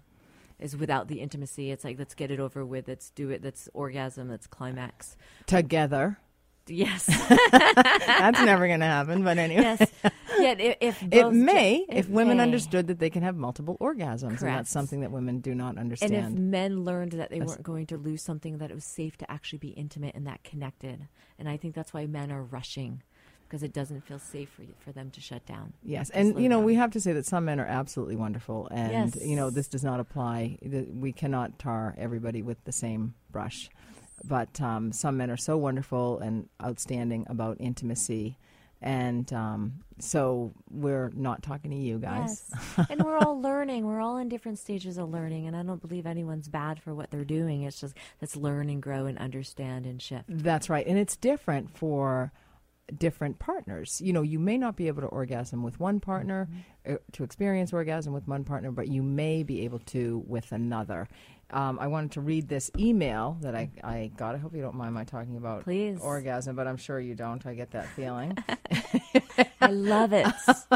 is 0.59 0.75
without 0.75 1.07
the 1.07 1.19
intimacy. 1.19 1.71
It's 1.71 1.83
like 1.83 1.97
let's 1.99 2.15
get 2.15 2.31
it 2.31 2.39
over 2.39 2.65
with. 2.65 2.87
Let's 2.87 3.09
do 3.11 3.29
it. 3.29 3.41
That's 3.41 3.69
orgasm. 3.73 4.27
That's 4.27 4.47
climax 4.47 5.17
together. 5.45 6.19
Yes, 6.69 7.05
that's 7.51 8.41
never 8.41 8.67
going 8.67 8.79
to 8.79 8.85
happen. 8.85 9.23
But 9.23 9.37
anyway, 9.37 9.61
yes. 9.61 9.91
Yet 10.39 10.59
if, 10.59 10.77
if 10.81 11.03
it 11.11 11.31
may, 11.31 11.79
ju- 11.79 11.85
if 11.89 12.09
women 12.09 12.37
may. 12.37 12.43
understood 12.43 12.87
that 12.87 12.99
they 12.99 13.09
can 13.09 13.23
have 13.23 13.35
multiple 13.35 13.77
orgasms, 13.79 14.21
Correct. 14.21 14.43
and 14.43 14.55
that's 14.55 14.71
something 14.71 15.01
that 15.01 15.11
women 15.11 15.39
do 15.39 15.55
not 15.55 15.77
understand. 15.77 16.13
And 16.13 16.33
if 16.33 16.39
men 16.39 16.83
learned 16.83 17.13
that 17.13 17.29
they 17.29 17.39
weren't 17.39 17.63
going 17.63 17.87
to 17.87 17.97
lose 17.97 18.21
something, 18.21 18.57
that 18.59 18.71
it 18.71 18.75
was 18.75 18.85
safe 18.85 19.17
to 19.17 19.31
actually 19.31 19.59
be 19.59 19.69
intimate 19.69 20.15
and 20.15 20.27
that 20.27 20.43
connected, 20.43 21.07
and 21.39 21.49
I 21.49 21.57
think 21.57 21.75
that's 21.75 21.93
why 21.93 22.05
men 22.05 22.31
are 22.31 22.43
rushing 22.43 23.01
because 23.47 23.63
it 23.63 23.71
doesn't 23.71 24.01
feel 24.01 24.19
safe 24.19 24.49
for, 24.49 24.63
for 24.79 24.91
them 24.91 25.09
to 25.11 25.21
shut 25.21 25.45
down. 25.45 25.73
Yes, 25.83 26.09
and 26.09 26.39
you 26.39 26.49
know 26.49 26.57
down. 26.57 26.65
we 26.65 26.75
have 26.75 26.91
to 26.91 26.99
say 26.99 27.13
that 27.13 27.25
some 27.25 27.45
men 27.45 27.59
are 27.59 27.65
absolutely 27.65 28.15
wonderful, 28.15 28.67
and 28.71 29.15
yes. 29.15 29.25
you 29.25 29.35
know 29.35 29.49
this 29.49 29.67
does 29.67 29.83
not 29.83 29.99
apply. 29.99 30.57
We 30.61 31.13
cannot 31.13 31.57
tar 31.59 31.95
everybody 31.97 32.41
with 32.41 32.63
the 32.65 32.71
same 32.71 33.15
brush 33.31 33.69
but 34.23 34.59
um, 34.61 34.91
some 34.91 35.17
men 35.17 35.29
are 35.29 35.37
so 35.37 35.57
wonderful 35.57 36.19
and 36.19 36.49
outstanding 36.63 37.25
about 37.29 37.57
intimacy. 37.59 38.37
And 38.81 39.31
um, 39.33 39.79
so 39.99 40.53
we're 40.69 41.11
not 41.15 41.41
talking 41.41 41.71
to 41.71 41.77
you 41.77 41.97
guys. 41.97 42.43
Yes. 42.77 42.87
and 42.89 43.03
we're 43.03 43.17
all 43.17 43.41
learning. 43.41 43.85
We're 43.85 44.01
all 44.01 44.17
in 44.17 44.29
different 44.29 44.59
stages 44.59 44.97
of 44.97 45.09
learning 45.09 45.47
and 45.47 45.55
i 45.55 45.63
don't 45.63 45.81
believe 45.81 46.05
anyone's 46.05 46.47
bad 46.47 46.81
for 46.81 46.93
what 46.93 47.09
they're 47.09 47.25
doing. 47.25 47.63
It's 47.63 47.79
just 47.79 47.95
let's 48.21 48.35
learn 48.35 48.69
and 48.69 48.81
grow 48.81 49.05
and 49.05 49.17
understand 49.17 49.85
and 49.85 50.01
shift. 50.01 50.25
That's 50.27 50.69
right. 50.69 50.85
And 50.85 50.97
it's 50.97 51.15
different 51.15 51.75
for 51.75 52.31
different 52.95 53.39
partners. 53.39 53.99
You 54.01 54.13
know 54.13 54.21
you 54.21 54.39
may 54.39 54.57
not 54.57 54.75
be 54.75 54.87
able 54.87 55.01
to 55.01 55.07
orgasm 55.07 55.63
with 55.63 55.79
one 55.79 55.99
partner 55.99 56.47
mm-hmm. 56.49 56.93
uh, 56.93 56.97
to 57.13 57.23
experience 57.23 57.73
orgasm 57.73 58.13
with 58.13 58.27
one 58.27 58.43
partner 58.43 58.71
but 58.71 58.87
you 58.87 59.03
may 59.03 59.43
be 59.43 59.65
able 59.65 59.79
to 59.79 60.23
with 60.27 60.51
another 60.51 61.07
um, 61.49 61.79
I 61.79 61.87
wanted 61.87 62.11
to 62.11 62.21
read 62.21 62.49
this 62.49 62.69
email 62.77 63.37
that 63.41 63.55
I, 63.55 63.69
I 63.83 64.11
got. 64.17 64.35
I 64.35 64.37
hope 64.37 64.53
you 64.53 64.61
don't 64.61 64.75
mind 64.75 64.93
my 64.93 65.05
talking 65.05 65.37
about 65.37 65.63
Please. 65.63 65.99
orgasm, 66.01 66.55
but 66.55 66.67
I'm 66.67 66.75
sure 66.75 66.99
you 66.99 67.15
don't. 67.15 67.45
I 67.45 67.53
get 67.53 67.71
that 67.71 67.87
feeling. 67.89 68.37
I 69.61 69.67
love 69.67 70.11
it. 70.11 70.27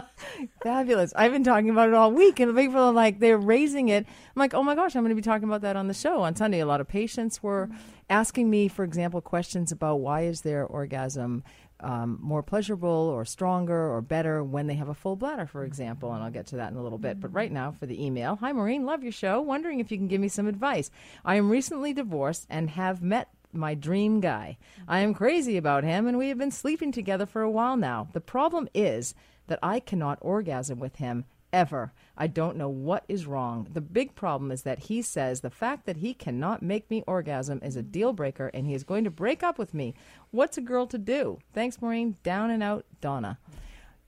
Fabulous. 0.64 1.12
I've 1.16 1.34
been 1.34 1.44
talking 1.44 1.70
about 1.70 1.90
it 1.90 1.94
all 1.94 2.12
week, 2.12 2.40
and 2.40 2.56
people 2.56 2.80
are 2.80 2.94
like, 2.94 3.20
they're 3.20 3.38
raising 3.38 3.90
it. 3.90 4.06
I'm 4.08 4.40
like, 4.40 4.54
oh 4.54 4.64
my 4.64 4.76
gosh, 4.76 4.96
I'm 4.96 5.04
going 5.04 5.10
to 5.10 5.16
be 5.16 5.22
talking 5.22 5.48
about 5.48 5.62
that 5.62 5.76
on 5.76 5.88
the 5.88 5.94
show 5.94 6.22
on 6.22 6.38
Sunday. 6.38 6.62
A 6.62 6.66
lot 6.66 6.80
of 6.80 6.88
patients 6.88 7.44
were 7.44 7.70
asking 8.10 8.50
me, 8.50 8.70
for 8.70 8.86
example, 8.86 9.20
questions 9.20 9.72
about 9.74 10.00
why 10.00 10.22
is 10.22 10.42
their 10.42 10.66
orgasm 10.66 11.44
um, 11.82 12.20
more 12.22 12.44
pleasurable 12.44 12.90
or 12.90 13.26
stronger 13.26 13.92
or 13.92 14.02
better 14.02 14.44
when 14.44 14.68
they 14.68 14.76
have 14.76 14.90
a 14.90 14.94
full 14.94 15.16
bladder, 15.16 15.46
for 15.46 15.64
example. 15.64 16.14
And 16.14 16.24
I'll 16.24 16.32
get 16.32 16.48
to 16.48 16.58
that 16.58 16.72
in 16.72 16.78
a 16.78 16.84
little 16.84 16.98
bit. 16.98 17.20
But 17.20 17.34
right 17.34 17.52
now, 17.52 17.72
for 17.72 17.86
the 17.86 18.04
email 18.04 18.38
Hi, 18.38 18.52
Maureen, 18.52 18.86
love 18.86 19.04
your 19.04 19.12
show. 19.12 19.42
Wondering 19.42 19.80
if 19.80 19.92
you 19.92 19.98
can 19.98 20.08
give 20.08 20.22
me 20.22 20.28
some 20.28 20.48
advice. 20.48 20.92
I 21.26 21.36
am 21.36 21.50
recently 21.50 21.94
divorced 21.94 22.48
and 22.50 22.70
have 22.72 23.02
met 23.02 23.30
my 23.54 23.74
dream 23.74 24.22
guy. 24.22 24.58
I 24.88 25.00
am 25.00 25.14
crazy 25.14 25.58
about 25.58 25.84
him, 25.84 26.08
and 26.08 26.18
we 26.18 26.30
have 26.30 26.38
been 26.38 26.52
sleeping 26.52 26.92
together 26.92 27.26
for 27.26 27.42
a 27.42 27.52
while 27.52 27.78
now. 27.78 28.08
The 28.14 28.22
problem 28.22 28.70
is 28.74 29.14
that 29.48 29.60
I 29.62 29.80
cannot 29.80 30.20
orgasm 30.22 30.80
with 30.80 30.98
him 30.98 31.26
ever. 31.54 31.94
I 32.18 32.28
don't 32.28 32.58
know 32.58 32.70
what 32.70 33.04
is 33.08 33.26
wrong. 33.26 33.68
The 33.72 33.82
big 33.82 34.16
problem 34.16 34.52
is 34.52 34.64
that 34.64 34.80
he 34.80 35.02
says 35.02 35.42
the 35.42 35.50
fact 35.50 35.86
that 35.86 35.98
he 35.98 36.14
cannot 36.14 36.62
make 36.62 36.90
me 36.90 37.04
orgasm 37.08 37.60
is 37.64 37.76
a 37.76 37.82
deal 37.82 38.14
breaker 38.14 38.48
and 38.54 38.66
he 38.66 38.74
is 38.74 38.84
going 38.84 39.04
to 39.04 39.12
break 39.12 39.44
up 39.44 39.58
with 39.58 39.74
me. 39.74 39.94
What's 40.32 40.58
a 40.58 40.62
girl 40.62 40.88
to 40.88 40.98
do? 40.98 41.40
Thanks, 41.54 41.82
Maureen. 41.82 42.18
Down 42.24 42.50
and 42.52 42.62
out, 42.62 42.86
Donna. 43.00 43.38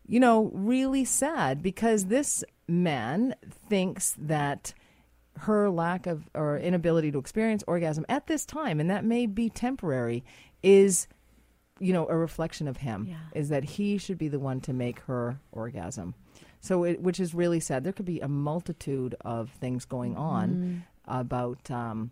You 0.08 0.20
know, 0.20 0.52
really 0.54 1.06
sad 1.06 1.64
because 1.64 2.06
this 2.06 2.44
man 2.68 3.36
thinks 3.70 4.16
that 4.18 4.74
her 5.40 5.70
lack 5.70 6.06
of 6.06 6.30
or 6.34 6.58
inability 6.58 7.12
to 7.12 7.18
experience 7.18 7.64
orgasm 7.68 8.06
at 8.10 8.28
this 8.28 8.46
time, 8.46 8.80
and 8.80 8.90
that 8.90 9.04
may 9.04 9.26
be 9.26 9.50
temporary, 9.50 10.24
is 10.62 11.08
you 11.80 11.92
know 11.94 12.08
a 12.08 12.16
reflection 12.16 12.68
of 12.68 12.78
him. 12.78 13.08
Yeah. 13.10 13.16
Is 13.34 13.50
that 13.50 13.64
he 13.64 13.98
should 13.98 14.18
be 14.18 14.28
the 14.28 14.40
one 14.40 14.62
to 14.62 14.74
make 14.74 15.00
her 15.02 15.40
orgasm. 15.52 16.16
So, 16.64 16.86
it, 16.86 17.02
which 17.02 17.20
is 17.20 17.34
really 17.36 17.60
sad. 17.60 17.84
There 17.84 17.92
could 17.92 18.06
be 18.06 18.22
a 18.22 18.28
multitude 18.30 19.16
of 19.22 19.52
things 19.52 19.84
going 19.84 20.16
on 20.16 20.86
about 21.06 21.70
um, 21.70 22.12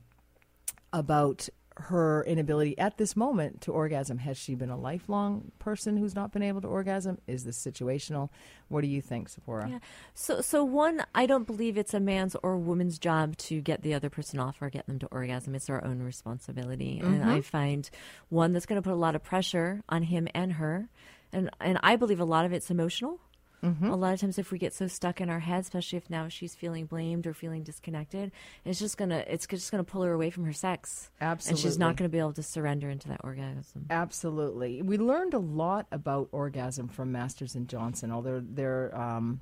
about 0.92 1.48
her 1.78 2.24
inability 2.26 2.78
at 2.78 2.98
this 2.98 3.16
moment 3.16 3.62
to 3.62 3.72
orgasm. 3.72 4.18
Has 4.20 4.38
she 4.38 4.56
been 4.56 4.70
a 4.70 4.78
lifelong 4.78 5.54
person 5.58 5.96
who's 5.96 6.14
not 6.14 6.34
been 6.34 6.44
able 6.44 6.60
to 6.62 6.68
orgasm? 6.68 7.18
Is 7.28 7.46
this 7.46 7.58
situational? 7.58 8.30
What 8.68 8.82
do 8.82 8.88
you 8.88 9.02
think, 9.02 9.30
Sephora? 9.30 9.70
Yeah. 9.70 9.80
So, 10.14 10.42
so 10.42 10.66
one, 10.66 11.04
I 11.16 11.26
don't 11.26 11.48
believe 11.48 11.78
it's 11.78 11.94
a 11.94 12.00
man's 12.00 12.36
or 12.44 12.58
woman's 12.58 13.00
job 13.00 13.38
to 13.38 13.62
get 13.62 13.84
the 13.84 13.94
other 13.94 14.10
person 14.10 14.38
off 14.38 14.62
or 14.62 14.70
get 14.70 14.86
them 14.86 15.00
to 15.00 15.08
orgasm. 15.08 15.56
It's 15.56 15.70
our 15.70 15.84
own 15.84 16.02
responsibility, 16.02 17.00
and 17.00 17.24
I 17.24 17.40
find 17.42 17.90
one 18.28 18.52
that's 18.52 18.66
going 18.66 18.82
to 18.82 18.88
put 18.88 18.94
a 18.94 19.00
lot 19.00 19.16
of 19.16 19.24
pressure 19.24 19.82
on 19.88 20.04
him 20.04 20.28
and 20.36 20.54
her, 20.54 20.90
and 21.32 21.50
and 21.62 21.80
I 21.82 21.96
believe 21.96 22.20
a 22.20 22.26
lot 22.26 22.46
of 22.46 22.52
it's 22.52 22.70
emotional. 22.70 23.20
A 23.64 23.96
lot 23.96 24.14
of 24.14 24.20
times, 24.20 24.40
if 24.40 24.52
we 24.52 24.58
get 24.58 24.74
so 24.74 24.88
stuck 24.88 25.22
in 25.22 25.30
our 25.30 25.40
head, 25.40 25.62
especially 25.62 25.98
if 25.98 26.10
now 26.10 26.28
she's 26.28 26.56
feeling 26.56 26.88
blamed 26.88 27.28
or 27.28 27.34
feeling 27.34 27.62
disconnected, 27.64 28.32
it's 28.66 28.80
just 28.80 28.98
gonna 28.98 29.24
it's 29.28 29.46
just 29.46 29.70
gonna 29.72 29.84
pull 29.84 30.02
her 30.02 30.14
away 30.14 30.32
from 30.32 30.46
her 30.46 30.54
sex, 30.54 31.12
Absolutely, 31.22 31.52
and 31.52 31.60
she's 31.60 31.78
not 31.78 31.96
gonna 31.96 32.10
be 32.10 32.18
able 32.18 32.34
to 32.34 32.44
surrender 32.44 32.90
into 32.90 33.08
that 33.10 33.22
orgasm. 33.24 33.86
Absolutely. 33.90 34.82
We 34.82 34.98
learned 34.98 35.36
a 35.36 35.40
lot 35.40 35.86
about 35.92 36.30
orgasm 36.32 36.88
from 36.88 37.12
Masters 37.12 37.54
and 37.54 37.68
Johnson, 37.68 38.12
although 38.12 38.42
their 38.44 38.98
um, 39.00 39.42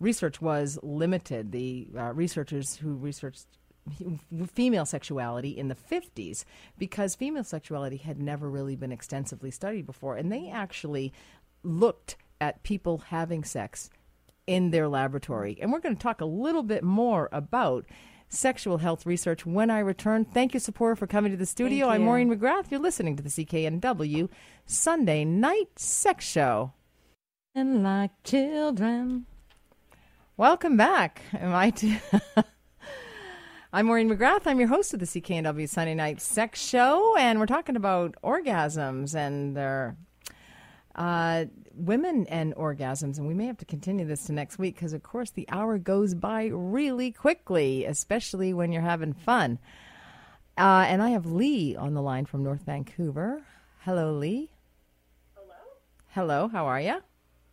research 0.00 0.40
was 0.40 0.78
limited. 0.82 1.52
The 1.52 1.88
uh, 1.96 2.12
researchers 2.14 2.76
who 2.76 2.94
researched 2.94 3.46
female 4.52 4.86
sexuality 4.86 5.50
in 5.50 5.68
the 5.68 5.74
50s 5.74 6.44
because 6.78 7.14
female 7.14 7.44
sexuality 7.44 7.96
had 7.96 8.20
never 8.20 8.48
really 8.48 8.76
been 8.76 8.92
extensively 8.92 9.50
studied 9.50 9.86
before 9.86 10.16
and 10.16 10.30
they 10.30 10.50
actually 10.50 11.10
looked 11.62 12.16
at 12.40 12.62
people 12.62 12.98
having 12.98 13.44
sex 13.44 13.90
in 14.46 14.70
their 14.70 14.88
laboratory 14.88 15.58
and 15.60 15.72
we're 15.72 15.80
going 15.80 15.94
to 15.94 16.02
talk 16.02 16.20
a 16.20 16.26
little 16.26 16.62
bit 16.62 16.82
more 16.82 17.28
about 17.32 17.84
sexual 18.28 18.78
health 18.78 19.06
research 19.06 19.46
when 19.46 19.70
I 19.70 19.78
return. 19.80 20.24
Thank 20.24 20.54
you, 20.54 20.60
Sephora, 20.60 20.96
for 20.96 21.06
coming 21.06 21.32
to 21.32 21.36
the 21.38 21.46
studio. 21.46 21.88
I'm. 21.88 22.02
Maureen 22.02 22.30
McGrath. 22.30 22.70
You're 22.70 22.80
listening 22.80 23.16
to 23.16 23.22
the 23.22 23.28
CKNW 23.28 24.28
Sunday 24.66 25.24
Night 25.24 25.78
Sex 25.78 26.24
Show. 26.24 26.72
And 27.54 27.82
like 27.82 28.10
children. 28.24 29.26
Welcome 30.36 30.76
back. 30.76 31.22
Am 31.32 31.54
I 31.54 31.70
t- 31.70 31.98
I'm 33.72 33.86
Maureen 33.86 34.08
McGrath. 34.08 34.46
I'm 34.46 34.60
your 34.60 34.68
host 34.68 34.94
of 34.94 35.00
the 35.00 35.06
CKNW 35.06 35.68
Sunday 35.68 35.94
Night 35.94 36.20
Sex 36.22 36.64
Show, 36.64 37.16
and 37.18 37.38
we're 37.38 37.46
talking 37.46 37.76
about 37.76 38.14
orgasms 38.22 39.14
and 39.14 39.56
their 39.56 39.96
uh, 40.98 41.44
women 41.74 42.26
and 42.26 42.54
orgasms. 42.56 43.16
And 43.18 43.26
we 43.26 43.32
may 43.32 43.46
have 43.46 43.56
to 43.58 43.64
continue 43.64 44.04
this 44.04 44.24
to 44.24 44.32
next 44.32 44.58
week 44.58 44.74
because, 44.74 44.92
of 44.92 45.02
course, 45.02 45.30
the 45.30 45.48
hour 45.48 45.78
goes 45.78 46.14
by 46.14 46.50
really 46.52 47.12
quickly, 47.12 47.84
especially 47.86 48.52
when 48.52 48.72
you're 48.72 48.82
having 48.82 49.14
fun. 49.14 49.58
Uh, 50.58 50.84
and 50.88 51.00
I 51.00 51.10
have 51.10 51.24
Lee 51.24 51.76
on 51.76 51.94
the 51.94 52.02
line 52.02 52.26
from 52.26 52.42
North 52.42 52.62
Vancouver. 52.66 53.42
Hello, 53.82 54.12
Lee. 54.12 54.50
Hello. 55.36 55.54
Hello. 56.08 56.48
How 56.48 56.66
are 56.66 56.80
you? 56.80 56.96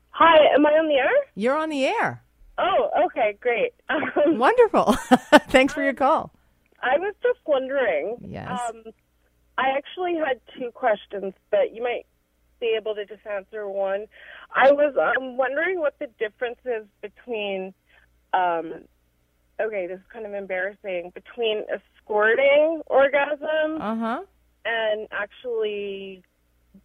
Hi, 0.10 0.38
am 0.56 0.66
I 0.66 0.72
on 0.72 0.88
the 0.88 0.96
air? 0.96 1.12
You're 1.36 1.58
on 1.58 1.70
the 1.70 1.86
air. 1.86 2.24
Oh, 2.58 2.90
okay, 3.06 3.38
great. 3.40 3.74
Um, 4.26 4.40
Wonderful. 4.40 4.94
Thanks 5.50 5.74
for 5.74 5.84
your 5.84 5.94
call. 5.94 6.32
I 6.82 6.98
was 6.98 7.14
just 7.22 7.40
wondering. 7.46 8.18
Yes. 8.22 8.50
Um, 8.50 8.84
I 9.58 9.70
actually 9.78 10.16
had 10.16 10.40
two 10.58 10.72
questions, 10.72 11.34
but 11.52 11.74
you 11.74 11.84
might 11.84 12.06
be 12.60 12.76
able 12.78 12.96
to 12.96 13.06
just 13.06 13.26
answer 13.26 13.68
one. 13.70 14.06
I 14.56 14.72
was 14.72 14.96
um, 14.98 15.38
wondering 15.38 15.80
what 15.80 15.98
the 16.00 16.08
difference 16.20 16.60
is 16.66 16.86
between, 17.02 17.74
um, 18.34 18.84
okay, 19.62 19.88
this 19.88 19.98
is 20.00 20.06
kind 20.12 20.26
of 20.26 20.34
embarrassing, 20.34 21.12
between 21.14 21.60
a 21.74 21.80
squirting 22.02 22.82
orgasm 22.88 23.82
Uh 23.82 23.96
huh. 23.96 24.22
and 24.66 25.08
actually 25.12 26.24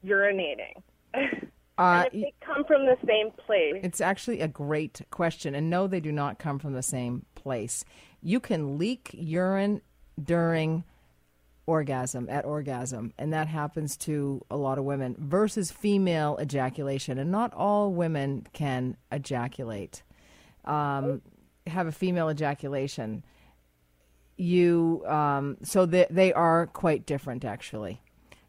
urinating. 0.04 0.82
Uh, 1.78 2.04
and 2.12 2.14
if 2.14 2.20
they 2.24 2.34
come 2.44 2.62
from 2.66 2.84
the 2.84 2.98
same 3.06 3.30
place. 3.30 3.80
It's 3.82 4.02
actually 4.02 4.40
a 4.40 4.48
great 4.48 5.00
question. 5.10 5.54
And 5.54 5.70
no, 5.70 5.86
they 5.86 6.00
do 6.00 6.12
not 6.12 6.38
come 6.38 6.58
from 6.58 6.74
the 6.74 6.82
same 6.82 7.24
place. 7.34 7.86
You 8.20 8.38
can 8.38 8.76
leak 8.76 9.08
urine 9.14 9.80
during 10.22 10.84
orgasm, 11.70 12.26
at 12.28 12.44
orgasm, 12.44 13.12
and 13.18 13.32
that 13.32 13.46
happens 13.46 13.96
to 13.96 14.44
a 14.50 14.56
lot 14.56 14.76
of 14.78 14.84
women 14.84 15.14
versus 15.18 15.70
female 15.70 16.36
ejaculation. 16.40 17.18
And 17.18 17.30
not 17.30 17.54
all 17.54 17.92
women 17.92 18.46
can 18.52 18.96
ejaculate, 19.12 20.02
um, 20.64 21.22
have 21.66 21.86
a 21.86 21.92
female 21.92 22.28
ejaculation. 22.28 23.22
You, 24.36 25.04
um, 25.06 25.58
so 25.62 25.86
they, 25.86 26.06
they 26.10 26.32
are 26.32 26.66
quite 26.66 27.06
different 27.06 27.44
actually. 27.44 28.00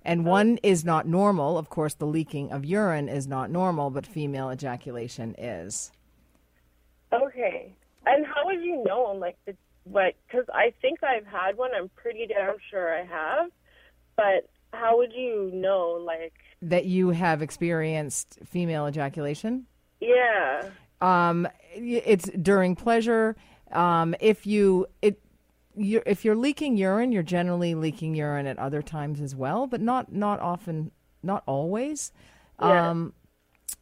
And 0.04 0.26
one 0.26 0.58
is 0.64 0.84
not 0.84 1.08
normal. 1.08 1.60
Of 1.60 1.70
course, 1.70 1.94
the 1.94 2.08
leaking 2.08 2.52
of 2.52 2.66
urine 2.66 3.08
is 3.08 3.28
not 3.28 3.52
normal, 3.52 3.92
but 3.92 4.08
female 4.08 4.50
ejaculation 4.50 5.36
is. 5.38 5.92
Okay. 7.14 7.72
And 8.08 8.26
how 8.26 8.46
would 8.46 8.64
you 8.64 8.84
know, 8.84 9.16
like, 9.26 9.38
the, 9.46 9.56
what, 9.92 10.16
because 10.28 10.46
I 10.54 10.74
think 10.82 11.04
I've 11.04 11.26
had 11.26 11.58
one. 11.58 11.72
I'm 11.76 11.90
pretty 11.96 12.28
damn 12.28 12.56
sure 12.70 12.94
I 12.94 13.04
have. 13.06 13.52
But 14.16 14.50
how 14.74 14.98
would 14.98 15.14
you 15.14 15.52
know, 15.54 16.02
like, 16.06 16.34
That 16.62 16.86
you 16.86 17.10
have 17.10 17.42
experienced 17.42 18.40
female 18.46 18.88
ejaculation? 18.88 19.66
yeah. 20.00 20.70
Um, 21.02 21.48
it's 21.74 22.30
during 22.30 22.76
pleasure. 22.76 23.36
Um, 23.72 24.14
if 24.20 24.46
you 24.46 24.86
it, 25.02 25.20
You're, 25.76 26.04
if 26.06 26.24
you're 26.24 26.36
leaking 26.36 26.78
urine, 26.78 27.12
you're 27.12 27.24
generally 27.24 27.74
leaking 27.74 28.14
urine 28.14 28.46
at 28.46 28.60
other 28.60 28.84
times 28.84 29.20
as 29.20 29.36
well, 29.36 29.66
but 29.66 29.82
not 29.82 30.12
not 30.14 30.40
often, 30.40 30.92
not 31.24 31.42
always. 31.48 32.12
Yeah. 32.60 32.92
Um, 32.92 33.14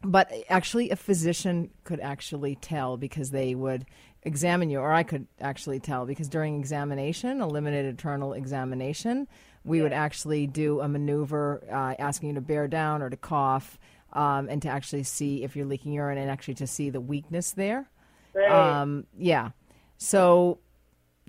but 0.01 0.31
actually, 0.49 0.91
a 0.91 0.95
physician 0.95 1.71
could 1.83 1.99
actually 1.99 2.55
tell 2.55 2.95
because 2.95 3.31
they 3.31 3.53
would 3.53 3.85
examine 4.23 4.69
you, 4.69 4.79
or 4.79 4.91
I 4.91 5.03
could 5.03 5.27
actually 5.39 5.79
tell 5.79 6.05
because 6.05 6.27
during 6.27 6.59
examination, 6.59 7.41
a 7.41 7.47
limited 7.47 7.85
internal 7.85 8.33
examination, 8.33 9.27
we 9.63 9.81
would 9.81 9.93
actually 9.93 10.47
do 10.47 10.79
a 10.81 10.87
maneuver 10.87 11.63
uh, 11.71 11.95
asking 11.99 12.29
you 12.29 12.35
to 12.35 12.41
bear 12.41 12.67
down 12.67 13.01
or 13.01 13.09
to 13.09 13.17
cough. 13.17 13.77
Um, 14.11 14.49
and 14.49 14.59
to 14.63 14.67
actually 14.69 15.03
see 15.03 15.43
if 15.43 15.55
you're 15.55 15.67
leaking 15.67 15.93
urine 15.93 16.17
and 16.17 16.31
actually 16.31 16.55
to 16.55 16.65
see 16.65 16.89
the 16.89 16.99
weakness 16.99 17.51
there. 17.51 17.91
Right. 18.33 18.49
Um, 18.81 19.05
yeah. 19.15 19.51
So 19.99 20.57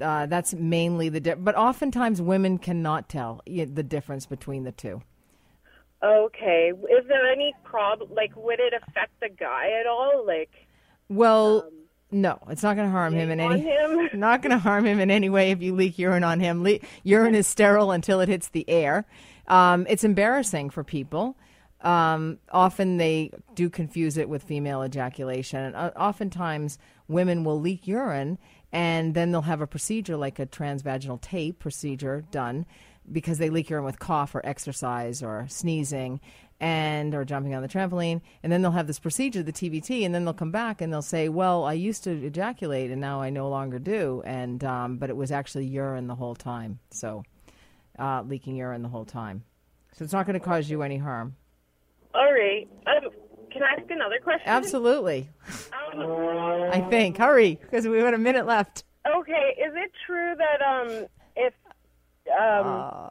uh, 0.00 0.24
that's 0.24 0.54
mainly 0.54 1.10
the 1.10 1.20
di- 1.20 1.34
but 1.34 1.56
oftentimes 1.56 2.22
women 2.22 2.56
cannot 2.56 3.06
tell 3.10 3.42
the 3.46 3.82
difference 3.82 4.24
between 4.24 4.64
the 4.64 4.72
two. 4.72 5.02
okay. 6.02 6.72
Is 6.74 7.06
there 7.06 7.30
any 7.30 7.54
problem? 7.64 8.14
Like, 8.14 8.34
would 8.34 8.60
it 8.60 8.72
affect 8.72 9.12
the 9.20 9.28
guy 9.28 9.72
at 9.78 9.86
all? 9.86 10.24
Like, 10.26 10.50
Well, 11.10 11.70
no, 12.10 12.38
it's 12.48 12.62
not 12.62 12.76
going 12.76 12.88
to 12.88 12.92
harm 12.92 13.14
him 13.14 13.30
in 13.30 13.40
any. 13.40 13.60
him? 13.60 14.08
Not 14.18 14.42
going 14.42 14.50
to 14.50 14.58
harm 14.58 14.84
him 14.86 14.98
in 15.00 15.10
any 15.10 15.28
way 15.30 15.50
if 15.52 15.62
you 15.62 15.74
leak 15.74 15.98
urine 15.98 16.24
on 16.24 16.40
him. 16.40 16.62
Le- 16.64 16.78
urine 17.04 17.34
is 17.34 17.46
sterile 17.46 17.90
until 17.92 18.20
it 18.20 18.28
hits 18.28 18.48
the 18.48 18.68
air. 18.68 19.04
Um, 19.46 19.86
it's 19.88 20.04
embarrassing 20.04 20.70
for 20.70 20.82
people. 20.84 21.36
um, 21.82 22.38
often 22.52 22.96
they 22.98 23.30
do 23.54 23.70
confuse 23.70 24.16
it 24.16 24.28
with 24.28 24.42
female 24.42 24.82
ejaculation. 24.84 25.60
And 25.60 25.76
uh, 25.76 25.90
oftentimes, 25.96 26.78
women 27.08 27.44
will 27.44 27.60
leak 27.60 27.86
urine, 27.86 28.38
and 28.72 29.14
then 29.14 29.30
they'll 29.32 29.42
have 29.42 29.60
a 29.60 29.66
procedure 29.66 30.16
like 30.16 30.38
a 30.38 30.46
transvaginal 30.46 31.20
tape 31.20 31.58
procedure 31.58 32.24
done 32.30 32.66
because 33.10 33.38
they 33.38 33.50
leak 33.50 33.70
urine 33.70 33.84
with 33.84 33.98
cough 33.98 34.34
or 34.34 34.44
exercise 34.44 35.22
or 35.22 35.46
sneezing 35.48 36.20
and 36.60 37.14
or 37.14 37.24
jumping 37.24 37.54
on 37.54 37.62
the 37.62 37.68
trampoline 37.68 38.20
and 38.42 38.52
then 38.52 38.60
they'll 38.60 38.70
have 38.70 38.86
this 38.86 38.98
procedure 38.98 39.42
the 39.42 39.52
TVT 39.52 40.04
and 40.04 40.14
then 40.14 40.24
they'll 40.24 40.34
come 40.34 40.50
back 40.52 40.80
and 40.80 40.92
they'll 40.92 41.00
say 41.02 41.28
well 41.28 41.64
I 41.64 41.72
used 41.72 42.04
to 42.04 42.10
ejaculate 42.10 42.90
and 42.90 43.00
now 43.00 43.20
I 43.22 43.30
no 43.30 43.48
longer 43.48 43.78
do 43.78 44.22
and 44.26 44.62
um, 44.64 44.96
but 44.98 45.08
it 45.10 45.16
was 45.16 45.32
actually 45.32 45.66
urine 45.66 46.06
the 46.06 46.14
whole 46.14 46.34
time 46.34 46.78
so 46.90 47.22
uh, 47.98 48.22
leaking 48.22 48.56
urine 48.56 48.82
the 48.82 48.88
whole 48.88 49.04
time 49.06 49.44
so 49.92 50.04
it's 50.04 50.12
not 50.12 50.26
going 50.26 50.38
to 50.38 50.44
cause 50.44 50.68
you 50.70 50.82
any 50.82 50.98
harm 50.98 51.34
All 52.14 52.32
right. 52.32 52.68
Um, 52.86 53.10
can 53.50 53.62
I 53.62 53.80
ask 53.80 53.90
another 53.90 54.18
question? 54.22 54.46
absolutely 54.46 55.28
Um, 55.92 56.70
I 56.72 56.80
think 56.90 57.16
hurry 57.16 57.58
because 57.60 57.88
we 57.88 57.98
have 57.98 58.12
a 58.14 58.18
minute 58.18 58.46
left 58.46 58.84
okay. 59.18 59.56
Is 59.58 59.72
it 59.74 59.90
true 60.06 60.34
that 60.36 60.60
um, 60.62 61.06
if 61.36 61.54
um, 62.38 63.10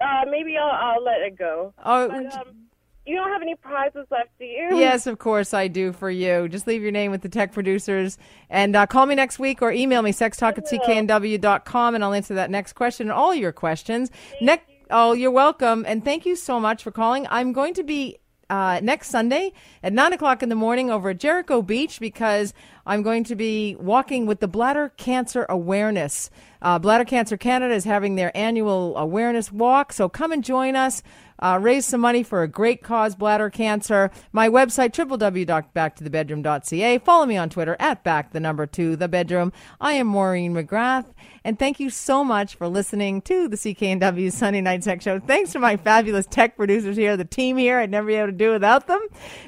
uh, 0.00 0.24
maybe 0.30 0.56
I'll, 0.56 0.70
I'll 0.70 1.02
let 1.04 1.20
it 1.20 1.38
go. 1.38 1.72
oh 1.84 2.08
But 2.08 2.34
um, 2.34 2.61
you 3.04 3.16
don't 3.16 3.30
have 3.30 3.42
any 3.42 3.56
prizes 3.56 4.06
left, 4.10 4.30
do 4.38 4.44
you? 4.44 4.78
Yes, 4.78 5.06
of 5.06 5.18
course 5.18 5.52
I 5.52 5.68
do 5.68 5.92
for 5.92 6.10
you. 6.10 6.48
Just 6.48 6.66
leave 6.66 6.82
your 6.82 6.92
name 6.92 7.10
with 7.10 7.22
the 7.22 7.28
tech 7.28 7.52
producers 7.52 8.16
and 8.48 8.76
uh, 8.76 8.86
call 8.86 9.06
me 9.06 9.14
next 9.14 9.38
week 9.38 9.60
or 9.60 9.72
email 9.72 10.02
me 10.02 10.12
sextalk 10.12 10.56
at 10.58 10.66
cknw.com 10.66 11.94
and 11.94 12.04
I'll 12.04 12.12
answer 12.12 12.34
that 12.34 12.50
next 12.50 12.74
question 12.74 13.08
and 13.08 13.12
all 13.12 13.34
your 13.34 13.52
questions. 13.52 14.10
Next, 14.40 14.70
oh, 14.90 15.14
you're 15.14 15.32
welcome. 15.32 15.84
And 15.86 16.04
thank 16.04 16.24
you 16.26 16.36
so 16.36 16.60
much 16.60 16.82
for 16.82 16.92
calling. 16.92 17.26
I'm 17.28 17.52
going 17.52 17.74
to 17.74 17.82
be 17.82 18.18
uh, 18.52 18.80
next 18.82 19.08
Sunday 19.08 19.52
at 19.82 19.94
9 19.94 20.12
o'clock 20.12 20.42
in 20.42 20.50
the 20.50 20.54
morning 20.54 20.90
over 20.90 21.10
at 21.10 21.18
Jericho 21.18 21.62
Beach 21.62 21.98
because 21.98 22.52
I'm 22.84 23.02
going 23.02 23.24
to 23.24 23.34
be 23.34 23.76
walking 23.76 24.26
with 24.26 24.40
the 24.40 24.48
Bladder 24.48 24.92
Cancer 24.98 25.46
Awareness. 25.48 26.28
Uh, 26.60 26.78
Bladder 26.78 27.06
Cancer 27.06 27.38
Canada 27.38 27.74
is 27.74 27.84
having 27.84 28.16
their 28.16 28.36
annual 28.36 28.94
awareness 28.98 29.50
walk, 29.50 29.92
so 29.92 30.08
come 30.08 30.32
and 30.32 30.44
join 30.44 30.76
us. 30.76 31.02
Uh, 31.42 31.58
raise 31.60 31.84
some 31.84 32.00
money 32.00 32.22
for 32.22 32.44
a 32.44 32.48
great 32.48 32.82
cause, 32.82 33.16
bladder 33.16 33.50
cancer. 33.50 34.12
My 34.32 34.48
website, 34.48 34.92
www.backtothebedroom.ca. 34.92 36.98
Follow 36.98 37.26
me 37.26 37.36
on 37.36 37.50
Twitter 37.50 37.76
at 37.80 38.04
back 38.04 38.30
the 38.30 38.38
number 38.38 38.64
two 38.64 38.94
the 38.94 39.08
bedroom. 39.08 39.52
I 39.80 39.94
am 39.94 40.06
Maureen 40.06 40.54
McGrath, 40.54 41.06
and 41.44 41.58
thank 41.58 41.80
you 41.80 41.90
so 41.90 42.22
much 42.22 42.54
for 42.54 42.68
listening 42.68 43.22
to 43.22 43.48
the 43.48 43.56
CKNW 43.56 44.32
Sunday 44.32 44.60
Night 44.60 44.82
Tech 44.82 45.02
Show. 45.02 45.18
Thanks 45.18 45.50
to 45.52 45.58
my 45.58 45.76
fabulous 45.76 46.26
tech 46.26 46.56
producers 46.56 46.96
here, 46.96 47.16
the 47.16 47.24
team 47.24 47.56
here. 47.56 47.78
I'd 47.78 47.90
never 47.90 48.06
be 48.06 48.14
able 48.14 48.28
to 48.28 48.32
do 48.32 48.52
without 48.52 48.86
them. 48.86 49.00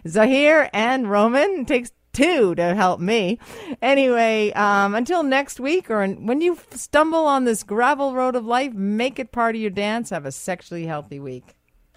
Zahir 0.09 0.69
and 0.73 1.09
Roman. 1.09 1.61
It 1.61 1.69
takes 1.69 1.93
two 2.13 2.57
to 2.57 2.75
help 2.75 2.99
me. 3.01 3.39
Anyway, 3.81 4.51
um, 4.53 4.95
until 4.95 5.23
next 5.23 5.61
week, 5.61 5.91
or 5.91 6.05
when 6.07 6.41
you 6.41 6.59
stumble 6.71 7.27
on 7.27 7.45
this 7.45 7.63
gravel 7.63 8.15
road 8.15 8.35
of 8.35 8.45
life, 8.45 8.73
make 8.73 9.21
it 9.21 9.31
part 9.31 9.55
of 9.55 9.61
your 9.61 9.71
dance. 9.71 10.11
Have 10.11 10.27
a 10.27 10.33
sexually 10.33 10.87
healthy 10.87 11.21
week. 11.21 11.55